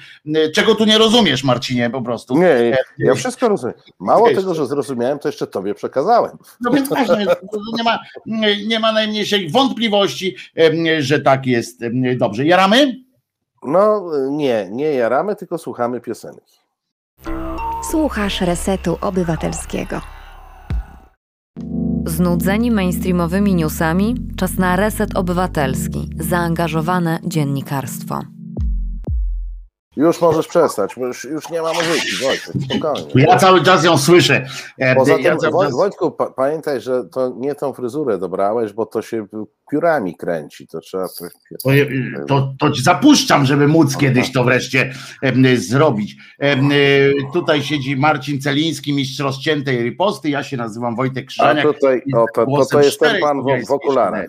[0.53, 2.37] czego tu nie rozumiesz, Marcinie, po prostu.
[2.37, 3.75] Nie, ja wszystko rozumiem.
[3.99, 6.37] Mało Wiesz, tego, że zrozumiałem, to jeszcze tobie przekazałem.
[6.61, 7.25] No więc właśnie,
[7.77, 7.99] nie ma,
[8.67, 10.35] nie ma najmniejszej wątpliwości,
[10.99, 11.81] że tak jest
[12.17, 12.45] dobrze.
[12.45, 13.03] Jaramy?
[13.65, 16.59] No nie, nie jaramy, tylko słuchamy piosenki.
[17.91, 20.01] Słuchasz Resetu Obywatelskiego.
[22.05, 24.15] Znudzeni mainstreamowymi newsami?
[24.37, 26.09] Czas na Reset Obywatelski.
[26.19, 28.32] Zaangażowane dziennikarstwo.
[29.95, 33.25] Już możesz przestać, bo już, już nie ma muzyki, Wojtek, spokojnie.
[33.27, 34.45] Ja cały czas ją słyszę.
[34.79, 38.85] Em, Poza ja tym, Woj- Wojtku, pa, pamiętaj, że to nie tą fryzurę dobrałeś, bo
[38.85, 39.25] to się
[39.71, 41.07] piórami kręci, to trzeba...
[41.63, 41.69] To,
[42.27, 44.93] to, to ci zapuszczam, żeby móc kiedyś to wreszcie
[45.55, 46.15] zrobić.
[46.43, 50.29] Y, tutaj siedzi Marcin Celiński, mistrz rozciętej riposty.
[50.29, 51.63] Ja się nazywam Wojtek A Krzyżaniak.
[51.65, 54.25] tutaj, i o, to, to, to jest ten pan w, w okularach.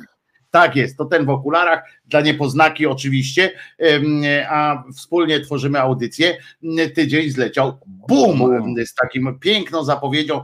[0.51, 3.53] Tak jest, to ten w okularach, dla niepoznaki oczywiście,
[4.49, 6.37] a wspólnie tworzymy audycję.
[6.95, 10.43] Tydzień zleciał bum, z takim piękną zapowiedzią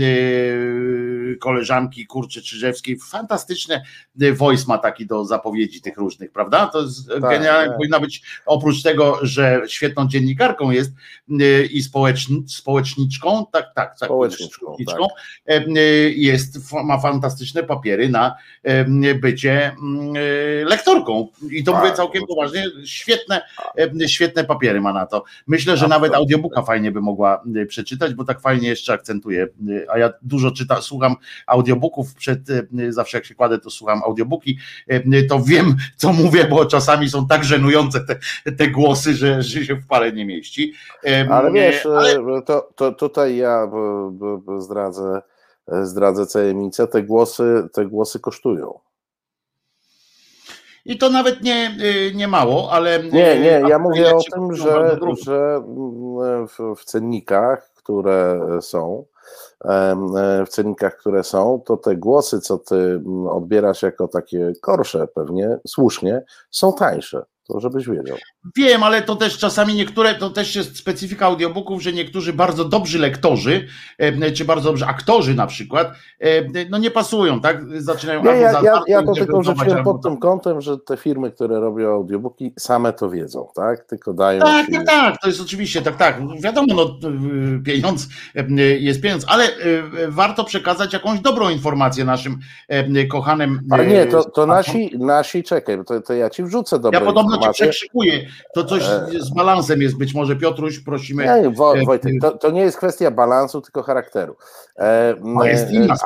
[0.00, 2.98] y, koleżanki Kurczy Czyżewskiej.
[3.10, 3.82] Fantastyczny
[4.22, 6.66] y, voice ma taki do zapowiedzi tych różnych, prawda?
[6.66, 7.76] To jest Tak, genialne, tak.
[7.76, 10.92] powinna być oprócz tego, że świetną dziennikarką jest
[11.40, 14.76] y, i społeczn, społeczniczką, tak, tak, tak, Społeczniczką,
[15.46, 18.36] em, y, jest, ma fantastyczne papiery na
[19.20, 20.14] bycie mm,
[20.86, 21.28] lektorką.
[21.50, 22.34] I to Tak, mówię całkiem oczywiście.
[22.62, 23.42] poważnie, świetne,
[24.06, 25.24] świetne papiery ma na to.
[25.46, 29.48] Myślę, że nawet audiobooka fajnie by mogła y, przeczytać, bo tak fajnie jeszcze akcentuje.
[29.68, 31.16] Y, A ja dużo czytam, słucham
[31.46, 34.58] audiobooków przed, y, zawsze jak się kładę, to słucham audiobooki,
[35.28, 38.16] to wiem, co mówię, bo czasami są tak żenujące te,
[38.52, 40.72] te głosy, że, że się w pale nie mieści.
[41.30, 43.70] Ale wiesz, ale- to, to tutaj ja
[44.58, 45.22] zdradzę,
[45.82, 48.78] zdradzę tajemnicę, te głosy, te głosy kosztują.
[50.86, 53.02] I to nawet nie, y, nie mało, ale.
[53.02, 59.04] Nie, nie, ja mówię o tym, że, że mm, w, w cennikach, które są,
[59.64, 59.96] e,
[60.46, 65.58] w cennikach, które są, to te głosy, co ty mm, odbierasz jako takie korsze pewnie,
[65.66, 67.22] słusznie, są tańsze.
[67.48, 68.16] To żebyś wiedział.
[68.56, 72.98] Wiem, ale to też czasami niektóre, to też jest specyfika audiobooków, że niektórzy bardzo dobrzy
[72.98, 73.66] lektorzy,
[73.98, 77.80] e, czy bardzo dobrzy aktorzy na przykład, e, no nie pasują, tak?
[77.80, 81.30] Zaczynają Nie, ja, za ja, ja to tylko rzuciłem pod tym kątem, że te firmy,
[81.30, 83.84] które robią audiobooki, same to wiedzą, tak?
[83.84, 86.20] Tylko dają Tak, tak, tak, to jest oczywiście tak, tak.
[86.40, 88.08] Wiadomo, no, y, pieniądz
[88.78, 89.48] jest pieniądz, ale
[90.08, 92.38] warto przekazać jakąś dobrą informację naszym
[93.10, 93.60] kochanym.
[93.70, 97.06] A y, nie, to, to nasi, nasi, czekaj, to, to ja ci wrzucę dobre Ja
[97.06, 97.66] podobno cię informacje.
[97.66, 98.26] przekrzykuję.
[98.54, 98.82] To coś
[99.20, 101.24] z balansem jest być może, Piotruś, prosimy.
[101.24, 104.36] Nie, e, Wojtek, to, to nie jest kwestia balansu, tylko charakteru.
[104.78, 105.14] E,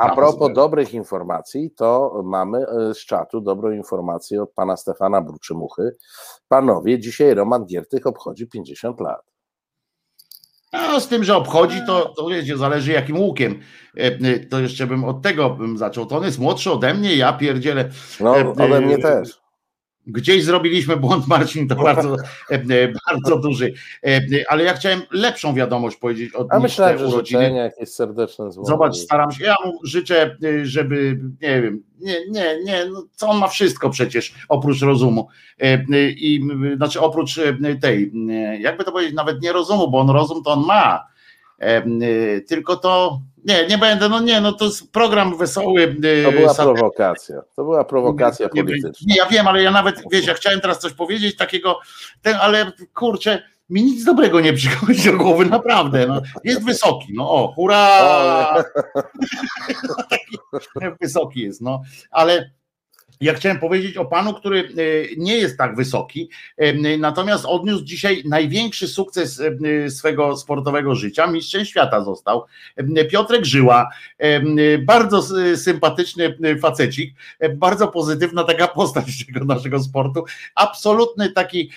[0.00, 5.96] a propos dobrych informacji, to mamy e, z czatu dobrą informację od pana Stefana Bruczymuchy.
[6.48, 9.30] Panowie, dzisiaj Roman Giertych obchodzi 50 lat.
[10.72, 13.60] No, z tym, że obchodzi, to, to wiecie, zależy jakim łukiem.
[13.96, 16.06] E, e, To jeszcze bym od tego bym zaczął.
[16.06, 17.88] To on jest młodszy ode mnie, ja pierdzielę.
[18.20, 19.39] No, E, ode mnie e, też.
[20.06, 22.16] Gdzieś zrobiliśmy błąd, Marcin, to bardzo,
[23.06, 23.72] bardzo duży.
[24.48, 27.52] Ale ja chciałem lepszą wiadomość powiedzieć od A myślałem, że urodziny.
[27.52, 28.64] jakieś serdeczne zło.
[28.64, 29.44] Zobacz, staram się.
[29.44, 34.34] Ja mu życzę, żeby, nie wiem, nie, nie, nie, no, co on ma wszystko przecież,
[34.48, 35.28] oprócz rozumu.
[35.98, 36.40] I
[36.76, 37.40] znaczy oprócz
[37.80, 38.12] tej,
[38.60, 41.10] jakby to powiedzieć, nawet nie rozumu, bo on rozum to on ma
[42.48, 45.82] tylko to nie, nie będę, no nie, no to jest program wesoły.
[46.04, 49.06] Y, to była prowokacja, to była prowokacja nie, polityczna.
[49.06, 51.78] Nie, ja wiem, ale ja nawet, wiesz, ja chciałem teraz coś powiedzieć takiego,
[52.22, 57.30] ten, ale kurczę, mi nic dobrego nie przychodzi do głowy, naprawdę, no, jest wysoki, no
[57.30, 58.54] o, hurra!
[60.10, 60.38] Taki
[61.00, 62.50] wysoki jest, no, ale
[63.20, 64.64] ja chciałem powiedzieć o panu, który e,
[65.16, 71.26] nie jest tak wysoki, e, natomiast odniósł dzisiaj największy sukces e, swego sportowego życia.
[71.26, 72.44] Mistrzem świata został.
[73.10, 73.88] Piotrek Żyła,
[74.86, 75.22] bardzo
[75.56, 77.14] sympatyczny facecik,
[77.54, 80.24] bardzo pozytywna taka postać tego naszego sportu.
[80.54, 81.70] Absolutny taki,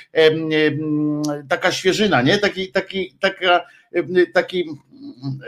[1.49, 2.37] taka świeżyna, nie?
[2.37, 3.65] Taki, taki, taka,
[4.33, 4.69] taki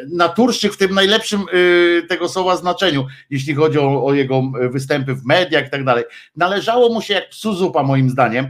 [0.10, 4.42] naturszczyk w tym najlepszym y, tego słowa znaczeniu, jeśli chodzi o, o, jego
[4.72, 6.04] występy w mediach i tak dalej.
[6.36, 8.48] Należało mu się jak psu zupa moim zdaniem,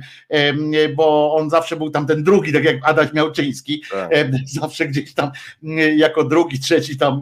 [0.95, 4.11] bo on zawsze był tam ten drugi, tak jak Adaś Miałczyński, tak.
[4.61, 5.31] zawsze gdzieś tam
[5.95, 7.22] jako drugi, trzeci tam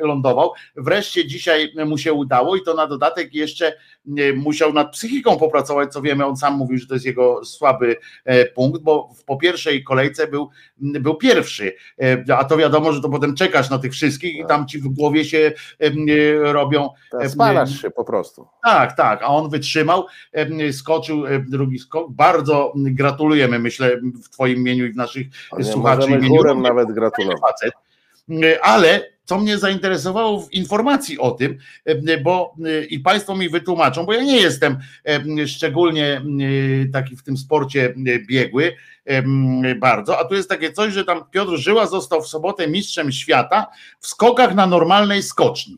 [0.00, 0.52] lądował.
[0.76, 3.72] Wreszcie dzisiaj mu się udało i to na dodatek jeszcze
[4.36, 8.44] musiał nad psychiką popracować, co wiemy, on sam mówił, że to jest jego słaby e,
[8.44, 11.72] punkt, bo po pierwszej kolejce był, był pierwszy,
[12.36, 15.24] a to wiadomo, że to potem czekasz na tych wszystkich i tam ci w głowie
[15.24, 15.52] się
[16.42, 16.88] robią.
[17.28, 18.48] Spalasz się po prostu.
[18.64, 20.06] Tak, tak, a on wytrzymał,
[20.72, 22.12] skoczył drugi skok.
[22.12, 25.26] Bardzo gratulujemy, myślę, w Twoim imieniu i w naszych
[25.62, 26.60] słuchaczy imieniu.
[26.60, 27.56] nawet gratulować.
[28.62, 31.58] Ale co mnie zainteresowało w informacji o tym,
[32.24, 32.54] bo
[32.90, 34.78] i Państwo mi wytłumaczą, bo ja nie jestem
[35.46, 36.22] szczególnie
[36.92, 37.94] taki w tym sporcie
[38.28, 38.76] biegły
[39.80, 43.66] bardzo, a tu jest takie coś, że tam Piotr Żyła został w sobotę mistrzem świata
[44.00, 45.76] w skokach na normalnej skoczni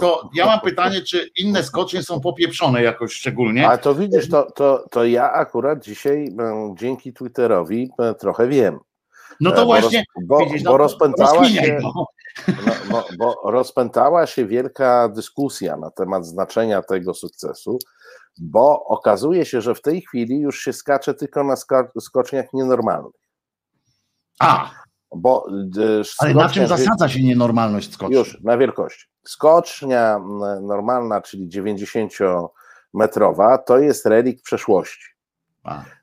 [0.00, 3.68] to ja mam pytanie, czy inne skocznie są popieprzone jakoś szczególnie.
[3.68, 6.28] A to widzisz, to, to, to ja akurat dzisiaj
[6.74, 8.78] dzięki Twitterowi trochę wiem.
[9.40, 12.06] No to właśnie, bo, widzisz, no, bo rozpętała się, no,
[12.90, 17.78] bo, bo rozpętała się wielka dyskusja na temat znaczenia tego sukcesu,
[18.38, 21.54] bo okazuje się, że w tej chwili już się skacze tylko na
[22.00, 23.12] skoczniach nienormalnych.
[24.40, 24.70] A,
[25.16, 25.46] bo
[25.78, 28.16] e, ale na czym zasadza się nienormalność skoczni?
[28.16, 29.06] Już, na wielkości.
[29.24, 30.20] Skocznia
[30.62, 35.19] normalna, czyli 90-metrowa, to jest relik przeszłości.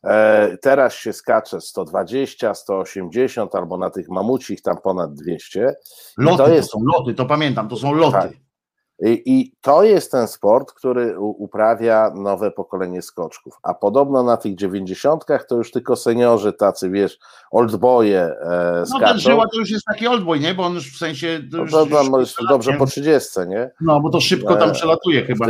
[0.04, 5.76] E, teraz się skacze 120, 180 albo na tych mamucich tam ponad 200.
[6.18, 8.18] Loty to, jest, to są loty, to pamiętam, to są loty.
[8.18, 8.32] Tak.
[9.06, 13.54] I, I, to jest ten sport, który uprawia nowe pokolenie skoczków.
[13.64, 17.18] A podobno na tych dziewięćdziesiątkach to już tylko seniorzy tacy, wiesz,
[17.52, 19.00] oldboye e, skaczą.
[19.02, 20.54] No ten Żyła to już jest taki oldboy, nie?
[20.54, 21.40] Bo on już w sensie...
[21.52, 23.70] No już, no to, to, już dobrze po trzydziestce, nie?
[23.82, 25.46] No, bo to szybko tam e, przelatuje chyba.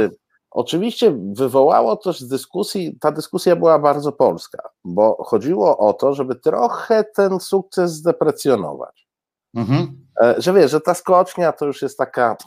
[0.52, 7.04] Oczywiście wywołało też dyskusji, ta dyskusja była bardzo polska, bo chodziło o to, żeby trochę
[7.04, 9.08] ten sukces zdeprecjonować.
[9.56, 10.06] Mhm.
[10.22, 12.38] E, że wiesz, że ta skocznia to już jest taka,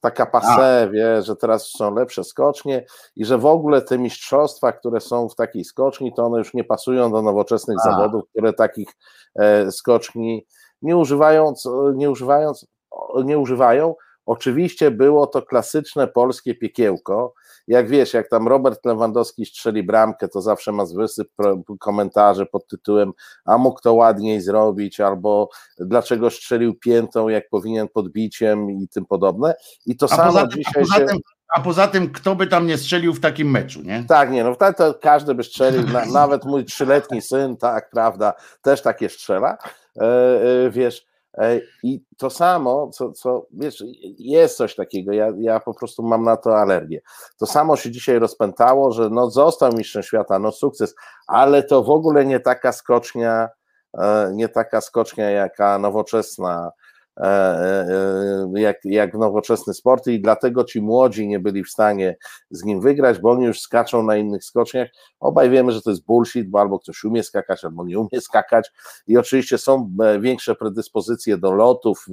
[0.00, 2.86] taka passe, wie, że teraz są lepsze skocznie
[3.16, 6.64] i że w ogóle te mistrzostwa, które są w takiej skoczni, to one już nie
[6.64, 7.90] pasują do nowoczesnych A.
[7.90, 8.88] zawodów, które takich
[9.34, 10.46] e, skoczni
[10.82, 12.66] nie używając, nie używając,
[13.24, 13.94] nie używają,
[14.26, 17.34] Oczywiście było to klasyczne polskie piekiełko.
[17.68, 21.28] Jak wiesz, jak tam Robert Lewandowski strzeli bramkę, to zawsze ma wysyp
[21.80, 23.12] komentarzy pod tytułem
[23.44, 29.54] a mógł to ładniej zrobić, albo dlaczego strzelił piętą, jak powinien podbiciem i tym podobne.
[29.86, 31.18] I to a samo poza, dzisiaj a poza, tym,
[31.54, 34.04] a poza tym, kto by tam nie strzelił w takim meczu, nie?
[34.08, 38.34] Tak, nie, no to, to każdy by strzelił, na, nawet mój trzyletni syn, tak, prawda,
[38.62, 39.58] też takie strzela,
[39.96, 41.11] e, e, wiesz,
[41.82, 43.84] I to samo, co, co wiesz,
[44.18, 47.00] jest coś takiego, ja, ja po prostu mam na to alergię.
[47.38, 50.94] To samo się dzisiaj rozpętało, że no został mistrzem świata, no sukces,
[51.26, 53.48] ale to w ogóle nie taka skocznia,
[53.98, 56.91] e, nie taka skocznia jaka nowoczesna E, e,
[58.54, 62.16] jak, jak nowoczesny sport i dlatego ci młodzi nie byli w stanie
[62.50, 64.88] z nim wygrać, bo oni już skaczą na innych skoczniach.
[65.20, 68.70] Obaj wiemy, że to jest bullshit, bo albo ktoś umie skakać, albo nie umie skakać
[69.06, 72.06] i oczywiście są e, większe predyspozycje do lotów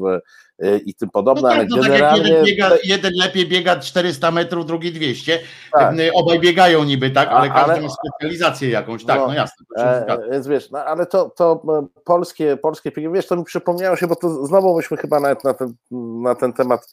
[0.85, 2.23] i tym podobne, no tak, ale no generalnie...
[2.23, 5.39] Tak jeden, biega, jeden, lepiej biega 400 metrów, drugi 200,
[5.71, 5.95] tak.
[6.13, 7.81] obaj biegają niby, tak, ale każdy ale...
[7.81, 9.65] ma specjalizację jakąś, tak, no, no jasne.
[9.77, 11.63] E, więc wiesz, no, ale to, to
[12.05, 15.73] polskie, polskie, wiesz, to mi przypomniało się, bo to znowu myśmy chyba nawet na ten,
[16.21, 16.87] na ten temat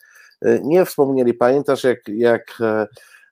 [0.62, 1.34] nie wspomnieli.
[1.34, 2.58] Pamiętasz, jak, jak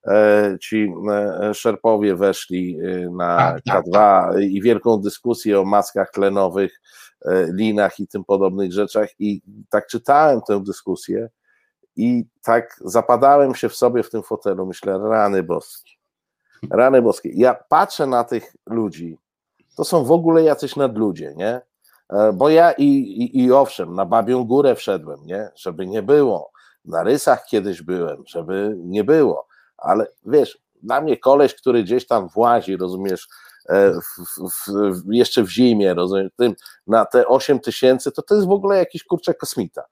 [0.07, 2.79] e, ci e, szerpowie weszli
[3.11, 6.81] na Tak, tak, K2 i wielką dyskusję o maskach tlenowych,
[7.53, 11.29] linach i tym podobnych rzeczach i tak czytałem tę dyskusję
[11.97, 15.91] i tak zapadałem się w sobie w tym fotelu, myślę, rany boskie,
[16.71, 17.31] rany boskie.
[17.35, 19.19] Ja patrzę na tych ludzi,
[19.77, 21.61] to są w ogóle jacyś nadludzie, nie?
[22.35, 25.49] Bo ja i, i, i owszem, na Babią Górę wszedłem, nie?
[25.57, 26.55] Żeby nie było
[26.85, 29.47] na rysach kiedyś byłem, żeby nie było,
[29.79, 33.29] ale wiesz, dla mnie koleś, który gdzieś tam włazi, rozumiesz,
[33.69, 34.73] e, w, w,
[35.03, 36.55] w, jeszcze w zimie, rozumiesz, tym,
[36.87, 39.85] na te 8 tysięcy, to to jest w ogóle jakiś kurczę kosmita.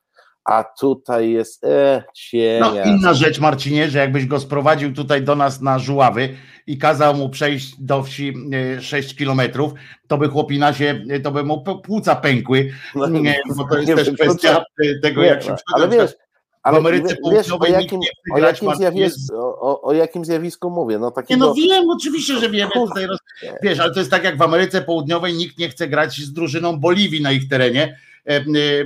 [0.44, 2.60] A tutaj jest e, cienia.
[2.60, 6.36] No inna rzecz, Marcinie, że jakbyś go sprowadził tutaj do nas na Żuławy
[6.66, 8.35] i kazał mu przejść do wsi
[8.81, 9.73] 6 e, kilometrów,
[10.06, 13.09] to by chłopina się, to by mu płuca pękły, no,
[13.56, 14.64] bo to jest też kwestia
[15.02, 16.14] tego, jak się no, Ale wiesz,
[16.62, 18.01] ale w Ameryce Południowej o jakim,
[18.35, 20.98] o jakim, zjawisku, o, o, jakim zjawisku mówię?
[20.98, 21.44] No, takiego...
[21.44, 23.19] Nie no wiem, oczywiście, że wiemy tutaj, roz...
[23.62, 26.81] wiesz, ale to jest tak jak w Ameryce Południowej nikt nie chce grać z drużyną
[26.81, 28.11] Boliwii na ich terenie, E, e,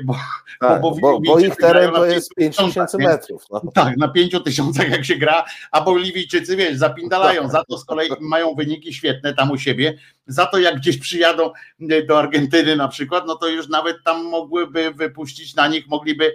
[0.04, 0.16] bo,
[0.60, 3.44] tak, bo, bo, bo ich teren to jest 5 tysięcy metrów.
[3.50, 3.62] No.
[3.74, 7.50] Tak, na 5 tysiącach jak się gra, a Boliwijczycy, wiesz, zapindalają, tak.
[7.50, 11.52] za to z kolei mają wyniki świetne tam u siebie, za to jak gdzieś przyjadą
[11.90, 16.34] e, do Argentyny na przykład, no to już nawet tam mogłyby wypuścić na nich, mogliby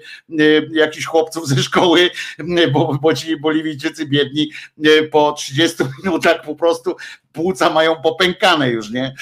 [0.72, 2.10] jakichś chłopców ze szkoły,
[2.72, 4.52] bo, bo ci Boliwijczycy biedni
[5.12, 6.96] po 30 minutach po prostu
[7.34, 9.14] płuca mają popękane już, nie?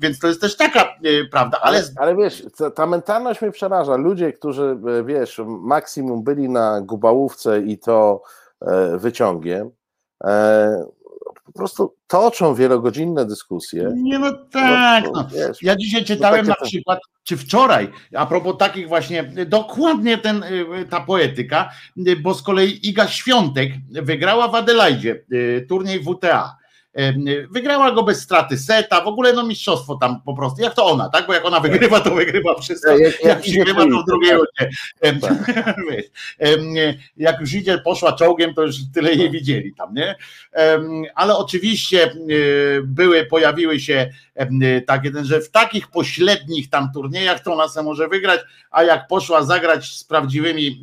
[0.00, 0.94] Więc to jest też taka
[1.30, 1.78] prawda, ale...
[1.78, 3.96] Ale, ale wiesz, ta mentalność mnie przeraża.
[3.96, 8.22] Ludzie, którzy, e, wiesz, maksimum byli na gubałówce i to
[8.60, 9.70] e, wyciągiem,
[10.24, 10.84] e,
[11.44, 13.92] po prostu toczą wielogodzinne dyskusje.
[13.96, 15.04] Nie, no tak.
[15.04, 15.28] No, no.
[15.34, 20.44] Wiesz, ja dzisiaj czytałem na przykład, czy wczoraj, a propos takich właśnie, dokładnie ten,
[20.90, 21.70] ta poetyka,
[22.22, 25.24] bo z kolei Iga Świątek wygrała w Adelaidzie
[25.68, 26.57] turniej WTA
[27.50, 31.08] Wygrała go bez straty seta, w ogóle no mistrzostwo tam po prostu, jak to ona,
[31.08, 31.26] tak?
[31.26, 32.90] Bo jak ona wygrywa, to wygrywa wszystko.
[32.90, 34.42] Jak, jak, jak przegrywa, to drugiego
[35.02, 35.20] nie.
[35.20, 35.52] Tak.
[37.16, 40.14] jak już idzie, poszła czołgiem, to już tyle jej widzieli tam, nie?
[41.14, 42.12] Ale oczywiście
[42.82, 44.10] były, pojawiły się
[44.86, 49.08] tak jeden, że w takich pośrednich tam turniejach to ona se może wygrać, a jak
[49.08, 50.82] poszła zagrać z prawdziwymi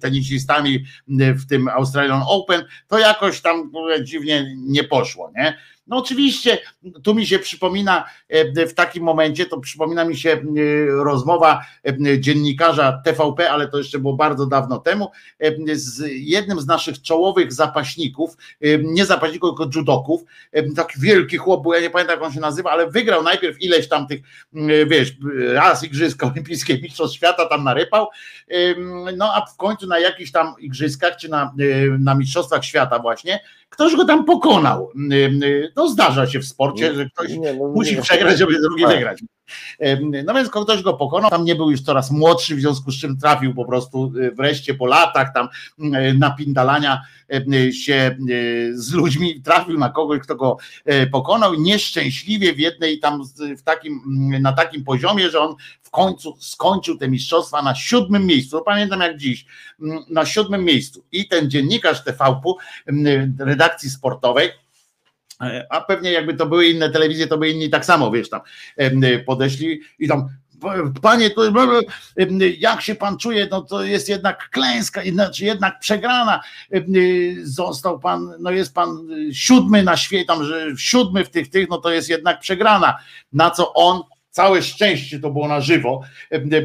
[0.00, 3.72] tenisistami w tym Australian Open, to jakoś tam
[4.02, 5.58] dziwnie nie poszło poszło, nie?
[5.88, 6.58] No oczywiście,
[7.02, 10.42] tu mi się przypomina e, w takim momencie, to przypomina mi się e,
[11.04, 15.10] rozmowa e, dziennikarza TVP, ale to jeszcze było bardzo dawno temu,
[15.72, 18.36] z jednym z naszych czołowych zapaśników,
[18.82, 20.20] nie zapaśników, tylko judoków,
[20.76, 23.88] taki wielki chłop był, ja nie pamiętam jak on się nazywa, ale wygrał najpierw ileś
[23.88, 24.20] tam tych,
[24.86, 25.16] wiesz,
[25.52, 28.08] raz Igrzyska Olimpijskie, Mistrzostw Świata tam narypał,
[29.16, 31.54] no a w końcu na jakichś tam Igrzyskach, czy na,
[31.98, 34.90] na Mistrzostwach Świata właśnie, ktoś go tam pokonał.
[35.76, 38.92] No zdarza się w sporcie, że ktoś nie, no, musi nie, przegrać, żeby drugi tak.
[38.92, 39.22] wygrać.
[40.24, 43.18] No więc ktoś go pokonał, tam nie był już coraz młodszy, w związku z czym
[43.18, 45.48] trafił po prostu y, wreszcie po latach tam
[45.78, 47.02] y, napindalania
[47.52, 48.16] y, się
[48.72, 50.56] z ludźmi, trafił na kogoś, kto go
[51.12, 51.54] pokonał.
[51.54, 53.22] Nieszczęśliwie w jednej tam
[53.58, 54.00] w takim,
[54.40, 59.00] na takim poziomie, że on w końcu skończył te mistrzostwa na siódmym miejscu, no pamiętam
[59.00, 59.46] jak dziś,
[60.10, 61.04] na siódmym miejscu.
[61.12, 62.40] I ten dziennikarz TVP
[63.38, 64.67] redakcji sportowej E,
[65.70, 68.40] a pewnie jakby to były inne telewizje, to by inni tak samo, wiesz, tam
[69.26, 70.28] podeszli i tam
[71.02, 71.42] Panie, to,
[72.58, 73.48] jak się pan czuje?
[73.50, 76.40] No to jest jednak klęska, znaczy jednak przegrana.
[77.42, 81.78] Został pan, no jest pan siódmy na świecie, tam, że siódmy w tych, tych, no
[81.78, 82.98] to jest jednak przegrana.
[83.32, 86.00] Na co on, całe szczęście to było na żywo,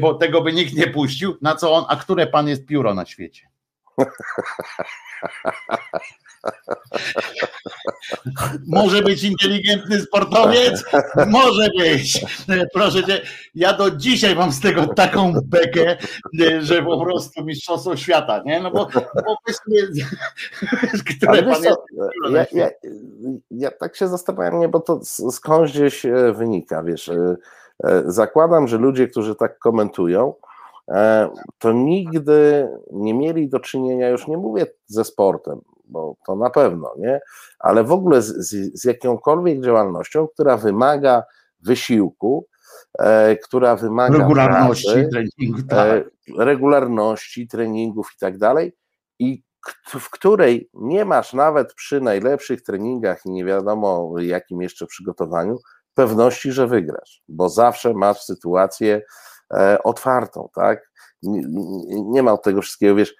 [0.00, 1.36] bo tego by nikt nie puścił.
[1.42, 3.48] Na co on, a które pan jest pióro na świecie?
[8.66, 10.84] Może być inteligentny sportowiec?
[11.26, 12.24] Może być.
[12.72, 13.20] Proszę cię,
[13.54, 15.96] ja do dzisiaj mam z tego taką bekę,
[16.60, 18.60] że po prostu mistrzostwo świata, nie?
[18.60, 20.04] No bo, bo powiedzmy,
[21.16, 21.62] które pan.
[22.30, 22.70] Ja, ja,
[23.50, 25.00] ja, tak się zastanawiam, nie, bo to
[25.30, 27.36] skąd gdzieś e, wynika, wiesz, e,
[27.84, 30.34] e, zakładam, że ludzie, którzy tak komentują,
[31.58, 35.60] to nigdy nie mieli do czynienia, już nie mówię ze sportem,
[35.94, 37.20] bo to na pewno, nie?
[37.58, 41.22] Ale w ogóle z, z, z jakąkolwiek działalnością, która wymaga
[41.60, 42.46] wysiłku,
[42.98, 45.88] e, która wymaga regularności pracy, treningu, e, tak.
[45.88, 46.04] e,
[46.44, 48.76] regularności treningów i tak dalej,
[49.18, 49.42] i
[49.86, 55.58] w której nie masz nawet przy najlepszych treningach i nie wiadomo jakim jeszcze przygotowaniu
[55.94, 59.02] pewności, że wygrasz, bo zawsze masz sytuację
[59.54, 60.90] e, otwartą, tak?
[61.22, 63.14] Nie, nie, nie ma tego wszystkiego, wiesz,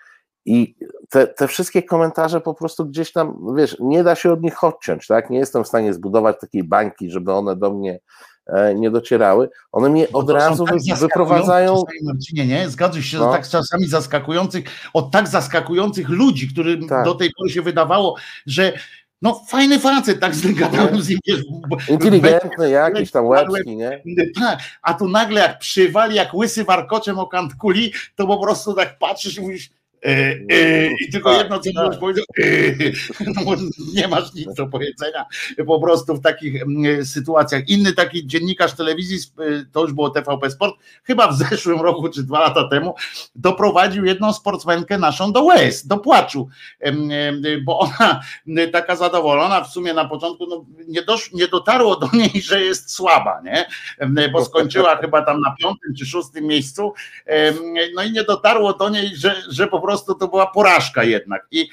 [0.47, 0.75] I
[1.11, 5.07] te, te wszystkie komentarze po prostu gdzieś tam, wiesz, nie da się od nich odciąć,
[5.07, 5.31] tak?
[5.31, 8.01] Nie jestem w stanie zbudować takiej bańki, żeby one do mnie
[8.47, 9.49] e, nie docierały.
[9.73, 11.83] One mnie od razu tak wyprowadzają.
[12.03, 12.71] Marcinie, nie?
[12.71, 13.33] Zgadzasz się, no.
[13.33, 17.05] tak czasami zaskakujących, od tak zaskakujących ludzi, którym tak.
[17.05, 18.17] do tej pory się wydawało,
[18.47, 18.73] że
[19.23, 21.19] no fajny facet, tak gadałem z nim.
[21.89, 24.03] Inteligentny jakiś tam łebski, nie?
[24.41, 28.75] Tak, a tu nagle jak przywali, jak łysy warkoczem o kant kuli, to po prostu
[28.75, 29.71] tak patrzysz i mówisz,
[31.01, 32.45] I tylko jedno, co możesz powiedzieć, e,
[33.45, 33.57] no,
[33.95, 35.27] nie masz nic do powiedzenia
[35.67, 37.69] po prostu w takich mm, sytuacjach.
[37.69, 39.19] Inny taki dziennikarz telewizji,
[39.73, 40.75] to już było TVP Sport,
[41.05, 42.95] chyba w zeszłym roku czy dwa lata temu,
[43.35, 46.49] doprowadził jedną sportsmenkę naszą do łez, do płaczu,
[47.65, 48.21] bo ona
[48.73, 52.95] taka zadowolona w sumie na początku no, nie, dosz, nie dotarło do niej, że jest
[52.95, 53.67] słaba, nie?
[54.33, 56.93] bo skończyła chyba tam na piątym czy szóstym miejscu,
[57.95, 61.47] no i nie dotarło do niej, że, że po prostu prostu to była porażka jednak.
[61.51, 61.69] I,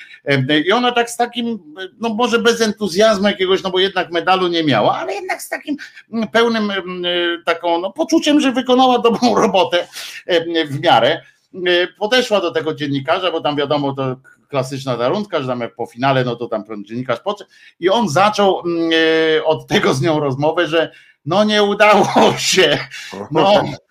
[0.66, 1.60] I ona tak z takim,
[2.00, 5.78] no może bez entuzjazmu jakiegoś, no bo jednak medalu nie miała, ale jednak z takim
[6.32, 6.72] pełnym
[7.46, 9.88] taką no, poczuciem, że wykonała dobrą robotę
[10.68, 11.22] w miarę.
[12.00, 14.16] Podeszła do tego dziennikarza, bo tam wiadomo, to
[14.50, 17.50] klasyczna zarundka, że tam jak po finale, no to tam dziennikarz podszedł
[17.80, 18.64] i on zaczął
[19.46, 20.92] od tego z nią rozmowę, że
[21.26, 22.08] no nie udało
[22.38, 22.78] się,
[23.32, 23.91] no E, e,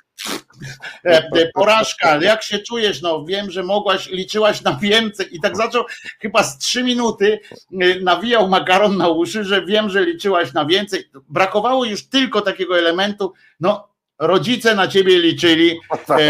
[1.54, 3.02] porażka, jak się czujesz?
[3.02, 5.84] No wiem, że mogłaś, liczyłaś na więcej i tak zaczął
[6.18, 7.40] chyba z trzy minuty
[7.80, 11.10] e, nawijał makaron na uszy, że wiem, że liczyłaś na więcej.
[11.28, 13.89] Brakowało już tylko takiego elementu, no
[14.20, 15.80] rodzice na ciebie liczyli.
[16.06, 16.20] Tak,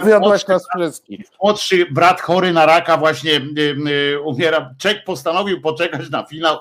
[0.00, 1.20] Zawiodłaś nas wszystkich.
[1.42, 4.74] Młodszy brat chory na raka właśnie e, umiera.
[4.78, 6.58] Czek postanowił poczekać na finał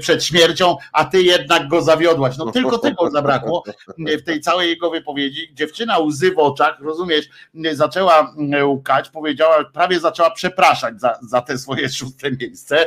[0.00, 2.36] przed śmiercią, a ty jednak go zawiodłaś.
[2.36, 3.62] No tylko tego zabrakło
[3.98, 5.54] w tej całej jego wypowiedzi.
[5.54, 7.28] Dziewczyna łzy w oczach, rozumiesz,
[7.72, 8.34] zaczęła
[8.64, 12.86] łkać, powiedziała, prawie zaczęła przepraszać za, za te swoje szóste miejsce.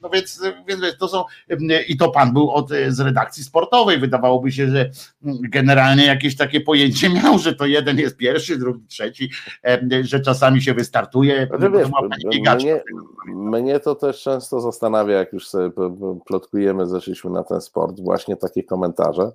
[0.00, 1.24] No więc, więc to są,
[1.88, 3.98] i to pan był od, z redakcji sportowej.
[3.98, 4.90] Wydawałoby się, że
[5.22, 9.30] generalnie generalnie jakieś takie pojęcie miał, że to jeden jest pierwszy, drugi, trzeci,
[10.02, 11.48] że czasami się wystartuje.
[11.58, 11.88] Znaczy, wiesz,
[12.64, 12.82] mnie,
[13.26, 15.70] mnie to też często zastanawia, jak już sobie
[16.26, 19.32] plotkujemy, zeszliśmy na ten sport, właśnie takie komentarze,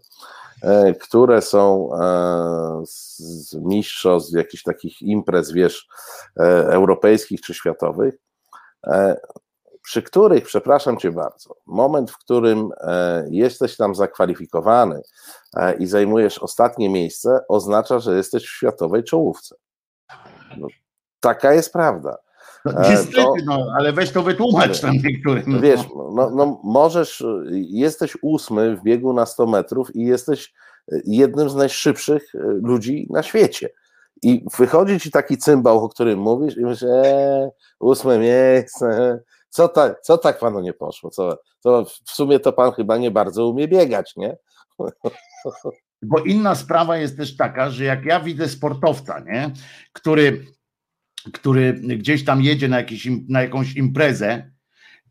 [0.62, 5.88] e, które są e, z mistrzostw, z jakichś takich imprez, wiesz,
[6.40, 8.14] e, europejskich czy światowych,
[9.84, 12.70] przy których, przepraszam cię bardzo, moment, w którym
[13.30, 15.02] jesteś tam zakwalifikowany,
[15.56, 19.56] E, i zajmujesz ostatnie miejsce, oznacza, że jesteś w światowej czołówce.
[20.58, 20.68] No,
[21.20, 22.18] taka jest prawda.
[22.66, 25.44] No, e, niestety, to, no, ale weź to wytłumacz tam niektórym.
[25.48, 25.60] No.
[25.60, 25.82] Wiesz,
[26.16, 30.54] no, no, możesz, jesteś ósmy w biegu na 100 metrów i jesteś
[31.06, 33.70] jednym z najszybszych e, ludzi na świecie.
[34.22, 37.50] I wychodzi ci taki cymbał, o którym mówisz, i myślisz, eee,
[37.80, 39.20] ósme miejsce,
[39.54, 41.10] co, ta, co tak panu nie poszło?
[41.10, 44.38] Co, to w sumie to pan chyba nie bardzo umie biegać, nie?
[46.02, 49.52] Bo inna sprawa jest też taka, że jak ja widzę sportowca, nie,
[49.94, 50.46] który,
[51.34, 54.52] który gdzieś tam jedzie na, jakiś, na jakąś imprezę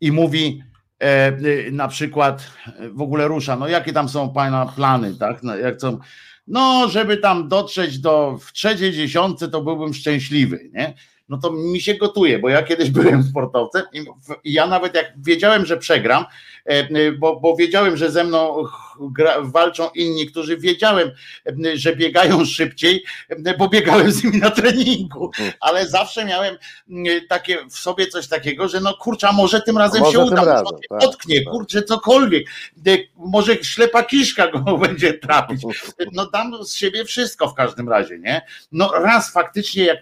[0.01, 0.63] i mówi,
[0.99, 2.51] e, na przykład
[2.91, 5.43] w ogóle rusza, no jakie tam są pana plany, tak?
[5.43, 5.99] No, jak są,
[6.47, 10.93] no, żeby tam dotrzeć do w trzeciej dziesiątce, to byłbym szczęśliwy, nie?
[11.33, 15.65] No to mi się gotuje, bo ja kiedyś byłem sportowcem i ja nawet jak wiedziałem,
[15.65, 16.25] że przegram,
[17.19, 18.63] bo, bo wiedziałem, że ze mną
[19.41, 21.11] walczą inni, którzy wiedziałem,
[21.73, 23.03] że biegają szybciej,
[23.57, 26.57] bo biegałem z nimi na treningu, ale zawsze miałem
[27.29, 30.77] takie w sobie coś takiego, że no kurczę, może tym razem może się uda, razem,
[30.89, 31.53] tak, potknie, tak.
[31.53, 32.47] kurczę, cokolwiek,
[33.15, 35.63] może ślepa kiszka go będzie trapić.
[36.13, 38.41] No dam z siebie wszystko w każdym razie, nie?
[38.71, 39.99] No raz faktycznie jak,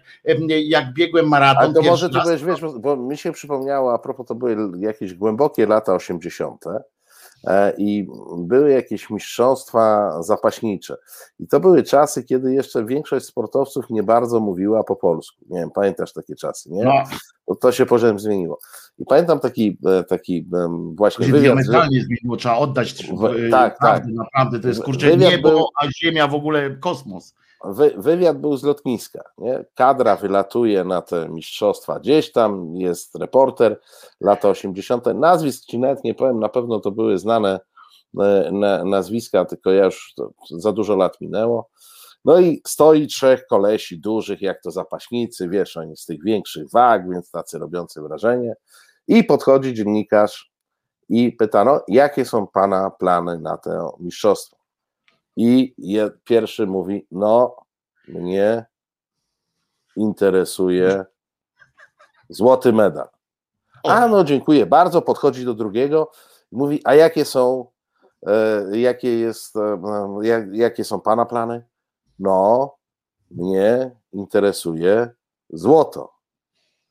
[0.64, 1.64] jak biegłem maraton.
[1.64, 5.14] Ale to może ty byłeś, wiesz, bo mi się przypomniało, a propos to były jakieś
[5.14, 6.51] głębokie lata 80.
[7.48, 8.08] E, i
[8.38, 10.96] były jakieś mistrzostwa zapaśnicze.
[11.40, 15.46] I to były czasy, kiedy jeszcze większość sportowców nie bardzo mówiła po polsku.
[15.50, 16.84] Nie wiem, pamiętasz takie czasy, nie?
[16.84, 16.94] No.
[17.48, 18.60] To, to się poziom zmieniło.
[18.98, 20.50] I pamiętam taki, e, taki
[20.96, 21.56] właśnie to się wywiad.
[21.56, 24.06] Diametralnie zmieniło, trzeba oddać w, tak, tak.
[24.06, 27.36] naprawdę, to jest kurczę wywiad niebo, był, a ziemia w ogóle kosmos.
[27.64, 29.24] Wy, wywiad był z lotniska.
[29.38, 29.66] Nie?
[29.76, 33.80] Kadra wylatuje na te mistrzostwa gdzieś tam, jest reporter,
[34.22, 35.06] lata 80.
[35.16, 37.60] Nazwisk ci nawet nie powiem, na pewno to były znane
[38.20, 38.52] e,
[38.86, 40.14] nazwiska, tylko ja już
[40.50, 41.70] za dużo lat minęło.
[42.26, 47.10] No i stoi trzech kolesi dużych, jak to zapaśnicy, wiesz, oni z tych większych wag,
[47.10, 48.56] więc tacy robiący wrażenie.
[49.08, 50.52] I podchodzi dziennikarz
[51.10, 54.61] i pytano, jakie są pana plany na to mistrzostwo?
[55.36, 55.76] I
[56.24, 57.56] pierwszy mówi: No,
[58.08, 58.66] mnie
[59.96, 61.06] interesuje
[62.32, 63.10] Złoty medal.
[63.84, 65.02] A no, dziękuję bardzo.
[65.02, 66.12] Podchodzi do drugiego
[66.52, 67.66] i mówi: A jakie są,
[68.28, 69.82] e, jakie, jest, e,
[70.22, 71.66] jak, jakie są pana plany?
[72.20, 72.76] No,
[73.32, 75.10] mnie interesuje
[75.50, 76.14] złoto.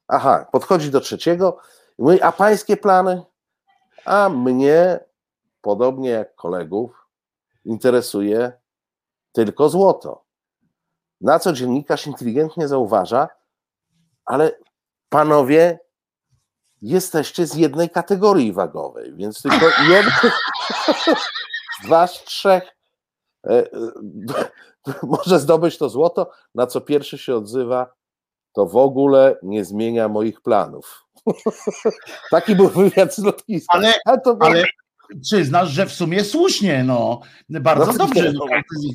[0.08, 1.58] Aha, podchodzi do trzeciego
[1.98, 3.22] i mówi: A pańskie plany?
[4.04, 5.00] A mnie,
[5.62, 6.99] podobnie jak kolegów,
[7.64, 8.52] interesuje
[9.32, 10.24] tylko złoto.
[11.20, 13.28] Na co dziennikarz inteligentnie zauważa,
[14.24, 14.58] ale
[15.08, 15.78] panowie,
[16.82, 20.12] jesteście z jednej kategorii wagowej, więc tylko jeden
[21.84, 22.76] z was trzech
[23.46, 23.70] e, e,
[25.02, 27.92] może zdobyć to złoto, na co pierwszy się odzywa,
[28.52, 31.06] to w ogóle nie zmienia moich planów.
[32.30, 33.78] Taki był wywiad z lotniska.
[33.78, 33.94] Ale,
[34.40, 34.64] ale
[35.22, 37.20] przyznasz, że w sumie słusznie, no.
[37.48, 38.46] Bardzo no, dobrze, no,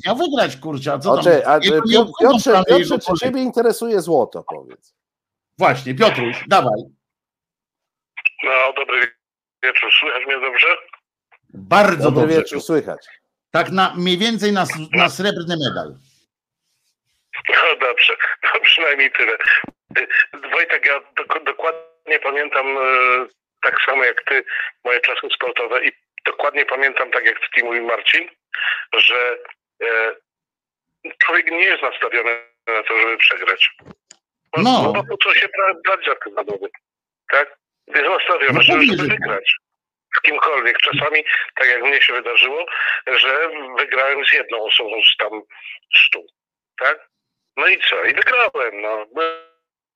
[0.06, 1.52] miał wygrać, kurczę, a co Oczy, tam?
[1.52, 4.94] A, Piotrze, Piotrze, Piotrze czy ciebie interesuje złoto, powiedz?
[5.58, 6.80] Właśnie, Piotruś, dawaj.
[8.44, 9.00] No, dobry
[9.62, 10.66] wieczór, słychać mnie dobrze?
[11.54, 12.36] Bardzo dobry dobrze.
[12.36, 13.06] wieczór, słychać.
[13.50, 15.94] Tak na, mniej więcej na, na srebrny medal.
[17.48, 19.36] No dobrze, no przynajmniej tyle.
[20.52, 22.80] Wojtek, ja do, dokładnie pamiętam e,
[23.62, 24.44] tak samo jak ty
[24.84, 25.92] moje czasy sportowe i
[26.26, 28.30] dokładnie pamiętam, tak jak ty mówił Marcin,
[28.94, 29.38] że
[29.82, 30.14] e,
[31.18, 33.70] człowiek nie jest nastawiony na to, żeby przegrać.
[34.56, 34.92] No.
[34.92, 35.48] bo po co się
[35.84, 36.30] brać za te
[37.30, 37.56] tak?
[37.86, 39.56] Jest nastawiony, no, żeby, żeby wygrać
[40.16, 40.78] z kimkolwiek.
[40.78, 41.24] Czasami,
[41.54, 42.66] tak jak mnie się wydarzyło,
[43.06, 45.42] że wygrałem z jedną osobą z tam
[45.94, 46.26] stu,
[46.78, 47.08] tak?
[47.56, 48.04] No i co?
[48.04, 49.06] I wygrałem, no.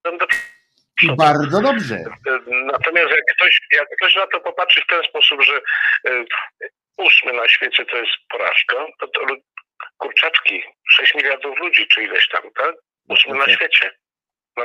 [0.03, 0.27] Byłem do
[1.03, 2.03] i bardzo dobrze.
[2.47, 5.61] Natomiast jak ktoś, jak ktoś na to popatrzy w ten sposób, że
[6.07, 6.25] e,
[6.97, 9.21] ósmy na świecie to jest porażka, to, to
[9.97, 12.75] kurczaczki, 6 miliardów ludzi, czy ileś tam, tak?
[13.09, 13.91] Ósmy na świecie.
[14.57, 14.63] No,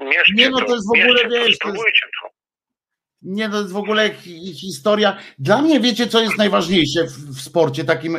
[0.00, 2.28] mierzcie Nie, no to jest w ogóle, wiesz, to, spróbujcie to.
[3.24, 4.10] Nie, to jest w ogóle
[4.54, 5.16] historia.
[5.38, 8.16] Dla mnie wiecie, co jest najważniejsze w, w sporcie takim,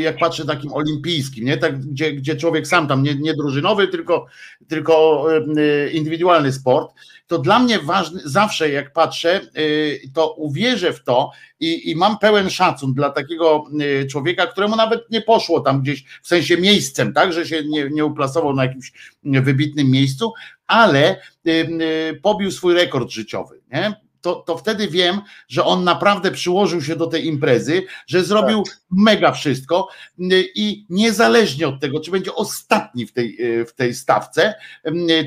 [0.00, 1.56] jak patrzę, takim olimpijskim, nie?
[1.56, 4.26] Tak, gdzie, gdzie człowiek sam tam, nie, nie drużynowy, tylko,
[4.68, 5.26] tylko
[5.92, 6.94] indywidualny sport.
[7.26, 11.30] To dla mnie ważne, zawsze jak patrzę, y, to uwierzę w to
[11.60, 13.64] i, i mam pełen szacun dla takiego
[14.02, 17.88] y, człowieka, któremu nawet nie poszło tam gdzieś w sensie miejscem, tak, że się nie,
[17.90, 18.92] nie uplasował na jakimś
[19.22, 20.32] wybitnym miejscu,
[20.66, 23.60] ale y, pobił swój rekord życiowy.
[23.72, 24.09] Nie?
[24.22, 28.74] To, to wtedy wiem, że on naprawdę przyłożył się do tej imprezy, że zrobił tak.
[28.90, 29.88] mega wszystko
[30.54, 34.54] i niezależnie od tego, czy będzie ostatni w tej, e, w tej stawce,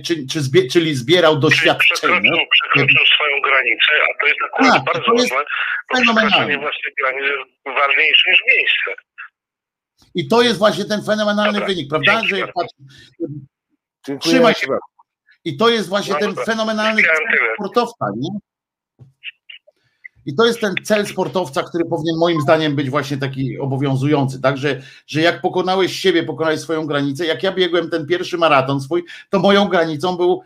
[0.06, 1.94] czy, czy zbie, czyli zbierał doświadczenie.
[1.94, 5.38] Przekroczył, przekroczył swoją granicę, a to jest akurat tak, bardzo ważne,
[5.90, 9.04] bo przekroczenie własnej granicy jest ważniejsze niż miejsce.
[10.16, 12.22] I to jest właśnie ten fenomenalny Dobra, wynik, prawda?
[12.28, 12.76] Że jak patrzę,
[14.20, 14.68] Trzymaj się.
[15.46, 17.02] I to jest właśnie no, ten fenomenalny
[17.54, 18.30] sportowca, nie?
[20.26, 24.58] I to jest ten cel sportowca, który powinien moim zdaniem być właśnie taki obowiązujący, tak,
[24.58, 29.04] że, że jak pokonałeś siebie, pokonałeś swoją granicę, jak ja biegłem ten pierwszy maraton swój,
[29.30, 30.42] to moją granicą był,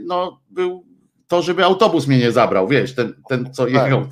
[0.00, 0.84] no, był
[1.28, 3.74] to, żeby autobus mnie nie zabrał, wiesz, ten, ten co tak.
[3.74, 4.06] jechał.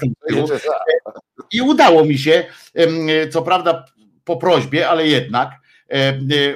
[1.53, 2.45] I udało mi się,
[3.31, 3.85] co prawda
[4.25, 5.62] po prośbie, ale jednak,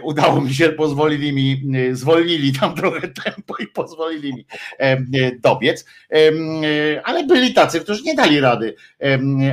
[0.02, 4.46] udało mi się, pozwolili mi, e, zwolnili tam trochę tempo i pozwolili mi
[5.40, 5.86] dobiec,
[7.04, 8.74] ale byli tacy, którzy nie dali rady,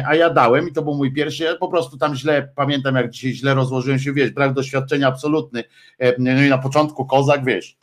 [0.08, 3.10] a ja dałem i to był mój pierwszy, ja po prostu tam źle, pamiętam jak
[3.10, 5.64] dzisiaj źle rozłożyłem się, wiesz, brak doświadczenia absolutny,
[6.18, 7.78] no i na początku kozak, wiesz,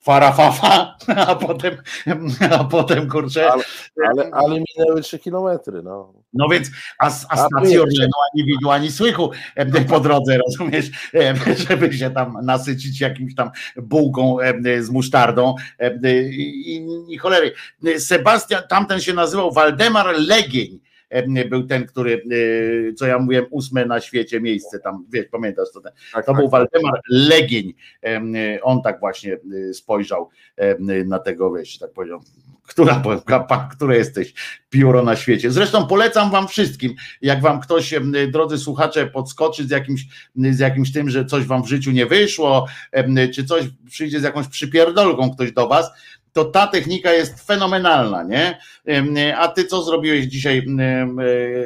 [0.00, 0.96] farafafa,
[1.26, 1.76] a potem,
[2.50, 3.52] a potem kurczę.
[3.52, 3.64] Ale,
[4.08, 6.12] ale, ale minęły trzy kilometry, no.
[6.32, 9.30] No więc, a, a stacji Orlenu ani widu, ani słychu
[9.88, 10.90] po drodze, rozumiesz,
[11.68, 14.36] żeby się tam nasycić jakimś tam bułką
[14.80, 15.54] z musztardą
[16.30, 17.52] i, i cholery.
[17.98, 20.80] Sebastian, tamten się nazywał Waldemar Legień
[21.48, 22.22] był ten, który,
[22.90, 25.92] e, co ja mówiłem, ósme na świecie miejsce tam, wiesz, pamiętasz to ten.
[26.12, 27.74] Tak, to tak, był Waldemar Legień.
[28.62, 30.28] On tak właśnie e, spojrzał
[31.04, 32.20] na tego, wiesz, tak powiedział,
[32.70, 33.02] która,
[33.72, 34.34] które jesteś
[34.70, 35.50] pióro na świecie.
[35.50, 37.94] Zresztą polecam wam wszystkim, jak wam ktoś,
[38.32, 40.06] drodzy słuchacze, podskoczy z jakimś,
[40.36, 42.66] z jakimś tym, że coś wam w życiu nie wyszło,
[43.34, 45.90] czy coś przyjdzie z jakąś przypierdolką ktoś do was,
[46.32, 48.58] to ta technika jest fenomenalna, nie?
[49.36, 50.66] A ty co zrobiłeś dzisiaj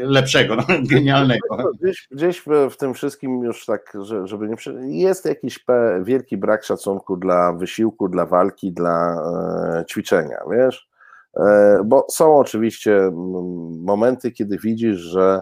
[0.02, 0.62] lepszego, no,
[0.94, 1.70] genialnego?
[1.80, 3.92] Gdzieś, gdzieś w, w, tym wszystkim już tak,
[4.24, 5.64] żeby nie jest jakiś
[6.02, 9.16] wielki brak szacunku dla wysiłku, dla walki, dla
[9.80, 10.88] e, ćwiczenia, wiesz?
[11.36, 13.10] E, bo są oczywiście
[13.80, 15.40] momenty, kiedy widzisz, że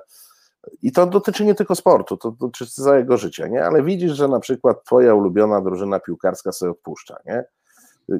[0.83, 3.65] i to dotyczy nie tylko sportu, to dotyczy całego życia, nie?
[3.65, 7.45] Ale widzisz, że na przykład twoja ulubiona drużyna piłkarska sobie odpuszcza, nie?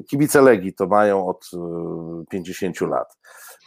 [0.09, 1.51] Kibice Legii to mają od
[2.29, 3.17] 50 lat.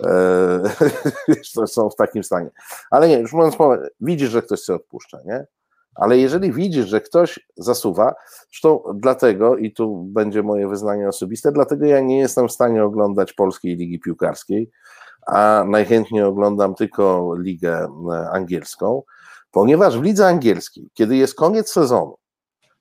[1.54, 2.50] to są w takim stanie.
[2.90, 3.56] Ale nie, już mówiąc,
[4.00, 5.46] widzisz, że ktoś się odpuszcza, nie?
[5.96, 8.14] Ale jeżeli widzisz, że ktoś zasuwa,
[8.50, 13.32] zresztą dlatego, i tu będzie moje wyznanie osobiste, dlatego ja nie jestem w stanie oglądać
[13.32, 14.70] polskiej ligi piłkarskiej,
[15.26, 19.02] a najchętniej oglądam tylko ligę e, angielską,
[19.50, 22.16] ponieważ w lidze angielskiej, kiedy jest koniec sezonu,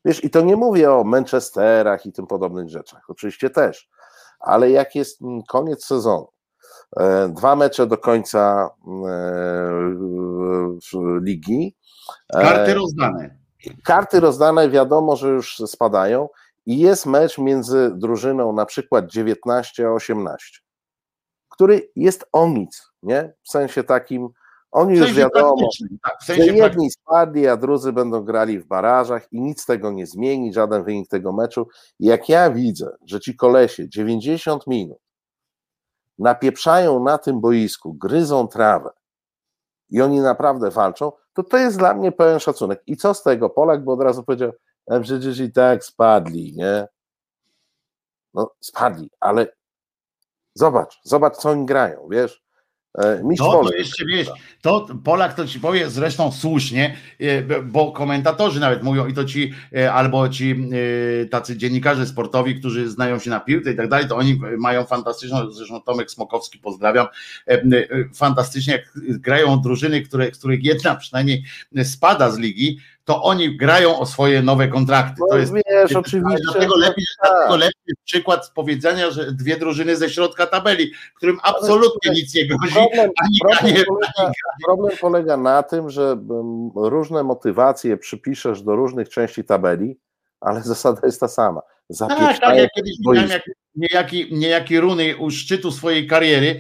[0.06, 3.90] wiesz, i to nie mówię o Manchesterach i tym podobnych rzeczach, oczywiście też,
[4.40, 6.28] ale jak jest mm, koniec sezonu,
[6.98, 8.70] e, dwa mecze do końca
[9.08, 9.20] e,
[11.22, 11.76] ligi,
[12.32, 13.38] Karty rozdane.
[13.84, 16.30] Karty rozdane wiadomo, że już spadają
[16.66, 20.60] i jest mecz między drużyną na przykład 19 a 18,
[21.50, 23.34] który jest o nic, nie?
[23.44, 24.30] W sensie takim,
[24.76, 25.70] oni już wiadomo,
[26.04, 29.92] tak, w sensie że jedni spadli, a drudzy będą grali w barażach i nic tego
[29.92, 31.68] nie zmieni, żaden wynik tego meczu.
[32.00, 34.98] Jak ja widzę, że ci kolesie 90 minut
[36.20, 38.90] napieprzają na tym boisku, gryzą trawę
[39.90, 42.84] i oni naprawdę walczą, to to jest dla mnie pełen szacunek.
[42.88, 43.50] I co z tego?
[43.50, 44.52] Polak by od razu powiedział,
[44.92, 46.88] a przecież i tak spadli, nie?
[48.34, 49.48] No spadli, ale
[50.54, 52.45] zobacz, zobacz co oni grają, wiesz?
[52.98, 54.28] E, mistrz to, to jeszcze wiesz,
[54.62, 59.54] to Polak to ci powie zresztą słusznie, e, bo komentatorzy nawet mówią i to ci,
[59.76, 60.70] e, albo ci
[61.32, 65.52] tacy dziennikarze sportowi, którzy znają się na piłce i tak dalej, to oni mają fantastyczną,
[65.52, 67.08] zresztą Tomek Smokowski pozdrawiam,
[68.14, 71.44] fantastycznie grają drużyny, które, z których jedna przynajmniej
[71.84, 75.16] spada z ligi, to oni grają o swoje nowe kontrakty.
[75.20, 76.44] No, to jest wiesz, oczywiście.
[76.44, 77.32] Dlatego lepiej, tak.
[77.32, 82.74] dlatego lepiej przykład powiedzenia, że dwie drużyny ze środka tabeli, którym absolutnie nic nie grozi.
[82.74, 84.32] Problem, ani problem, polega,
[84.66, 86.18] problem polega na tym, że
[86.76, 89.98] różne motywacje przypiszesz do różnych części tabeli,
[90.46, 91.62] ale zasada jest ta sama.
[92.00, 93.44] Tak, tak, jak kiedyś widziałem, jak
[93.76, 96.60] niejaki, niejaki Runy u szczytu swojej kariery,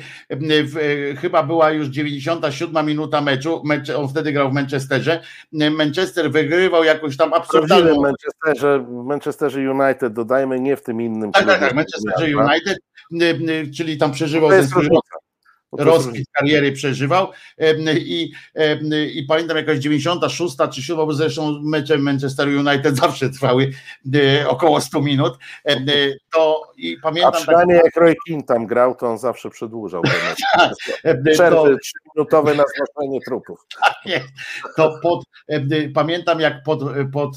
[1.21, 5.21] chyba była już 97 minuta meczu, mecz, on wtedy grał w Manchesterze,
[5.51, 7.95] Manchester wygrywał jakoś tam absurdalną...
[7.95, 11.31] W Manchesterze, w Manchesterze United, dodajmy, nie w tym innym.
[11.31, 12.77] Tak, tak, tak, Manchesterze United,
[13.77, 14.89] czyli tam przeżywał swój
[15.77, 17.27] rozkwit kariery przeżywał.
[17.99, 18.31] I,
[19.13, 23.71] i pamiętam jakaś 96 czy 7, bo zresztą mecze Manchester United zawsze trwały
[24.15, 25.37] e, około 100 minut,
[26.33, 27.33] to i pamiętam...
[27.35, 30.01] A przynajmniej tak, jak Roy King tam grał, to on zawsze przedłużał
[30.57, 30.71] tak,
[31.33, 33.65] przerwy trzyminutowe na znoszenie trupów.
[34.05, 35.23] Tak to pod,
[35.93, 36.79] pamiętam jak pod,
[37.13, 37.35] pod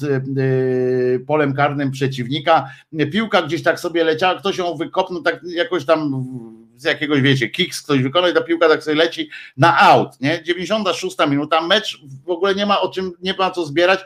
[1.27, 2.69] polem karnym przeciwnika
[3.11, 6.25] piłka gdzieś tak sobie leciała, ktoś ją wykopnął tak jakoś tam
[6.79, 10.43] z jakiegoś, wiecie, kiks ktoś wykonał i ta piłka tak sobie leci na out, nie?
[10.43, 13.99] 96 minuta, mecz w ogóle nie ma o czym, nie ma co zbierać,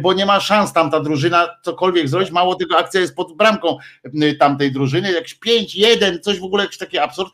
[0.00, 3.78] bo nie ma szans tam ta drużyna cokolwiek zrobić, mało tego akcja jest pod bramką
[4.22, 7.32] y, tamtej drużyny, jakś 5-1, coś w ogóle jakiś taki absurd,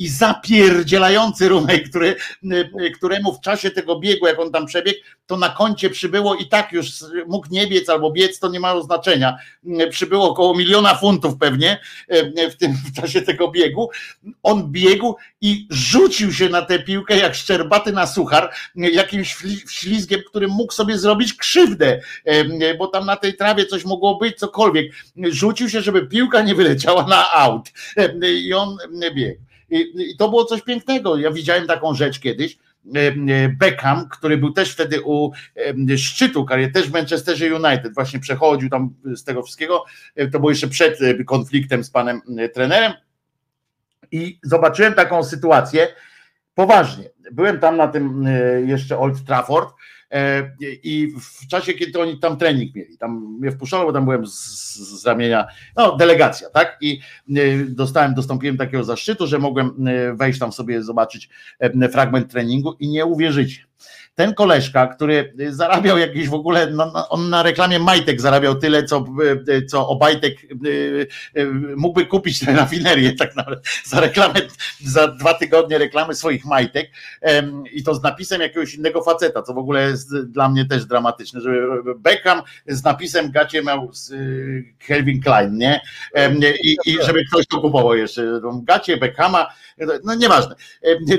[0.00, 2.16] i zapierdzielający rumek, który,
[2.82, 6.48] y, któremu w czasie tego biegu, jak on tam przebiegł, to na koncie przybyło i
[6.48, 6.90] tak już
[7.26, 9.38] mógł nie biec albo biec, to nie mało znaczenia.
[9.80, 11.80] Y, przybyło około miliona funtów pewnie
[12.12, 13.90] y, w tym w czasie tego biegu.
[14.42, 19.36] On biegł i rzucił się na tę piłkę jak szczerbaty na suchar, jakimś
[19.68, 22.00] ślizgiem, którym mógł sobie zrobić krzywdę,
[22.78, 24.92] bo tam na tej trawie coś mogło być, cokolwiek.
[25.16, 27.68] Rzucił się, żeby piłka nie wyleciała na aut.
[28.22, 28.76] I on
[29.14, 29.49] biegł.
[29.70, 31.16] I, to było coś pięknego.
[31.16, 32.58] Ja widziałem taką rzecz kiedyś.
[32.94, 35.32] E, e, Beckham, który był też wtedy u
[35.92, 39.84] e, szczytu kariery, też w Manchesterze United, właśnie przechodził tam z tego wszystkiego.
[40.32, 42.20] To było jeszcze przed konfliktem z panem
[42.54, 42.92] trenerem.
[44.12, 45.88] I zobaczyłem taką sytuację
[46.54, 47.10] poważnie.
[47.32, 48.28] Byłem tam na tym
[48.66, 49.74] jeszcze Old Trafford
[50.82, 54.32] I w czasie, kiedy oni tam trening mieli, tam mnie wpuszczono, bo tam byłem z,
[55.00, 55.46] z ramienia,
[55.76, 56.78] no delegacja, tak?
[56.80, 57.00] I
[57.36, 61.28] e, dostałem, dostąpiłem takiego zaszczytu, że mogłem e, wejść tam sobie, zobaczyć
[61.92, 63.69] fragment treningu i nie uwierzycie
[64.14, 69.04] ten koleżka, który zarabiał jakieś w ogóle, no, on na reklamie majtek zarabiał tyle, co,
[69.68, 70.36] co Obajtek
[71.76, 74.40] mógłby kupić tę rafinerię tak naprawdę, za reklamę,
[74.80, 76.90] za dwa tygodnie reklamy swoich majtek
[77.72, 81.40] i to z napisem jakiegoś innego faceta, co w ogóle jest dla mnie też dramatyczne,
[81.40, 81.50] że
[81.96, 83.90] Beckham z napisem gacie miał
[84.86, 85.80] Kelvin Klein, nie?
[86.64, 89.46] I, i żeby ktoś to kupował jeszcze, gacie Beckhama,
[90.04, 90.54] no nieważne,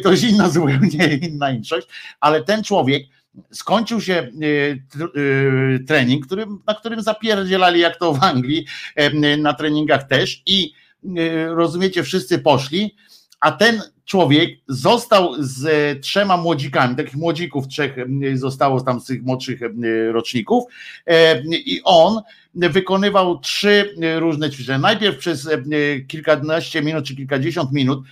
[0.03, 1.87] to jest inna zupełnie inna inszość,
[2.19, 3.03] ale ten człowiek
[3.51, 6.25] skończył się e, e, trening,
[6.67, 8.65] na którym zapierdzielali jak to w Anglii,
[9.37, 10.73] na treningach też i
[11.17, 12.95] e, rozumiecie, wszyscy poszli,
[13.39, 13.81] a ten
[14.11, 15.65] człowiek został z
[16.01, 17.95] trzema młodzikami, takich młodzików trzech
[18.33, 19.59] zostało tam z tych młodszych
[20.11, 20.63] roczników
[21.51, 22.21] i on
[22.53, 24.77] wykonywał trzy różne ćwiczenia.
[24.77, 25.49] Najpierw przez
[26.07, 28.03] kilkanaście minut czy kilkadziesiąt minut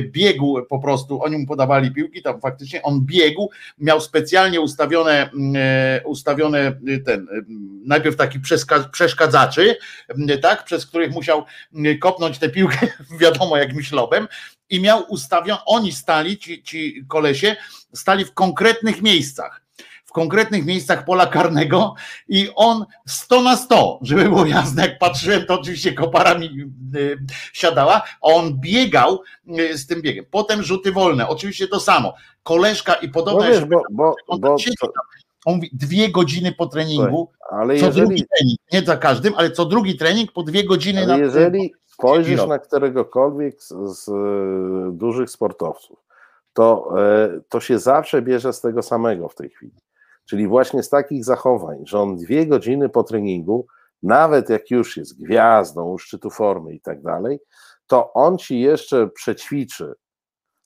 [0.00, 5.30] biegł po prostu, oni mu podawali piłki, tam faktycznie on biegł, miał specjalnie ustawione,
[6.04, 7.26] ustawione ten,
[7.86, 8.40] najpierw taki
[8.92, 9.76] przeszkadzaczy,
[10.42, 11.44] tak, przez których musiał
[12.00, 12.78] kopnąć tę piłkę,
[13.20, 14.28] wiadomo, jakimś lobem,
[14.70, 17.56] i miał ustawione, oni stali, ci, ci kolesie,
[17.94, 19.66] stali w konkretnych miejscach
[20.04, 21.94] w konkretnych miejscach pola karnego
[22.28, 26.46] i on 100 na 100, żeby było jasne, jak patrzyłem, to oczywiście kopara mi
[26.96, 27.18] y,
[27.52, 29.22] siadała, a on biegał
[29.58, 30.24] y, z tym biegiem.
[30.30, 32.14] Potem rzuty wolne, oczywiście to samo.
[32.42, 34.56] Koleżka i podobna no wiesz, bo, bo, bo,
[35.44, 39.50] on mówi dwie godziny po treningu, ale co jeżeli, drugi trening, nie za każdym, ale
[39.50, 44.10] co drugi trening po dwie godziny ale na jeżeli spojrzysz na któregokolwiek z, z,
[44.96, 45.98] dużych sportowców,
[46.52, 49.76] to, e, to się zawsze bierze z tego samego w tej chwili.
[50.24, 53.66] Czyli właśnie z takich zachowań, że on dwie godziny po treningu,
[54.02, 57.38] nawet jak już jest gwiazdą u szczytu formy i tak dalej,
[57.86, 59.94] to on ci jeszcze przećwiczy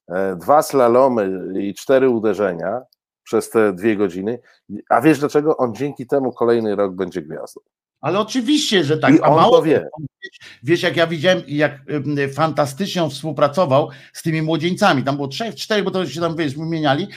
[0.08, 2.82] e, dwa slalomy i cztery uderzenia
[3.22, 4.40] przez te dwie godziny.
[4.88, 5.56] A wiesz dlaczego?
[5.56, 7.60] On dzięki temu kolejny rok będzie gwiazdą.
[8.00, 9.14] Ale oczywiście, że tak.
[9.14, 9.88] I on mało, to wie.
[10.62, 11.80] Wiesz, jak ja widziałem, jak
[12.34, 15.02] fantastycznie on współpracował z tymi młodzieńcami.
[15.02, 17.08] Tam było trzech, czterech, bo to się tam wiesz, wymieniali,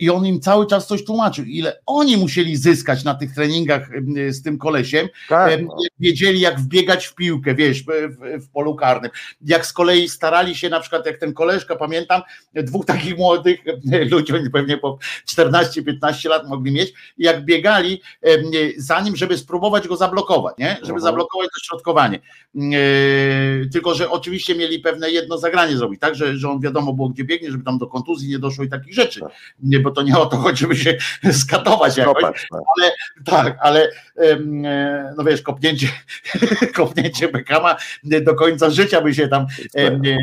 [0.00, 1.44] i on im cały czas coś tłumaczył.
[1.44, 3.88] Ile oni musieli zyskać na tych treningach
[4.28, 5.08] z tym kolesiem.
[5.28, 5.60] Tak.
[6.00, 7.84] Wiedzieli, jak wbiegać w piłkę, wiesz,
[8.40, 9.10] w, polu karnym.
[9.40, 12.22] Jak z kolei starali się, na przykład, jak ten koleżka, pamiętam,
[12.54, 13.60] dwóch takich młodych
[14.12, 14.98] ludzi, oni pewnie po
[15.30, 18.02] 14-15 lat mogli mieć, jak biegali
[18.76, 20.68] zanim, żeby spróbować go zablokować, nie?
[20.68, 21.00] Żeby mhm.
[21.00, 22.18] zablokować to środkowanie.
[22.54, 27.08] Yy, tylko, że oczywiście mieli pewne jedno zagranie zrobić, tak, że, że on wiadomo było,
[27.08, 29.20] gdzie biegnie, żeby tam do kontuzji nie doszło i takich rzeczy.
[29.20, 29.32] Tak.
[29.62, 30.96] Nie, bo to nie o to chodzi, żeby się
[31.42, 32.22] skatować jakoś.
[32.22, 32.62] Tak.
[32.76, 32.92] Ale
[33.24, 34.36] tak, ale yy,
[35.16, 35.88] no wiesz, kopnięcie,
[36.76, 39.46] kopnięcie Bekama do końca życia by się tam.
[39.74, 40.16] Yy,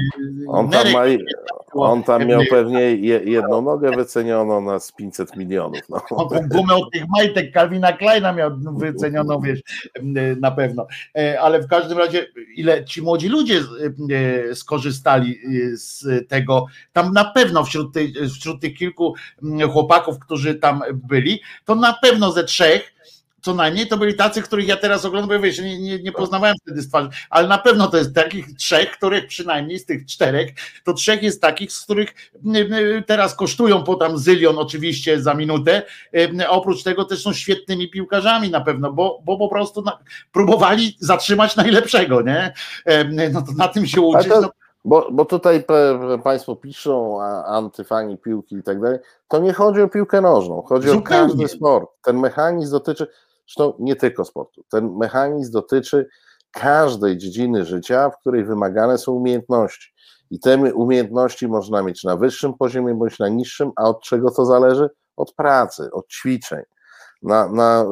[0.48, 1.04] on tam, ma,
[1.74, 2.82] on tam miał pewnie
[3.26, 5.80] jedną nogę wycenioną na 500 milionów.
[5.90, 6.02] No.
[6.10, 9.60] On gumę od tych majtek Calvina Kleina miał wycenioną, wiesz,
[10.42, 10.88] na pewno.
[11.18, 13.62] E, ale w każdym razie, ile ci młodzi ludzie
[14.50, 19.16] e, skorzystali e, z tego, tam na pewno wśród, tej, wśród tych kilku
[19.72, 22.94] chłopaków, którzy tam byli, to na pewno ze trzech
[23.44, 26.56] co najmniej to byli tacy, których ja teraz oglądam, bo wiesz, nie, nie, nie poznawałem
[26.62, 30.50] wtedy z twarzy, ale na pewno to jest takich trzech, których przynajmniej z tych czterech,
[30.84, 32.32] to trzech jest takich, z których
[33.08, 35.84] teraz kosztują po tam zylion oczywiście za minutę,
[36.48, 40.00] a oprócz tego też są świetnymi piłkarzami na pewno, bo, bo po prostu na,
[40.32, 42.54] próbowali zatrzymać najlepszego, nie?
[43.32, 44.28] No to na tym się uczyć.
[44.28, 44.42] To...
[44.42, 44.50] No.
[44.86, 45.64] Bo, bo tutaj
[46.24, 51.24] Państwo piszą, antyfani piłki i tak dalej, to nie chodzi o piłkę nożną, chodzi Zupełnie.
[51.24, 51.90] o każdy sport.
[52.04, 53.08] Ten mechanizm dotyczy,
[53.48, 54.64] Zresztą nie tylko sportu.
[54.72, 56.08] Ten mechanizm dotyczy
[56.52, 59.94] każdej dziedziny życia, w której wymagane są umiejętności.
[60.30, 64.46] I te umiejętności można mieć na wyższym poziomie bądź na niższym, a od czego to
[64.46, 64.90] zależy?
[65.16, 66.64] Od pracy, od ćwiczeń,
[67.22, 67.86] na, na,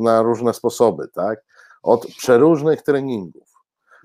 [0.00, 1.44] na różne sposoby, tak?
[1.82, 3.47] Od przeróżnych treningów.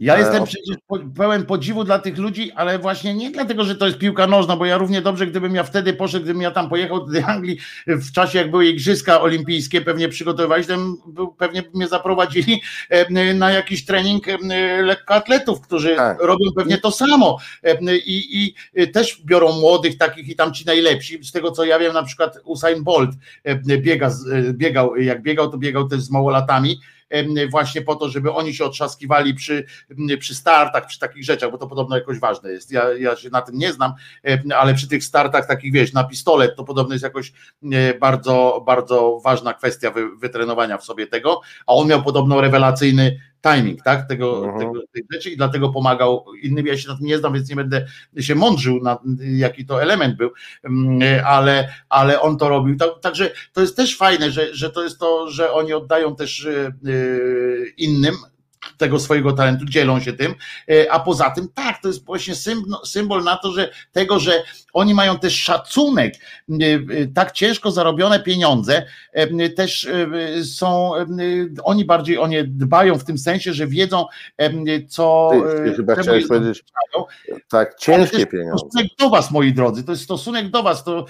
[0.04, 0.76] Ja jestem przecież
[1.18, 4.66] pełen podziwu dla tych ludzi, ale właśnie nie dlatego, że to jest piłka nożna, bo
[4.66, 7.58] ja równie dobrze, gdybym ja wtedy poszedł, gdybym ja tam pojechał do Anglii
[7.88, 12.62] w czasie, jak były Igrzyska Olimpijskie, pewnie przygotowywali, to pewnie mnie zaprowadzili
[13.36, 14.26] na jakiś trening
[14.82, 16.22] lekkoatletów, którzy tak.
[16.22, 17.38] robią pewnie to samo
[18.06, 21.24] I, i też biorą młodych takich i tam ci najlepsi.
[21.24, 23.12] Z tego co ja wiem, na przykład Usain Bolt
[23.66, 24.12] biega,
[24.54, 26.80] biegał, jak biegał, to biegał też z małolatami
[27.50, 29.66] właśnie po to, żeby oni się otrzaskiwali przy,
[30.20, 32.72] przy startach, przy takich rzeczach, bo to podobno jakoś ważne jest.
[32.72, 33.94] Ja, ja się na tym nie znam,
[34.56, 37.34] ale przy tych startach takich, wiesz, na pistolet to podobno jest jakoś
[38.00, 44.08] bardzo, bardzo ważna kwestia wytrenowania w sobie tego, a on miał podobno rewelacyjny timing, tak,
[44.08, 44.60] tego, mhm.
[44.60, 46.68] tego, tej rzeczy i dlatego pomagał innym.
[46.68, 47.86] Ja się na tym nie znam, więc nie będę
[48.20, 50.32] się mądrzył, na, jaki to element był,
[50.64, 52.78] mm, ale, ale on to robił.
[53.02, 56.74] Także to jest też fajne, że, że to jest to, że oni oddają też y,
[56.88, 58.16] y, innym,
[58.78, 60.36] tego swojego talentu, dzielą się tym,
[60.70, 64.44] e, a poza tym tak, to jest właśnie symbol, symbol na to, że tego, że
[64.74, 66.14] oni mają też szacunek,
[66.50, 68.86] e, e, tak ciężko zarobione pieniądze
[69.56, 69.88] też
[70.44, 70.92] są,
[71.64, 74.06] oni bardziej o nie dbają w tym sensie, że wiedzą,
[74.88, 75.32] co.
[75.34, 76.64] Ty, ty chyba chciałeś powiedzieć,
[77.50, 78.58] tak, ciężkie pieniądze.
[78.58, 80.84] Stosunek do Was, moi drodzy, to jest stosunek do Was.
[80.84, 81.06] To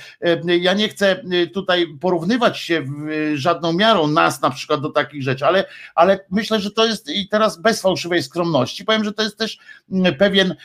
[0.46, 1.24] ja nie chcę
[1.54, 2.86] tutaj porównywać się
[3.34, 5.66] żadną miarą nas na przykład do takich rzeczy, ale,
[5.96, 9.38] ale myślę, że to jest i teraz teraz bez fałszywej skromności powiem, że to jest
[9.38, 9.58] też
[9.92, 10.56] mm, pewien,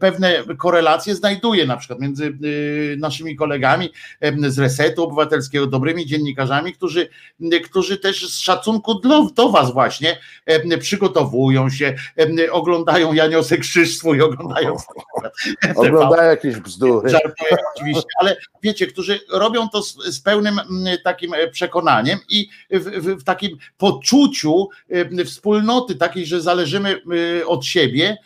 [0.00, 2.38] pewne korelacje znajduje na przykład między
[2.98, 3.90] naszymi kolegami
[4.48, 7.08] z Resetu Obywatelskiego, dobrymi dziennikarzami, którzy,
[7.64, 10.18] którzy też z szacunku do, do was właśnie
[10.80, 11.94] przygotowują się,
[12.50, 14.76] oglądają Janiosek Krzyż swój, oglądają
[15.76, 17.10] oglądają jakieś bzdury.
[17.10, 20.60] Żartuję oczywiście, ale wiecie, którzy robią to z, z pełnym
[21.04, 24.68] takim przekonaniem i w, w, w takim poczuciu
[25.24, 27.00] wspólnoty takiej, że zależymy
[27.46, 28.16] od siebie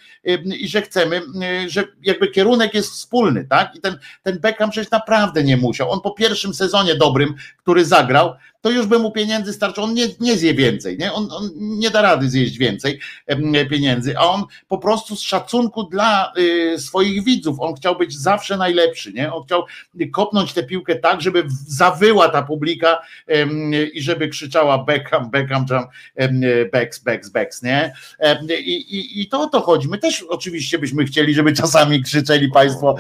[0.45, 1.23] i że chcemy,
[1.67, 3.77] że jakby kierunek jest wspólny, tak?
[3.77, 5.91] I ten, ten Beckham przecież naprawdę nie musiał.
[5.91, 9.87] On po pierwszym sezonie dobrym, który zagrał, to już by mu pieniędzy starczyło.
[9.87, 11.13] On nie, nie zje więcej, nie?
[11.13, 13.01] On, on nie da rady zjeść więcej
[13.71, 18.57] pieniędzy, a on po prostu z szacunku dla y, swoich widzów, on chciał być zawsze
[18.57, 19.33] najlepszy, nie?
[19.33, 19.65] On chciał
[20.13, 23.03] kopnąć tę piłkę tak, żeby zawyła ta publika
[23.93, 25.85] i żeby krzyczała Beckham, Beckham, jam,
[26.73, 27.93] Becks, Becks, Becks, nie?
[28.59, 29.89] I, i, I to o to chodzi.
[29.89, 32.97] My też oczywiście byśmy chcieli, żeby czasami krzyczeli Państwo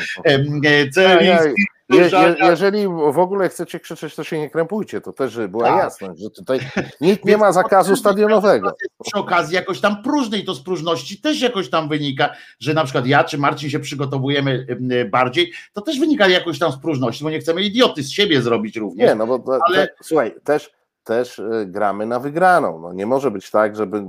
[0.92, 5.64] Celiński, je, je, jeżeli w ogóle chcecie krzyczeć, to się nie krępujcie, to też była
[5.64, 5.78] tak.
[5.78, 6.60] jasność, że tutaj
[7.00, 8.76] nikt nie ma zakazu stadionowego.
[9.04, 13.06] Przy okazji jakoś tam próżnej, to z próżności też jakoś tam wynika, że na przykład
[13.06, 14.66] ja czy Marcin się przygotowujemy
[15.10, 18.76] bardziej, to też wynika jakoś tam z próżności, bo nie chcemy idioty z siebie zrobić
[18.76, 19.08] również.
[19.08, 19.86] Nie, no bo ale...
[19.86, 20.78] Te, słuchaj, też
[21.08, 22.80] też y, gramy na wygraną.
[22.80, 24.04] No nie może być tak, żeby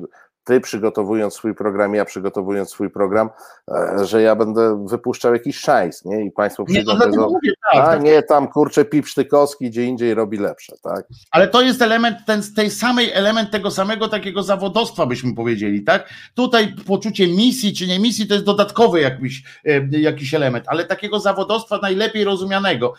[0.49, 3.29] ty przygotowując swój program, ja przygotowując swój program,
[3.71, 6.25] e, że ja będę wypuszczał jakiś szajs, nie?
[6.25, 8.03] I państwo przyjdą nie, no, mówię, tak, a tak.
[8.03, 11.05] nie, tam kurczę Pip Sztykowski gdzie indziej robi lepsze, tak?
[11.31, 16.09] Ale to jest element, ten, tej samej element tego samego takiego zawodostwa, byśmy powiedzieli, tak?
[16.33, 21.19] Tutaj poczucie misji czy nie misji to jest dodatkowy jakiś, e, jakiś element, ale takiego
[21.19, 22.93] zawodostwa najlepiej rozumianego.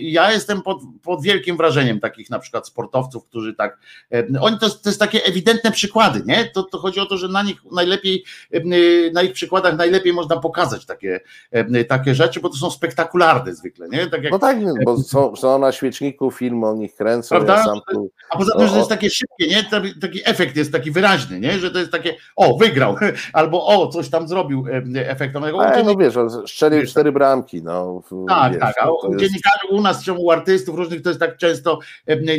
[0.00, 3.78] Ja jestem pod, pod wielkim wrażeniem takich na przykład sportowców, którzy tak,
[4.12, 6.44] e, oni to, to jest takie ewidentne przykłady, nie?
[6.44, 8.24] To, to chodzi o to, że na nich najlepiej,
[9.12, 11.20] na ich przykładach najlepiej można pokazać takie,
[11.88, 14.06] takie rzeczy, bo to są spektakularne zwykle, nie?
[14.06, 17.28] Tak jak, no tak, bo są, są na świeczniku, film o nich kręcą.
[17.28, 17.56] Prawda?
[17.56, 19.64] Ja tu, A poza tym, że to jest takie szybkie, nie?
[20.00, 21.58] Taki efekt jest taki wyraźny, nie?
[21.58, 22.96] Że to jest takie, o, wygrał,
[23.32, 25.66] albo o, coś tam zrobił efektownego.
[25.66, 26.14] Ale no wiesz,
[26.46, 28.02] strzelił cztery bramki, no.
[28.28, 29.20] Tak, wiesz, tak, a u jest...
[29.20, 31.78] dziennikarzy u nas, u artystów różnych to jest tak często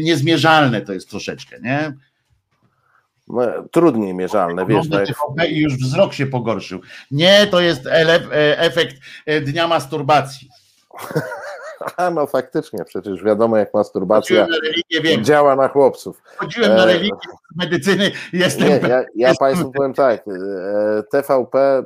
[0.01, 1.93] niezmierzalne to jest troszeczkę, nie?
[3.27, 3.41] No,
[3.71, 4.89] trudniej mierzalne, wiesz.
[5.37, 6.79] No I już wzrok się pogorszył.
[7.11, 8.95] Nie, to jest e, efekt
[9.25, 10.49] e, dnia masturbacji.
[11.97, 16.21] A no faktycznie, przecież wiadomo jak masturbacja na religię, działa na chłopców.
[16.37, 17.15] Chodziłem na e, religię
[17.55, 18.67] medycyny jestem...
[18.67, 20.25] Nie, ja, ja Państwu powiem tak,
[21.11, 21.83] TVP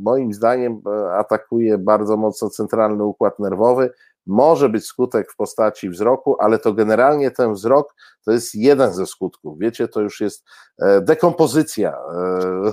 [0.00, 0.82] moim zdaniem
[1.18, 3.90] atakuje bardzo mocno centralny układ nerwowy,
[4.26, 7.94] może być skutek w postaci wzroku, ale to generalnie ten wzrok
[8.24, 9.58] to jest jeden ze skutków.
[9.58, 10.44] Wiecie, to już jest
[10.82, 12.72] e, dekompozycja e,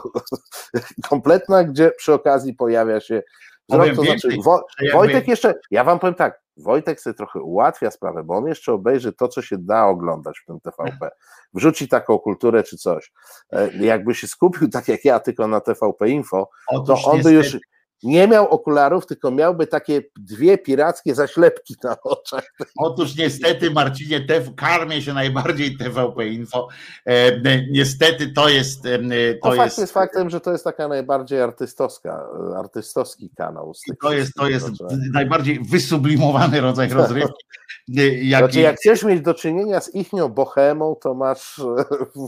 [1.09, 3.23] kompletna, gdzie przy okazji pojawia się
[3.69, 3.95] wzrok.
[3.95, 8.35] To znaczy, Wo Wojtek jeszcze, ja wam powiem tak, Wojtek sobie trochę ułatwia sprawę, bo
[8.35, 11.09] on jeszcze obejrzy to, co się da oglądać w tym TVP.
[11.53, 13.11] Wrzuci taką kulturę czy coś.
[13.51, 16.49] E, jakby się skupił tak jak ja, tylko na TVP Info,
[16.87, 17.57] to on by już
[18.03, 22.53] nie miał okularów, tylko miałby takie dwie pirackie zaślepki na oczach.
[22.77, 26.67] Otóż niestety, Marcinie, te, karmię się najbardziej TVP Info.
[27.05, 28.85] E, niestety to jest.
[28.85, 29.57] E, to no, jest...
[29.57, 32.25] Fakt jest faktem, że to jest taka najbardziej artystowska,
[32.57, 33.73] artystowski kanał.
[34.01, 34.67] to jest, to jest
[35.13, 37.43] najbardziej wysublimowany rodzaj rozrywki.
[37.87, 41.61] Jak, znaczy, jak chcesz mieć do czynienia z ichnią bohemą, to masz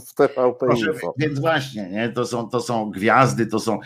[0.08, 1.14] w TVP Proszę, Info.
[1.18, 2.08] Więc właśnie, nie?
[2.08, 3.78] To, są, to są gwiazdy, to są,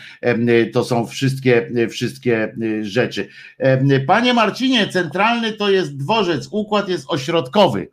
[0.72, 3.28] to są wszystkie wszystkie y, rzeczy.
[4.07, 7.89] Panie Marcinie, centralny to jest dworzec, układ jest ośrodkowy.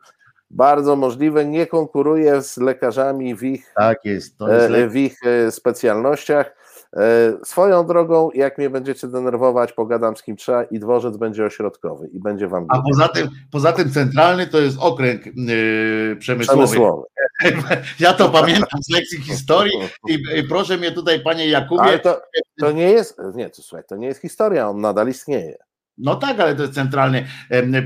[0.50, 5.50] Bardzo możliwe, nie konkuruje z lekarzami w ich, tak jest, jest e, w ich e,
[5.50, 6.57] specjalnościach.
[6.96, 12.08] E, swoją drogą, jak mnie będziecie denerwować, pogadam z kim trzeba i dworzec będzie ośrodkowy
[12.12, 12.66] i będzie wam.
[12.68, 16.64] A poza tym, poza tym centralny to jest okręg yy, przemysłowy.
[16.64, 17.02] przemysłowy.
[18.00, 19.72] Ja to pamiętam z lekcji historii
[20.08, 21.82] i, i proszę mnie tutaj, panie Jakubie.
[21.82, 22.22] Ale to,
[22.60, 25.56] to nie jest, nie, to słuchaj, to nie jest historia, on nadal istnieje.
[25.98, 27.26] No tak, ale to jest centralny.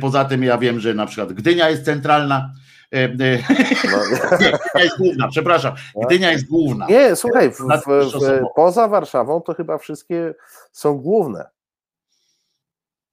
[0.00, 2.52] Poza tym ja wiem, że na przykład Gdynia jest centralna.
[2.92, 3.98] No.
[4.38, 5.74] Gdynia jest główna, przepraszam.
[6.06, 6.86] Gdynia jest główna.
[6.86, 10.34] Nie, słuchaj, w, w, w, poza Warszawą to chyba wszystkie
[10.72, 11.48] są główne.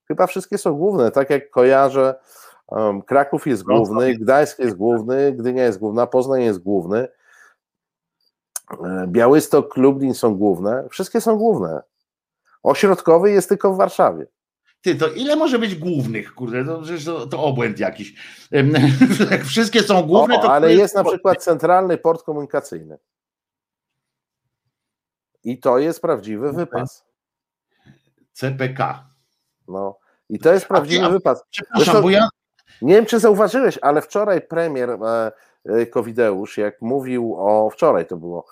[0.07, 2.15] Chyba wszystkie są główne, tak jak kojarzę.
[2.67, 7.07] Um, Kraków jest główny, Gdańsk jest główny, Gdynia jest główna, Poznań jest główny.
[8.85, 11.81] E, Białystok, Lublin są główne, wszystkie są główne.
[12.63, 14.27] Ośrodkowy jest tylko w Warszawie.
[14.81, 18.13] Ty, to ile może być głównych, kurde, to, to, to obłęd jakiś.
[19.31, 20.53] Jak wszystkie są główne, o, to...
[20.53, 22.97] Ale jest na przykład centralny port komunikacyjny.
[25.43, 27.05] I to jest prawdziwy wypas.
[28.33, 29.09] CPK.
[29.67, 29.99] No.
[30.29, 31.43] I to jest prawdziwy a- wypas.
[31.49, 32.29] Przepraszam, bo ja.
[32.81, 35.31] Nie wiem, czy zauważyłeś, ale wczoraj premier e,
[35.65, 38.45] e, Covideusz, jak mówił o, wczoraj to było,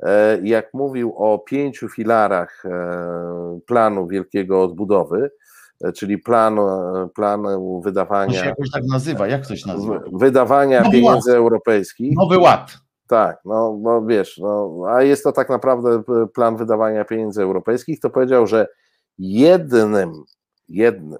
[0.00, 2.62] e, jak mówił o pięciu filarach
[3.66, 5.30] planu wielkiego odbudowy,
[5.94, 9.28] czyli planu, e, planu To się wydawania, jakoś tak nazywa.
[9.28, 10.00] Jak się nazywa?
[10.12, 12.16] wydawania Nowy pieniędzy europejskich.
[12.16, 12.72] Nowy Ład.
[13.08, 18.00] Tak, no, no wiesz, no, a jest to tak naprawdę p- plan wydawania pieniędzy europejskich,
[18.00, 18.66] to powiedział, że
[19.18, 20.12] jednym,
[20.68, 21.18] jednym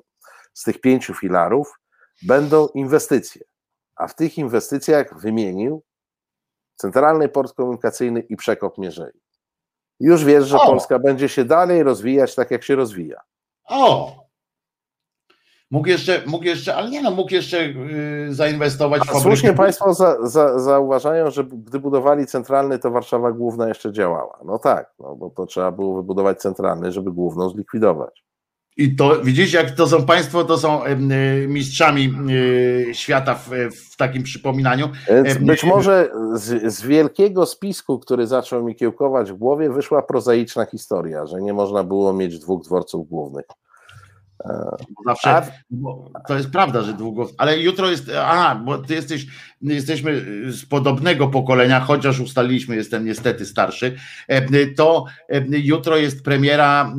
[0.55, 1.81] z tych pięciu filarów
[2.27, 3.43] będą inwestycje,
[3.97, 5.83] a w tych inwestycjach wymienił
[6.77, 9.21] Centralny Port Komunikacyjny i Przekop Mierzei.
[10.01, 10.67] Już wiesz, że O!
[10.67, 13.21] Polska będzie się dalej rozwijać tak, jak się rozwija.
[13.69, 14.20] O!
[15.71, 19.23] Mógł jeszcze, mógł jeszcze, ale nie no, mógł jeszcze yy, zainwestować w A fabrykę.
[19.23, 24.39] słusznie Państwo za, za, zauważają, że gdy budowali centralny, to Warszawa Główna jeszcze działała.
[24.45, 28.25] No tak, no, bo to trzeba było wybudować centralny, żeby główną zlikwidować.
[28.77, 30.97] I to widzisz, jak to są państwo, to są y,
[31.49, 33.51] mistrzami y, świata w,
[33.93, 34.89] w takim przypominaniu.
[35.41, 41.27] Być może z, z wielkiego spisku, który zaczął mi kiełkować w głowie, wyszła prozaiczna historia,
[41.27, 43.45] że nie można było mieć dwóch dworców głównych.
[45.07, 45.43] Zawsze,
[46.29, 49.27] to jest prawda, że długo, ale jutro jest, aha, bo ty jesteś,
[49.63, 53.97] my jesteśmy z podobnego pokolenia, chociaż ustaliliśmy, jestem niestety starszy,
[54.29, 54.47] em,
[54.77, 56.95] to em, jutro jest premiera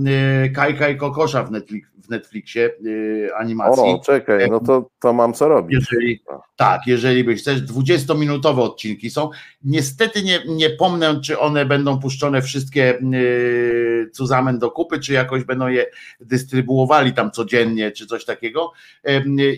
[0.46, 3.84] y, Kajka i Kokosza w, Netflix, Netflixie y, animacji.
[3.84, 5.80] O, czekaj, no to, to mam co robić.
[5.80, 6.20] Jeżeli,
[6.56, 9.30] tak, jeżeli byś chcesz, 20-minutowe odcinki są.
[9.64, 15.44] Niestety nie, nie pomnę, czy one będą puszczone wszystkie yy, zusammen do kupy, czy jakoś
[15.44, 15.86] będą je
[16.20, 18.72] dystrybuowali tam codziennie, czy coś takiego.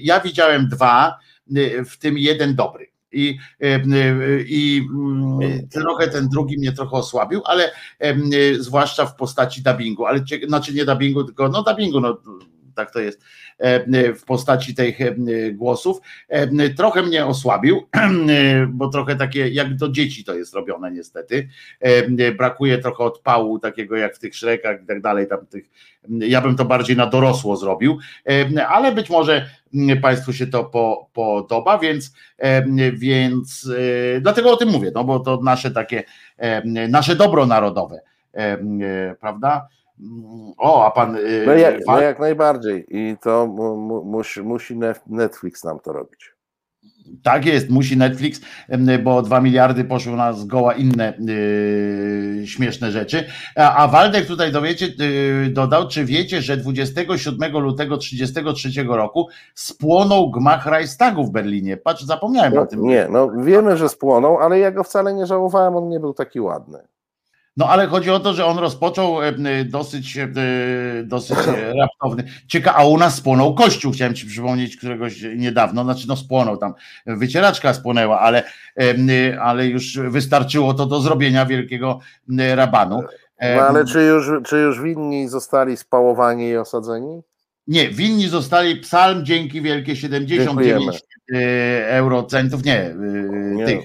[0.01, 1.17] Ja widziałem dwa,
[1.47, 2.92] yy, w tym jeden dobry.
[3.13, 9.15] I, em, yy, i mm, trochę ten drugi mnie trochę osłabił, ale yy, zwłaszcza w
[9.15, 12.17] postaci dubbingu, ale znaczy nie dubbingu, tylko no dubbingu, no
[12.73, 13.21] tak to jest
[13.57, 15.15] e, w postaci tych e,
[15.51, 15.97] głosów.
[16.29, 17.87] E, Trochę mnie osłabił,
[18.69, 21.49] bo trochę takie jak do dzieci to jest robione niestety.
[21.79, 25.27] E, Brakuje trochę odpału takiego jak w tych szrekach i tak dalej.
[25.27, 25.69] Tam tych,
[26.09, 30.63] ja bym to bardziej na dorosło zrobił, E, ale być może mm, Państwu się to
[30.63, 33.69] po, podoba, więc, e, więc
[34.17, 36.03] e, dlatego o tym mówię, no bo to nasze takie,
[36.37, 38.01] e, nasze dobro narodowe,
[38.33, 39.67] e, e, prawda?
[40.57, 41.15] O, a pan.
[41.15, 42.85] e, No jak, no Wal- jak najbardziej.
[42.89, 44.77] I to mu, mu, musi, musi
[45.07, 46.33] Netflix nam to robić.
[47.23, 48.41] Tak jest, musi Netflix,
[49.03, 53.25] bo 2 miliardy poszły na zgoła inne yy, śmieszne rzeczy.
[53.57, 60.31] A, a Waldek tutaj dowiecie, yy, dodał, czy wiecie, że 27 lutego 1933 roku spłonął
[60.31, 61.77] gmach Reichstagu w Berlinie.
[61.77, 62.81] Patrz, zapomniałem o No, tym.
[62.83, 66.41] nie, no wiemy, że spłonął, ale ja go wcale nie żałowałem, on nie był taki
[66.41, 66.77] ładny.
[67.57, 69.33] No ale chodzi o to, że on rozpoczął e,
[69.65, 70.27] dosyć, e,
[71.03, 72.23] dosyć e, raptowny.
[72.47, 76.73] Ciekawe, a u nas spłonął kościół, chciałem ci przypomnieć któregoś niedawno, znaczy no spłonął tam,
[77.05, 78.43] wycieraczka spłonęła, ale,
[79.41, 81.99] ale już wystarczyło to do zrobienia wielkiego
[82.55, 83.03] rabanu.
[83.55, 87.21] No ale czy już, czy już winni zostali spałowani i osadzeni?
[87.67, 90.91] Nie, winni zostali psalm dzięki wielkie 79 Dziękujemy.
[91.87, 92.95] eurocentów, nie,
[93.55, 93.79] Nie, tych,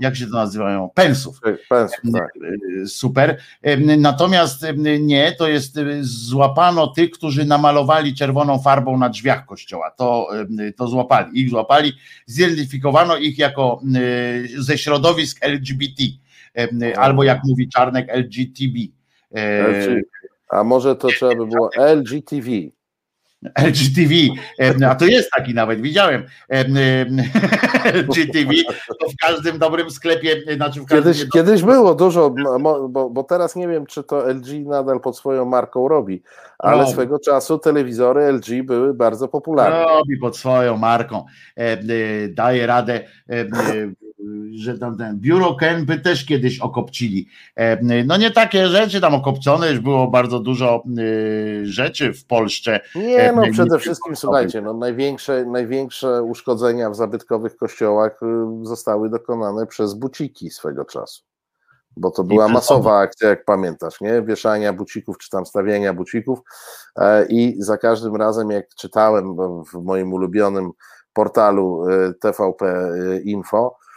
[0.00, 1.40] jak się to nazywają, pensów.
[1.68, 2.30] Pensów, tak.
[2.82, 3.38] E, Super.
[3.62, 9.46] Em, Natomiast em, nie, to jest e, złapano tych, którzy namalowali czerwoną farbą na drzwiach
[9.46, 9.90] kościoła.
[9.90, 10.28] To,
[10.76, 11.40] to złapali.
[11.40, 11.92] Ich złapali,
[12.26, 13.80] zidentyfikowano ich jako
[14.56, 16.02] e, ze środowisk LGBT.
[16.96, 18.76] Albo jak mówi Czarnek LGTB.
[19.34, 20.04] E, LG.
[20.48, 22.48] A może to trzeba by było LGTV.
[23.54, 24.14] LGTV,
[24.58, 26.24] em, a to jest taki nawet, widziałem.
[26.48, 27.16] em, em,
[28.08, 28.50] LGTV,
[29.00, 32.34] to w każdym dobrym sklepie, znaczy w każdym Kiedyś, kiedyś było dużo,
[32.88, 36.22] bo, bo teraz nie wiem, czy to LG nadal pod swoją marką robi,
[36.58, 36.92] ale Robi.
[36.92, 39.84] swego czasu telewizory LG były bardzo popularne.
[39.84, 41.24] robi pod swoją marką,
[41.56, 41.78] e,
[42.28, 43.00] daje radę,
[43.30, 43.44] e,
[44.54, 47.28] że tam ten biuro by też kiedyś okopcili.
[47.56, 50.82] E, no nie takie rzeczy tam okopcone, już było bardzo dużo
[51.62, 52.80] e, rzeczy w Polsce.
[52.94, 59.10] Nie, no nie przede wszystkim, słuchajcie, no największe, największe uszkodzenia w zabytkowych kościołach y, zostały
[59.10, 61.22] dokonane przez buciki swego czasu.
[61.96, 64.22] Bo to była masowa akcja, jak pamiętasz, nie?
[64.22, 66.38] Wieszania bucików, czy tam stawiania bucików.
[66.96, 69.36] E, I za każdym razem, jak czytałem
[69.72, 70.70] w moim ulubionym
[71.12, 72.90] portalu y, TVP
[73.24, 73.87] Info, e,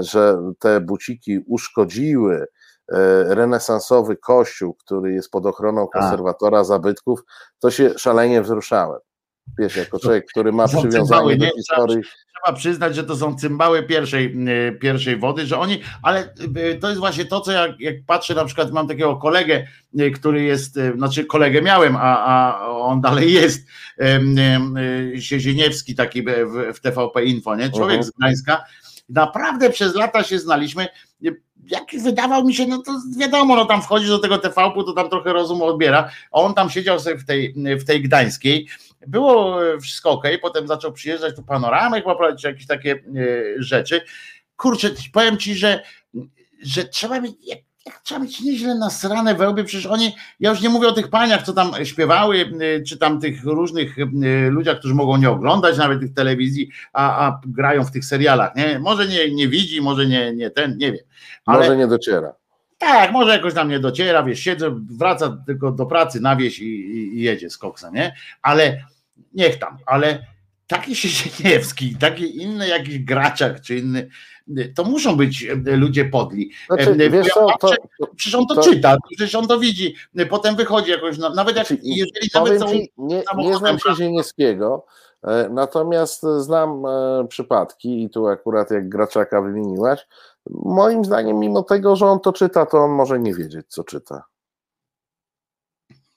[0.00, 2.44] że te buciki uszkodziły e,
[3.34, 6.02] renesansowy kościół, który jest pod ochroną Tak.
[6.02, 7.20] konserwatora zabytków,
[7.58, 8.98] to się szalenie wzruszałem.
[9.58, 11.50] Wiesz, jako człowiek, który ma Są przywiązanie cymbały, do nie?
[11.56, 12.02] historii.
[12.44, 14.36] trzeba przyznać, że to są cymbały pierwszej,
[14.68, 18.34] e, pierwszej wody, że oni, ale e, to jest właśnie to, co jak, jak patrzę,
[18.34, 19.66] na przykład mam takiego kolegę,
[19.98, 23.66] e, który jest, e, znaczy kolegę miałem, a, a on dalej jest,
[24.00, 24.20] e,
[25.20, 27.70] Siezieniewski taki w, w TVP Info, nie?
[27.70, 28.02] Człowiek Mhm.
[28.02, 28.64] z Gdańska.
[29.08, 30.88] Naprawdę przez lata się znaliśmy.
[31.66, 35.10] Jak wydawał mi się, no to wiadomo, no tam wchodzisz do tego TVP, to tam
[35.10, 38.68] trochę rozumu odbiera, on tam siedział sobie w tej, w tej gdańskiej,
[39.06, 42.98] było wszystko ok, potem zaczął przyjeżdżać tu panoramę, chyba prowadzić jakieś takie e,
[43.58, 44.00] rzeczy.
[44.56, 45.82] Kurczę, powiem ci, że,
[46.62, 47.34] że trzeba mieć,
[48.02, 51.52] trzeba mieć nieźle nasrane wełby, przecież oni, ja już nie mówię o tych paniach, co
[51.52, 54.04] tam śpiewały, e, czy tam tych różnych e,
[54.50, 58.78] ludziach, którzy mogą nie oglądać nawet tych telewizji, a, a grają w tych serialach, nie?
[58.78, 61.04] Może nie, nie widzi, może nie, nie ten, nie wiem.
[61.46, 62.32] Ale, Może nie dociera.
[62.78, 66.64] tak, może jakoś tam nie dociera, wiesz, siedzę, wraca tylko do pracy na wieś i,
[66.66, 68.14] i, i jedzie z koksa, nie?
[68.42, 68.84] Ale
[69.34, 70.26] niech tam, ale
[70.66, 74.10] taki Siedzieniewski, taki inny jakiś graczak czy inny,
[74.74, 76.50] to muszą być e, ludzie podli.
[76.66, 77.70] Znaczy, E, wiesz co, to,
[78.16, 79.94] Przecież on to, to- czyta, przecież on to widzi,
[80.30, 83.78] potem wychodzi jakoś, na- nawet jak, Znaczy, jeżeli nawet ci, nie, nie znam
[85.22, 90.06] e, natomiast znam e, przypadki i tu akurat jak Graczaka wymieniłaś,
[90.50, 94.24] moim zdaniem mimo tego, że on to czyta, to on może nie wiedzieć, co czyta.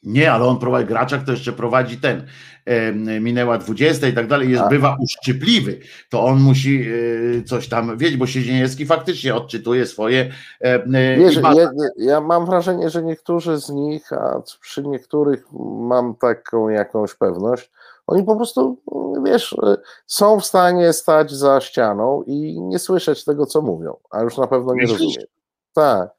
[0.04, 2.28] Nie, ale on prowadzi, graczak to jeszcze prowadzi ten,
[2.66, 4.70] e, minęła 20 i tak dalej, jest, A.
[4.70, 5.80] bywa uszczypliwy,
[6.10, 6.86] to on musi
[7.38, 11.62] e, coś tam wiedzieć, bo Siedzieniewski faktycznie odczytuje swoje e, e, Wiesz, bada.
[11.62, 15.46] ja, ja mam wrażenie, że niektórzy z nich, a przy niektórych
[15.80, 17.72] mam taką jakąś pewność,
[18.08, 18.78] oni po prostu,
[19.24, 24.22] wiesz, e, są w stanie stać za ścianą i nie słyszeć tego, co mówią, a
[24.22, 25.00] już na pewno nie Myślisz?
[25.00, 25.28] rozumiem.
[25.74, 26.17] Tak.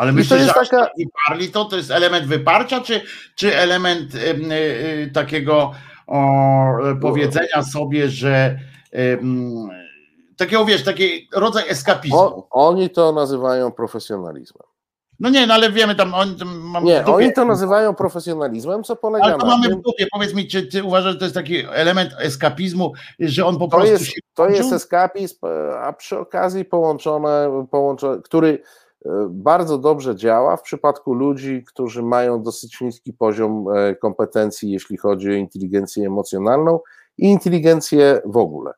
[0.00, 3.00] Ale to jest że taka- tak wyparli to, to jest element wyparcia, czy,
[3.34, 5.72] czy element em, y, y, takiego
[6.06, 6.66] o,
[7.00, 8.58] powiedzenia sobie, że
[8.92, 9.68] em,
[10.36, 12.18] takiego, wiesz, taki rodzaj eskapizmu.
[12.18, 14.62] O, oni to nazywają profesjonalizmem.
[15.20, 16.12] No nie, no ale wiemy tam,
[16.44, 20.06] mam Nie, oni to nazywają profesjonalizmem, co polega Ale to na mamy tym, w dupie.
[20.12, 23.70] Powiedz mi, czy ty uważasz, że to jest taki element eskapizmu, że on po to
[23.70, 25.36] prostu jest, się to jest eskapizm,
[25.80, 28.62] a przy okazji połączone, połączone, który
[29.28, 35.30] bardzo dobrze działa w przypadku ludzi, którzy mają dosyć niski poziom e, kompetencji, jeśli chodzi
[35.30, 36.80] o inteligencję emocjonalną
[37.18, 38.72] i inteligencję w ogóle.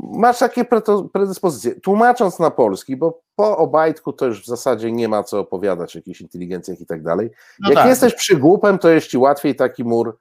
[0.00, 0.64] Masz takie
[1.12, 1.80] predyspozycje.
[1.80, 5.98] Tłumacząc na polski, bo po Obajtku to już w zasadzie nie ma co opowiadać o
[5.98, 7.30] jakichś inteligencjach i tak dalej.
[7.60, 7.88] No Jak tak.
[7.88, 10.12] jesteś przygłupem, to jest ci łatwiej taki mur e,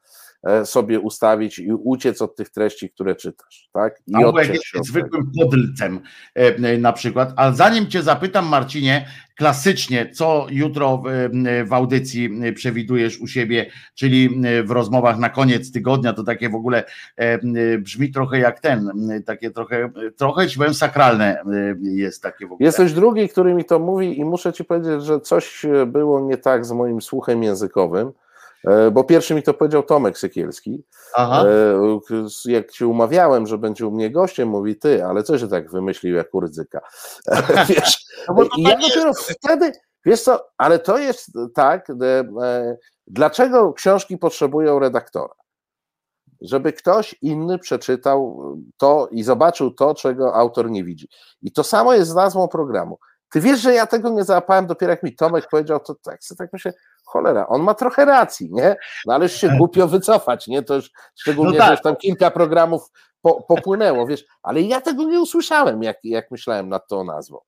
[0.64, 4.00] sobie ustawić i uciec od tych treści, które czytasz, tak?
[4.08, 5.00] I Albo jak odciąć jest się od tego.
[5.00, 6.00] zwykłym podlcem
[6.36, 7.34] e, e, na przykład.
[7.36, 9.06] Ale zanim cię zapytam, Marcinie,
[9.36, 11.08] klasycznie, co jutro w,
[11.72, 13.66] e, audycji e, przewidujesz u siebie,
[13.96, 16.84] czyli e, w rozmowach na koniec tygodnia, to takie w ogóle
[17.18, 17.40] e, e,
[17.78, 22.52] brzmi trochę jak ten, e, takie trochę, trochę ci powiem sakralne e, jest takie w
[22.52, 22.66] ogóle.
[22.66, 26.38] Jesteś drugi, który mi to mówi i muszę ci powiedzieć, że coś e, było nie
[26.38, 28.12] tak z moim słuchem językowym, e,
[28.92, 30.84] bo pierwszy mi to powiedział Tomek Sykielski.
[31.16, 31.46] Aha.
[31.46, 35.72] E, Jak się umawiałem, że będzie u mnie gościem, mówi ty, ale co się tak
[35.72, 36.82] wymyślił jak u Rydzyka?
[37.70, 39.72] Wiesz, No bo ja tak dopiero wtedy,
[40.06, 41.94] wiesz co, ale to jest tak, e,
[42.44, 42.78] e,
[43.08, 45.34] dlaczego książki potrzebują redaktora?
[46.42, 48.44] Żeby ktoś inny przeczytał
[48.78, 51.08] to i zobaczył to, czego autor nie widzi.
[51.42, 52.98] I to samo jest z nazwą programu.
[53.32, 56.38] Ty wiesz, że ja tego nie załapałem dopiero jak mi Tomek powiedział, to tak sobie
[56.38, 56.74] tak myślę,
[57.12, 58.76] cholera, on ma trochę racji, nie?
[59.06, 60.64] No ale już się głupio wycofać, nie?
[60.64, 61.68] To już szczególnie, No tak.
[61.68, 66.32] że już tam kilka programów po, popłynęło, wiesz, ale ja tego nie usłyszałem, jak, jak
[66.32, 67.40] myślałem nad tą nazwą.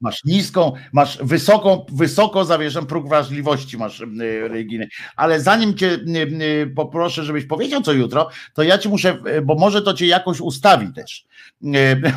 [0.00, 4.88] Masz niską, masz wysoką, wysoko zawieszam próg wrażliwości masz y, Reginy.
[5.16, 9.54] Ale zanim cię y, y, poproszę, żebyś powiedział co jutro, to ja ci muszę, bo
[9.54, 11.26] może to cię jakoś ustawi też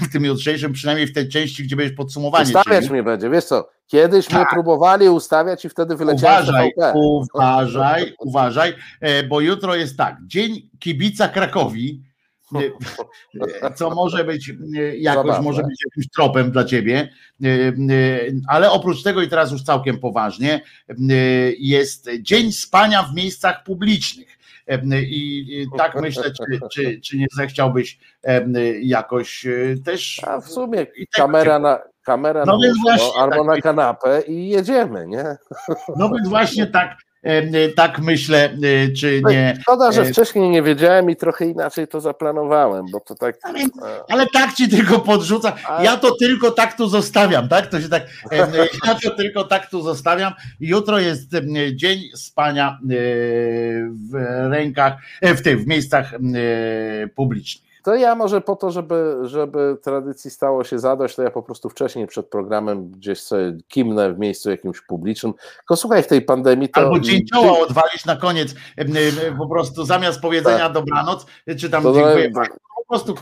[0.02, 2.46] w tym jutrzejszym, przynajmniej w tej części, gdzie będziesz podsumowanie.
[2.46, 4.50] Ustawiać mnie będzie, wiesz co, kiedyś mnie Tak.
[4.50, 6.72] próbowali ustawiać i wtedy wyleciałem Uważaj,
[7.34, 12.04] uważaj, uważaj, e, bo jutro jest tak, dzień kibica Krakowi,
[13.76, 15.44] co może być e, jakoś, Zabawne.
[15.44, 17.10] może być jakimś tropem dla ciebie,
[17.44, 17.74] e, e,
[18.48, 20.62] ale oprócz tego i teraz już całkiem poważnie,
[21.60, 24.36] jest dzień spania w miejscach publicznych.
[25.08, 28.00] I tak myślę, czy, czy, czy nie zechciałbyś
[28.82, 29.46] jakoś
[29.86, 30.22] też.
[30.24, 34.50] A w sumie tego kamera na, kamera No na łóżko, albo tak na kanapę i
[34.50, 35.24] jedziemy, nie?
[35.98, 36.98] No więc właśnie tak,
[37.76, 38.50] tak myślę,
[39.00, 39.58] czy nie.
[39.62, 43.36] Szkoda, że wcześniej nie wiedziałem i trochę inaczej to zaplanowałem, bo to tak.
[43.44, 43.60] Ale,
[44.10, 45.54] ale tak ci tylko podrzucam.
[45.82, 47.68] Ja to tylko tak tu zostawiam, tak?
[47.68, 48.04] To się tak.
[48.86, 50.34] Ja to tylko tak tu zostawiam.
[50.60, 51.32] Jutro jest
[51.74, 52.80] dzień spania
[54.12, 54.14] w
[54.50, 56.12] rękach, w tych w miejscach
[57.16, 57.65] publicznych.
[57.86, 61.70] To ja może po to, żeby, żeby tradycji stało się zadość, to ja po prostu
[61.70, 65.34] wcześniej przed programem gdzieś sobie kimnę w miejscu jakimś publicznym.
[65.58, 66.80] Tylko słuchaj, w tej pandemii to...
[66.80, 68.56] Albo dzień czoła odwalić na koniec,
[69.38, 70.74] po prostu zamiast powiedzenia tak.
[70.74, 71.26] dobranoc,
[71.60, 72.60] czy tam to dziękuję, tak.
[72.76, 73.16] Po prostu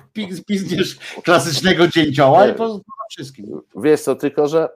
[0.48, 3.62] pizniesz klasycznego dzięcioła i po, wszystkim.
[3.76, 4.70] Wiesz co, tylko że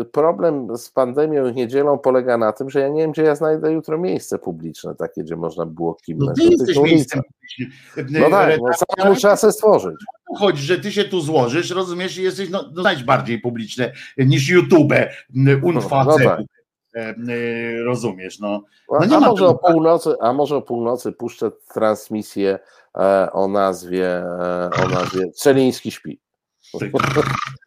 [0.00, 3.34] y, problem z pandemią i niedzielą polega na tym, że ja nie wiem, gdzie ja
[3.34, 6.38] znajdę jutro miejsce publiczne, takie, gdzie można było kimnąć.
[6.38, 8.22] No ty jesteś miejscem publicznym.
[8.22, 9.96] No tak, no, samemu trzeba sobie stworzyć.
[10.38, 14.92] Chodzi, że ty się tu złożysz, rozumiesz, i jesteś no, no bardziej publiczne niż YouTube,
[15.62, 16.24] unfacet.
[16.24, 16.40] No, no tak.
[16.94, 17.12] E,
[17.84, 18.62] rozumiesz, no.
[18.90, 22.58] no nie a, może o północy, a może o północy puszczę transmisję e,
[23.32, 26.20] o nazwie, e, o nazwie Celiński śpi.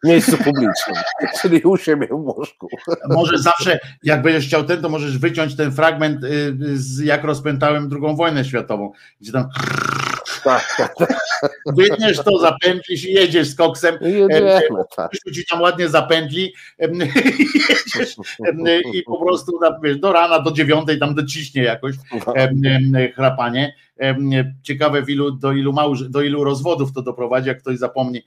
[0.02, 0.96] W miejscu publicznym,
[1.40, 2.68] czyli u siebie w łóżku.
[3.08, 7.88] Może zawsze, jak będziesz chciał ten, to możesz wyciąć ten fragment, y, z jak rozpętałem
[7.88, 9.48] drugą wojnę światową, gdzie tam
[10.44, 11.14] tak, tak, tak.
[11.66, 13.98] Wytniesz to, zapętlisz i jedziesz z koksem.
[14.00, 14.60] Jedziemy,
[14.96, 15.10] tak.
[15.34, 18.16] ci tam ładnie zapętli jedziesz,
[18.92, 19.60] i po prostu
[19.98, 21.94] do rana, do dziewiątej tam dociśnie jakoś
[22.26, 22.32] no.
[23.14, 23.74] chrapanie.
[24.62, 28.22] Ciekawe, ilu, do, ilu małż, do ilu rozwodów to doprowadzi, jak ktoś zapomni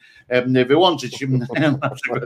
[0.67, 1.25] wyłączyć
[1.81, 2.23] na przykład,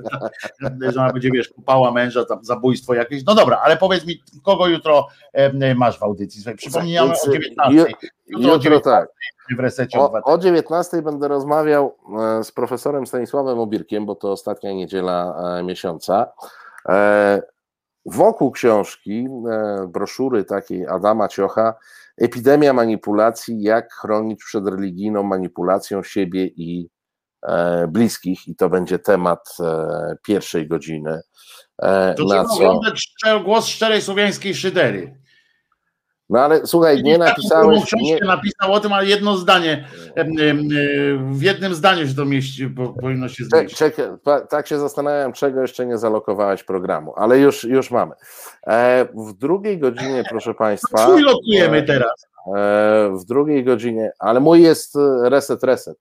[0.93, 3.25] że ona będzie, wiesz, kupała męża, tam zabójstwo jakieś.
[3.25, 5.07] No dobra, ale powiedz mi, kogo jutro
[5.75, 6.43] masz w audycji?
[6.55, 7.73] Przypomniałem o 19.
[7.73, 7.97] Jutro,
[8.27, 9.09] jutro o 19 tak.
[9.57, 14.73] w resecie o, o 19 będę rozmawiał e, z profesorem Stanisławem Obirkiem, bo to ostatnia
[14.73, 16.31] niedziela e, miesiąca.
[16.89, 17.41] E,
[18.05, 19.27] wokół książki,
[19.87, 21.73] broszury takiej Adama Ciocha,
[22.17, 26.89] Epidemia manipulacji, jak chronić przed religijną manipulacją siebie i
[27.47, 31.21] e, bliskich, i to będzie temat e, pierwszej godziny.
[31.81, 33.39] E, to na co...
[33.43, 35.24] głos szczerej słowiańskiej szydery.
[36.29, 37.93] No ale słuchaj, nie napisałeś.
[38.01, 39.87] Nie napisał o tym, ale jedno zdanie.
[41.31, 42.69] W jednym zdaniu się to mieści,
[43.01, 43.77] powinno się zmieścić.
[43.77, 44.05] Czekaj,
[44.49, 48.13] tak się zastanawiam, czego jeszcze nie zalokowałeś programu, ale już, już mamy.
[48.67, 50.97] E, w drugiej godzinie, proszę Państwa.
[50.97, 52.27] Twój lokujemy e, teraz.
[52.55, 55.97] E, w drugiej godzinie, ale mój jest reset, reset.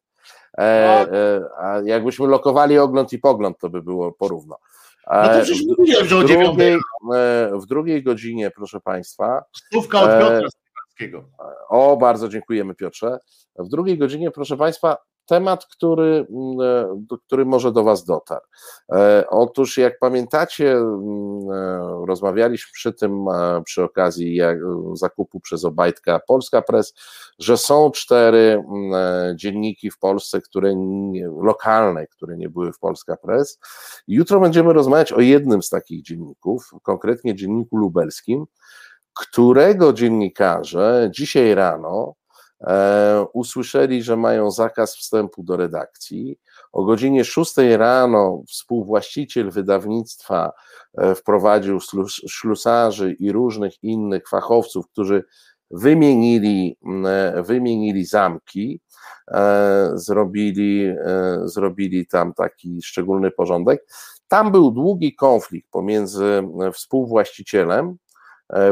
[1.59, 4.59] A jakbyśmy lokowali ogląd i pogląd, to by było porówno.
[5.13, 6.79] No to przecież mówiłem, że o drugiej,
[7.53, 9.45] w drugiej godzinie, proszę Państwa.
[9.53, 11.25] Stówka od Piotra Stefackiego.
[11.69, 13.19] O, bardzo dziękujemy Piotrze.
[13.59, 18.45] W drugiej godzinie, proszę Państwa, temat, który, mm, e, który może do Was dotarł.
[18.93, 23.25] E, otóż, jak pamiętacie, mm, e, rozmawialiśmy przy tym,
[23.65, 24.41] przy okazji
[24.95, 26.95] zakupu przez Obajtka Polska Press,
[27.39, 33.17] że są cztery mm, dzienniki w Polsce, które nie, lokalne, które nie były w Polska
[33.17, 33.59] Press.
[34.09, 38.47] Jutro będziemy rozmawiać o jednym z takich dzienników, konkretnie dzienniku lubelskim,
[39.15, 42.15] którego dziennikarze dzisiaj rano
[43.33, 46.39] usłyszeli, że mają zakaz wstępu do redakcji.
[46.73, 50.53] O godzinie 6 rano współwłaściciel wydawnictwa
[50.99, 51.79] e, wprowadził
[52.29, 55.25] ślusarzy i różnych innych fachowców, którzy
[55.71, 58.81] wymienili, e, wymienili zamki,
[59.31, 63.87] e, zrobili, e, zrobili tam taki szczególny porządek.
[64.29, 67.97] Tam był długi konflikt pomiędzy współwłaścicielem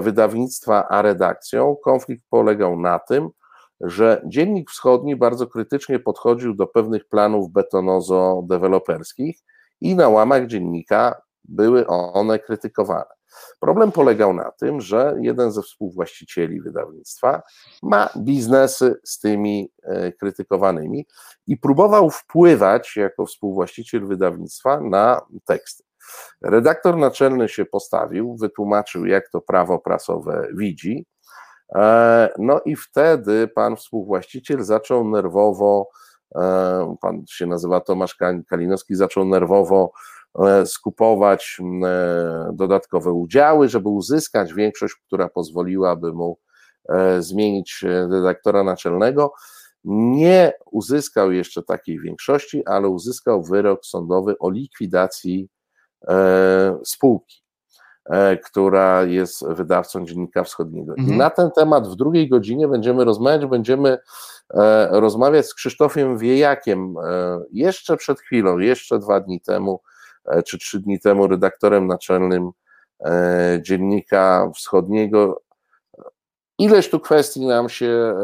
[0.00, 1.76] wydawnictwa a redakcją.
[1.84, 3.28] Konflikt polegał na tym,
[3.82, 9.34] że Dziennik Wschodni bardzo krytycznie podchodził do pewnych planów betonozo-deweloperskich
[9.80, 13.10] i na łamach dziennika były one krytykowane.
[13.60, 17.42] Problem polegał na tym, że jeden ze współwłaścicieli wydawnictwa
[17.82, 21.06] ma biznesy z tymi e, krytykowanymi
[21.46, 25.84] i próbował wpływać jako współwłaściciel wydawnictwa na teksty.
[26.42, 31.06] Redaktor naczelny się postawił, wytłumaczył, jak to prawo prasowe widzi,
[32.38, 35.88] no i wtedy pan współwłaściciel zaczął nerwowo,
[36.34, 38.16] e, pan się nazywa Tomasz
[38.48, 39.92] Kalinowski, zaczął nerwowo
[40.38, 41.58] e, skupować
[42.52, 46.38] dodatkowe udziały, żeby uzyskać większość, która pozwoliłaby mu
[47.18, 49.32] zmienić redaktora naczelnego.
[49.84, 55.48] Nie uzyskał jeszcze takiej większości, ale uzyskał wyrok sądowy o likwidacji
[56.84, 57.42] spółki.
[58.04, 60.92] E, która jest wydawcą Dziennika Wschodniego.
[60.98, 61.14] Mhm.
[61.14, 63.98] I na ten temat w drugiej godzinie będziemy rozmawiać, będziemy
[64.54, 69.80] e, rozmawiać z Krzysztofiem Wiejakiem, e, jeszcze przed chwilą, jeszcze dwa dni temu,
[70.46, 72.50] czy trzy dni temu redaktorem naczelnym
[73.60, 75.42] Dziennika Wschodniego,
[76.58, 78.14] Ileś tu kwestii nam się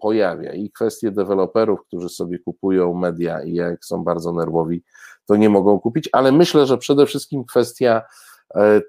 [0.00, 4.82] pojawia i kwestie deweloperów, którzy sobie kupują media i jak są bardzo nerwowi,
[5.26, 8.02] to nie mogą kupić, ale myślę, że przede wszystkim kwestia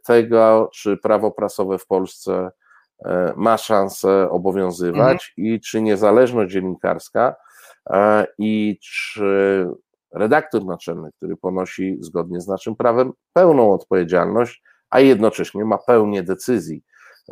[0.06, 2.52] tego, czy prawo prasowe w Polsce
[3.06, 5.56] e, ma szansę obowiązywać mhm.
[5.56, 7.36] i czy niezależność dziennikarska
[8.38, 9.68] i czy
[10.14, 16.84] redaktor naczelny, który ponosi zgodnie z naszym prawem pełną odpowiedzialność, a jednocześnie ma pełnię decyzji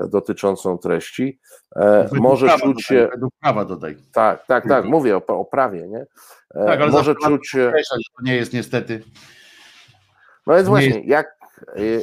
[0.06, 1.40] dotyczącą treści,
[1.76, 3.08] e, według może czuć się.
[3.12, 3.98] Według prawa dodaj.
[4.14, 6.06] Tak, tak, tak, mówię o, o prawie, nie?
[6.56, 7.52] E, tak, ale może czuć.
[8.18, 9.04] To nie jest niestety.
[10.48, 11.08] No więc właśnie, jest...
[11.08, 11.37] jak,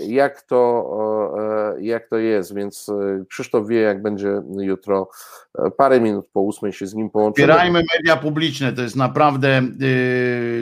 [0.06, 1.34] jak, to,
[1.76, 2.90] e, jak to jest, więc
[3.28, 5.08] Krzysztof wie, jak będzie jutro.
[5.76, 7.46] Parę minut po ósmej się z nim połączymy.
[7.46, 9.62] Wspierajmy media publiczne, to jest naprawdę,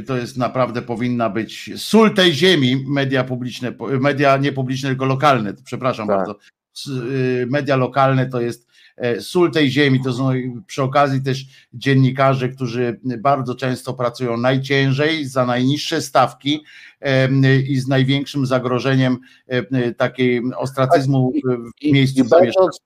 [0.07, 6.09] to jest naprawdę powinna być sól tej ziemi, media publiczne, media niepubliczne, tylko lokalne, przepraszam
[6.09, 6.17] tak.
[6.17, 6.35] bardzo
[6.89, 8.72] Y, media lokalne to jest e,
[9.21, 10.31] sól tej ziemi, to są
[10.67, 16.65] przy okazji też dziennikarze, którzy bardzo często pracują najciężej, za najniższe stawki
[17.69, 21.33] i z największym zagrożeniem e, takiej ostracyzmu
[21.83, 22.81] w miejscu i, i, będąc,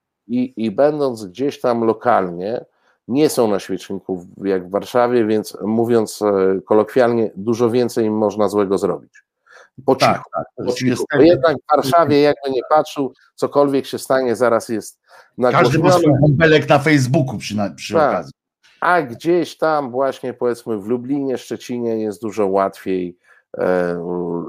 [0.56, 2.64] i, będąc gdzieś tam lokalnie,
[3.08, 8.48] nie są na świeczniku jak w Warszawie, więc mówiąc e, kolokwialnie, dużo więcej im można
[8.48, 9.25] złego zrobić.
[9.84, 10.30] Po tak, cichu.
[10.34, 11.04] Tak, po cichu.
[11.16, 15.00] Bo jednak w Warszawie, jakby nie patrzył, cokolwiek się stanie, zaraz jest
[15.52, 18.10] Każdy ma swój bąbelek na Facebooku przy, przy tak.
[18.12, 18.32] okazji.
[18.80, 23.18] A gdzieś tam właśnie powiedzmy w Lublinie, Szczecinie jest dużo łatwiej
[23.58, 23.94] e,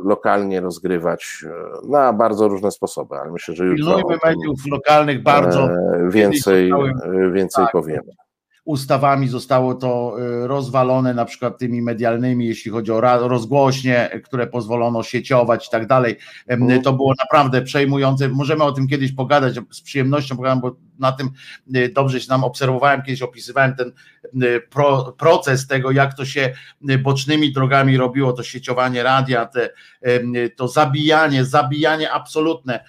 [0.04, 3.82] lokalnie rozgrywać e, na bardzo różne sposoby, ale myślę, że już
[4.26, 8.12] mediów lokalnych bardzo e, więcej, e, więcej tak, powiemy
[8.68, 15.03] ustawami zostało to y, rozwalone, na przykład tymi medialnymi, jeśli chodzi o rozgłośnie, które pozwolono
[15.03, 16.15] sieciować i tak dalej.
[16.48, 16.81] Mhm.
[16.81, 18.30] To było naprawdę przejmujące.
[18.30, 21.30] Możemy o tym kiedyś pogadać, z przyjemnością bo na tym
[21.76, 23.91] y, dobrze się nam obserwowałem, kiedyś opisywałem ten
[24.44, 26.53] y, pro, proces tego, jak to się
[26.99, 29.69] bocznymi drogami robiło, to sieciowanie radia, te,
[30.56, 32.85] to zabijanie, zabijanie absolutne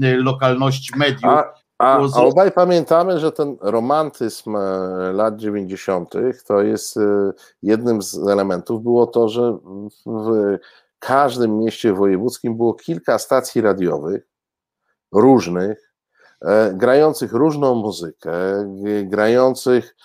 [0.00, 1.24] lokalności mediów.
[1.24, 4.60] A a, a obaj pamiętamy, że ten romantyzm e,
[5.12, 6.14] lat 90.
[6.46, 7.32] to jest e,
[7.62, 9.58] jednym z elementów, było to, że
[10.06, 10.58] w
[10.98, 14.22] każdym mieście wojewódzkim było kilka stacji radiowych
[15.12, 15.92] różnych,
[16.42, 18.32] e, grających różną muzykę,
[19.04, 19.96] grających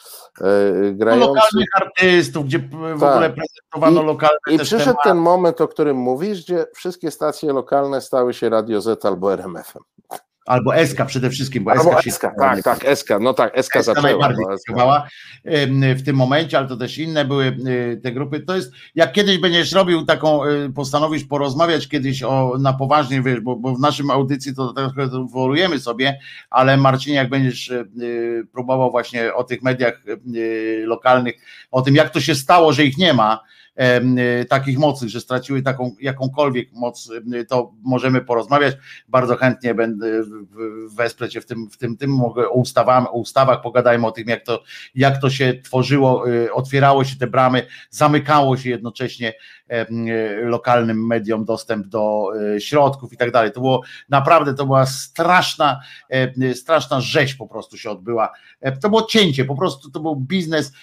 [0.93, 1.27] grających...
[1.27, 3.11] lokalnych artystów, gdzie w tak.
[3.11, 5.09] ogóle prezentowano I, lokalne I przyszedł tematy.
[5.09, 9.83] ten moment, o którym mówisz, gdzie wszystkie stacje lokalne stały się Radio Z albo RMF-em.
[10.47, 14.07] Albo Eska przede wszystkim, bo Eska, Eska tak, tak, Eska, no tak, Eska, Eska zaczęła.
[14.07, 15.07] najbardziej pracowała
[15.95, 18.39] w tym momencie, ale to też inne były y, te grupy.
[18.39, 23.39] To jest, jak kiedyś będziesz robił taką, y, postanowisz porozmawiać kiedyś o, na poważnie, wiesz,
[23.39, 26.19] bo, bo w naszym audycji to trochę wolujemy sobie,
[26.49, 30.01] ale Marcinie, jak będziesz y, próbował właśnie o tych mediach
[30.83, 31.35] lokalnych,
[31.71, 33.66] o tym, jak to się stało, że ich nie ma, Y,
[34.49, 38.75] takich mocnych, że straciły taką jakąkolwiek moc, y, to możemy porozmawiać.
[39.07, 40.23] Bardzo chętnie będę
[40.95, 44.27] wesprę cię w tym, w tym, tym mogę o, ustawach, o ustawach pogadajmy o tym,
[44.27, 44.63] jak to,
[44.95, 49.33] jak to się tworzyło, y, otwierało się te bramy, zamykało się jednocześnie
[50.43, 52.29] lokalnym mediom dostęp do
[52.59, 53.51] środków i tak dalej.
[53.51, 55.79] To było naprawdę, to była straszna,
[56.53, 58.29] straszna rzeź po prostu się odbyła.
[58.81, 60.73] To było cięcie, po prostu to był biznes,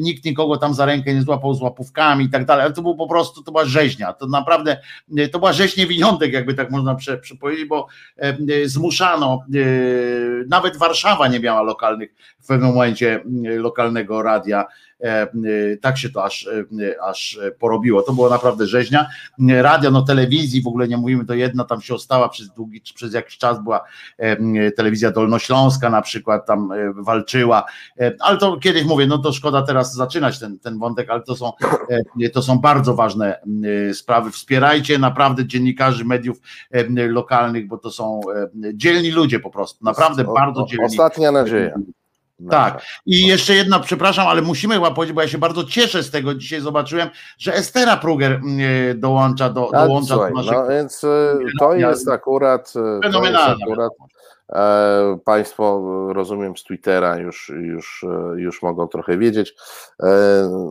[0.00, 2.96] nikt nikogo tam za rękę nie złapał z łapówkami, i tak dalej, ale to był
[2.96, 4.76] po prostu, to była rzeźnia, to naprawdę,
[5.16, 7.86] e, to była rzeź niewiniątek, jakby tak można prze, przepowiedzieć, bo
[8.18, 9.44] e, e, zmuszano,
[10.48, 14.64] nawet Warszawa nie miała lokalnych, w pewnym momencie lokalnego radia,
[15.80, 16.48] tak się to aż,
[17.02, 18.02] aż porobiło.
[18.02, 19.06] To było naprawdę rzeźnia.
[19.48, 23.14] Radio, no telewizji, w ogóle nie mówimy, to jedna tam się ostała przez długi, przez
[23.14, 23.84] jakiś czas była
[24.76, 27.64] telewizja Dolnośląska na przykład tam walczyła,
[28.20, 31.52] ale to kiedyś mówię, no to szkoda teraz zaczynać ten, ten wątek, ale to są
[32.32, 33.40] to są bardzo ważne
[33.92, 34.30] sprawy.
[34.30, 36.38] Wspierajcie naprawdę dziennikarzy mediów
[36.94, 38.20] lokalnych, bo to są
[38.74, 40.86] dzielni ludzie po prostu, naprawdę o, bardzo dzielni.
[40.86, 41.74] Ostatnia nadzieja.
[42.50, 42.82] Tak.
[43.06, 46.34] I jeszcze jedna, przepraszam, ale musimy chyba powiedzieć, bo ja się bardzo cieszę z tego.
[46.34, 47.08] Dzisiaj zobaczyłem,
[47.38, 50.62] że Estera Pruger mm, dołącza do, dołącza do naszego.
[50.62, 52.72] No więc e, to jest akurat.
[53.02, 53.64] Fenomenalne.
[53.78, 53.88] E,
[55.24, 55.82] państwo,
[56.12, 59.54] rozumiem, z Twittera już, już, e, już mogą trochę wiedzieć.
[60.02, 60.06] E,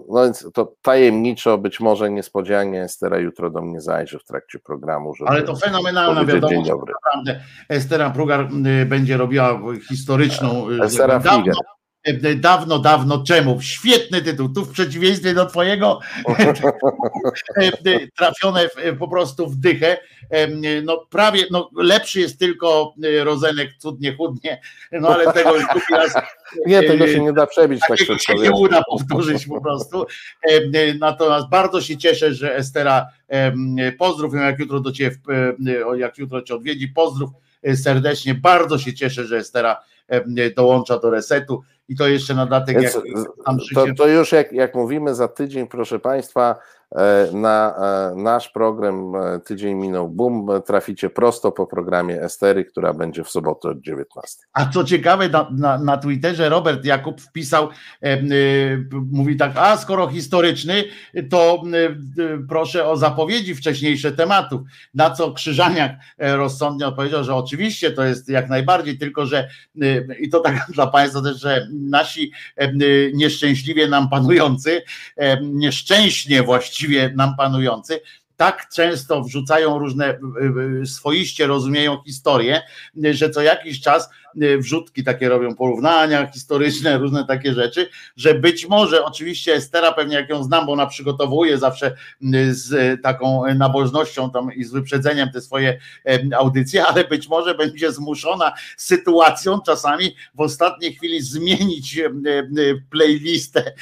[0.10, 5.14] no więc to tajemniczo, być może niespodzianie, Estera jutro do mnie zajrzy w trakcie programu.
[5.26, 6.70] Ale to fenomenalna wiadomość.
[6.70, 7.40] Naprawdę
[7.70, 8.48] Estera Prugar
[8.86, 10.68] będzie robiła historyczną.
[10.84, 11.56] Estera Fliger.
[12.36, 13.62] Dawno, dawno czemu?
[13.62, 14.50] Świetny tytuł.
[14.50, 16.00] Tu w przeciwieństwie do twojego
[18.18, 18.70] trafione
[19.00, 19.98] po prostu w dychę.
[20.84, 22.94] No prawie, no lepszy jest tylko
[23.24, 24.62] Rozenek cudnie chudnie,
[24.92, 26.14] no ale tego już drugi raz
[26.66, 27.82] nie, tego się nie da przebić.
[27.88, 30.06] Tak się nie uda powtórzyć po prostu.
[31.00, 33.08] Natomiast bardzo się cieszę, że Estera,
[33.98, 35.18] pozdrów ją jak jutro do ciebie,
[35.98, 37.30] jak jutro cię odwiedzi, pozdrów
[37.76, 38.36] serdecznie.
[38.36, 39.82] Bardzo się cieszę, że Estera
[40.56, 42.82] dołącza do resetu i to jeszcze na datek.
[42.82, 42.94] jak
[43.74, 46.56] to, to już jak, jak mówimy za tydzień, proszę Państwa,
[47.34, 47.76] na
[48.12, 50.48] e, nasz program e, Tydzień minął boom.
[50.66, 54.38] Traficie prosto po programie Estery, która będzie w sobotę od 19.
[54.54, 57.70] A co ciekawe, na, na, na Twitterze Robert Jakub wpisał,
[58.04, 58.20] e, e,
[59.12, 60.84] mówi tak, a skoro historyczny,
[61.30, 64.62] to e, proszę o zapowiedzi wcześniejsze tematów.
[64.94, 69.50] Na co Krzyżaniak rozsądnie odpowiedział, że oczywiście to jest jak najbardziej, tylko że
[70.20, 72.32] i to tak dla Państwa też, że nasi
[73.14, 74.82] nieszczęśliwie nam panujący,
[75.42, 78.02] nieszczęśnie właściwie, właściwie nam panujący,
[78.38, 80.20] tak często wrzucają różne
[80.86, 82.62] swoiście rozumieją historię,
[83.14, 88.68] że co jakiś czas Y, wrzutki takie robią, porównania historyczne, różne takie rzeczy, że być
[88.68, 91.96] może, oczywiście Estera pewnie jak ją znam, bo ona przygotowuje zawsze
[92.36, 95.80] y, z taką nabożnością tam i z wyprzedzeniem te swoje
[96.38, 103.74] audycje, ale być może będzie zmuszona sytuacją czasami w ostatniej chwili zmienić y, playlistę,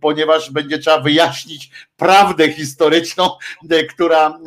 [0.00, 3.30] ponieważ będzie trzeba wyjaśnić prawdę historyczną,
[3.90, 4.38] która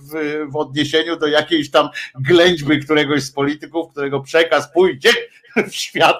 [0.00, 5.10] w, w odniesieniu do jakiejś tam ględźby któregoś z polityków, którego przekaz pójdzie
[5.70, 6.16] w świat,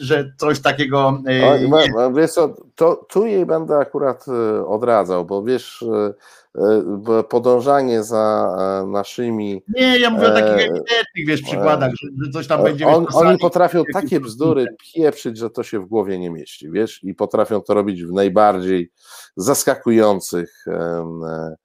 [0.00, 1.22] że coś takiego.
[1.26, 8.02] E, o, wiesz co, to, tu jej będę akurat e, odradzał, bo wiesz, e, podążanie
[8.02, 8.56] za
[8.86, 9.62] naszymi.
[9.68, 12.86] Nie, ja mówię o takich ewidentnych wiesz, przykładach, że, że coś tam będzie.
[12.86, 17.14] On, oni potrafią takie bzdury pieprzyć, że to się w głowie nie mieści, wiesz, i
[17.14, 18.90] potrafią to robić w najbardziej
[19.36, 21.56] zaskakujących E,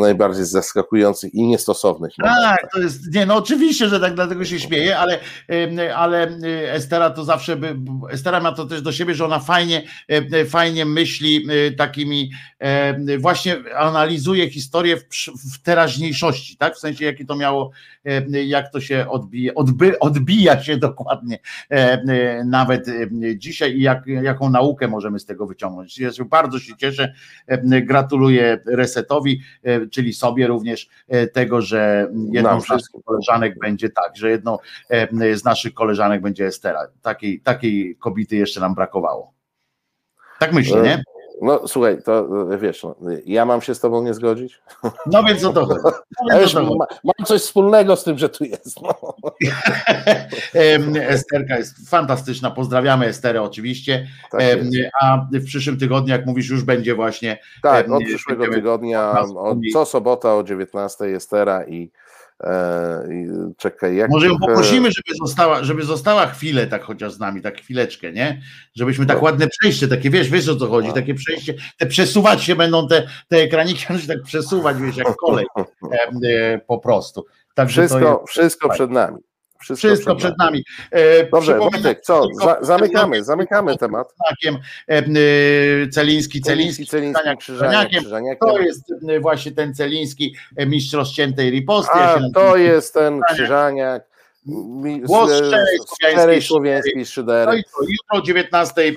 [0.00, 2.12] najbardziej zaskakujących i niestosownych.
[2.22, 5.18] Tak, to jest, nie, no oczywiście, że tak, dlatego się śmieję, ale,
[5.96, 7.76] ale e, Estera to zawsze, by,
[8.10, 11.46] Estera ma to też do siebie, że ona fajnie, e, fajnie myśli
[11.76, 12.30] takimi,
[13.18, 15.04] właśnie analizuje historię w,
[15.54, 17.70] w teraźniejszości, tak, w sensie jaki to miało,
[18.46, 21.38] jak to się odbija, odby, odbija się dokładnie
[22.44, 22.86] nawet
[23.36, 25.98] dzisiaj i jak, jaką naukę możemy z tego wyciągnąć.
[25.98, 27.12] Ja bardzo się cieszę,
[27.82, 29.27] gratuluję Resetowi,
[29.62, 34.58] E, czyli sobie również e, tego, że jedną z naszych koleżanek będzie tak, że jedną
[34.88, 36.80] e, z naszych koleżanek będzie Estera.
[37.02, 39.32] Takiej, takiej kobiety jeszcze nam brakowało.
[40.38, 41.02] Tak myślę, nie?
[41.42, 42.28] No słuchaj, to
[42.58, 42.94] wiesz, no,
[43.26, 44.60] ja mam się z tobą nie zgodzić.
[45.06, 45.82] No więc o to chodzi.
[46.30, 46.62] No wiesz, ma,
[47.04, 48.82] mam coś wspólnego z tym, że tu jest.
[48.82, 49.14] No.
[51.08, 54.42] Esterka jest fantastyczna, pozdrawiamy Esterę oczywiście, tak
[55.02, 57.38] a w przyszłym tygodniu, jak mówisz, już będzie właśnie...
[57.62, 59.24] Tak, od przyszłego tygodnia,
[59.72, 62.07] co sobota o 19 Estera i E,
[63.56, 67.60] czekaj, jak Może ją poprosimy, żeby została, żeby została chwilę tak chociaż z nami, tak
[67.60, 68.42] chwileczkę, nie?
[68.74, 69.22] Żebyśmy tak no.
[69.22, 73.06] ładne przejście, takie wiesz, wiesz o co chodzi, takie przejście, te przesuwać się będą te,
[73.28, 75.46] te ekraniki, się tak przesuwać, wiesz, jak kolej
[75.92, 77.26] e, e, po prostu.
[77.54, 79.18] Także wszystko, jest, wszystko przed nami.
[79.60, 80.64] Wszystko, Wszystko przed, przed nami.
[80.90, 82.26] E, Dobrze, Wojtek, co?
[82.32, 84.14] Za, zamykamy, zamykamy temat.
[84.46, 84.52] E,
[84.88, 85.02] e,
[85.88, 88.04] Celiński, Celiński, Celiński, Krzyżaniakiem.
[88.40, 91.92] To jest właśnie ten Celiński, e, mistrz rozciętej riposty.
[91.92, 94.08] A, ja to jest ten Krzyżaniak.
[95.02, 95.30] Głos
[95.94, 97.52] szczerej słowiańskiej szydery.
[97.52, 98.94] No i to, jutro o 19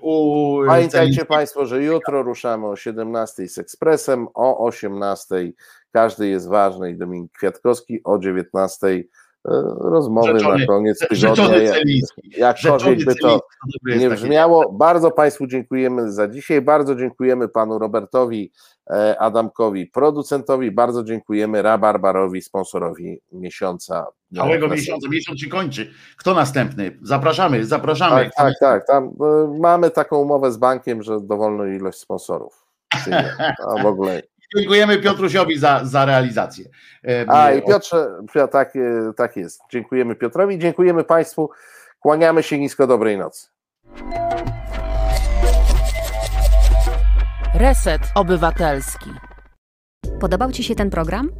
[0.00, 5.52] u Pamiętajcie Państwo, że jutro ruszamy o 17 z Ekspresem, o 18
[5.92, 8.86] każdy jest ważny i Dominik Kwiatkowski, o 19
[9.44, 11.72] rozmowy rzeczony, na koniec tygodnia.
[12.36, 13.40] Jakkolwiek by to
[13.84, 14.72] nie brzmiało.
[14.72, 16.62] Bardzo Państwu dziękujemy za dzisiaj.
[16.62, 18.52] Bardzo dziękujemy Panu Robertowi
[18.90, 20.70] e, Adamkowi, producentowi.
[20.70, 24.06] Bardzo dziękujemy Rabarbarowi, sponsorowi miesiąca.
[24.36, 25.90] Całego miesiąca, miesiąc się kończy.
[26.16, 26.98] Kto następny?
[27.02, 28.24] Zapraszamy, zapraszamy.
[28.24, 28.86] Tak, tak, tak.
[28.86, 32.66] Tam e, mamy taką umowę z bankiem, że dowolną ilość sponsorów.
[33.68, 34.22] A w ogóle
[34.56, 36.64] Dziękujemy Piotrusiowi za, za realizację.
[37.28, 38.06] A i Piotrze,
[38.50, 38.72] tak,
[39.16, 39.60] tak jest.
[39.70, 41.50] Dziękujemy Piotrowi, dziękujemy Państwu.
[42.00, 43.48] Kłaniamy się nisko dobrej nocy.
[47.54, 49.10] Reset Obywatelski.
[50.20, 51.30] Podobał Ci się ten program?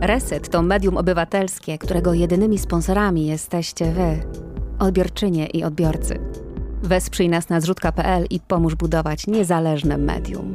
[0.00, 4.18] Reset to medium obywatelskie, którego jedynymi sponsorami jesteście Wy,
[4.78, 6.18] odbiorczynie i odbiorcy.
[6.82, 10.54] Wesprzyj nas na zrzutka.pl i pomóż budować niezależne medium.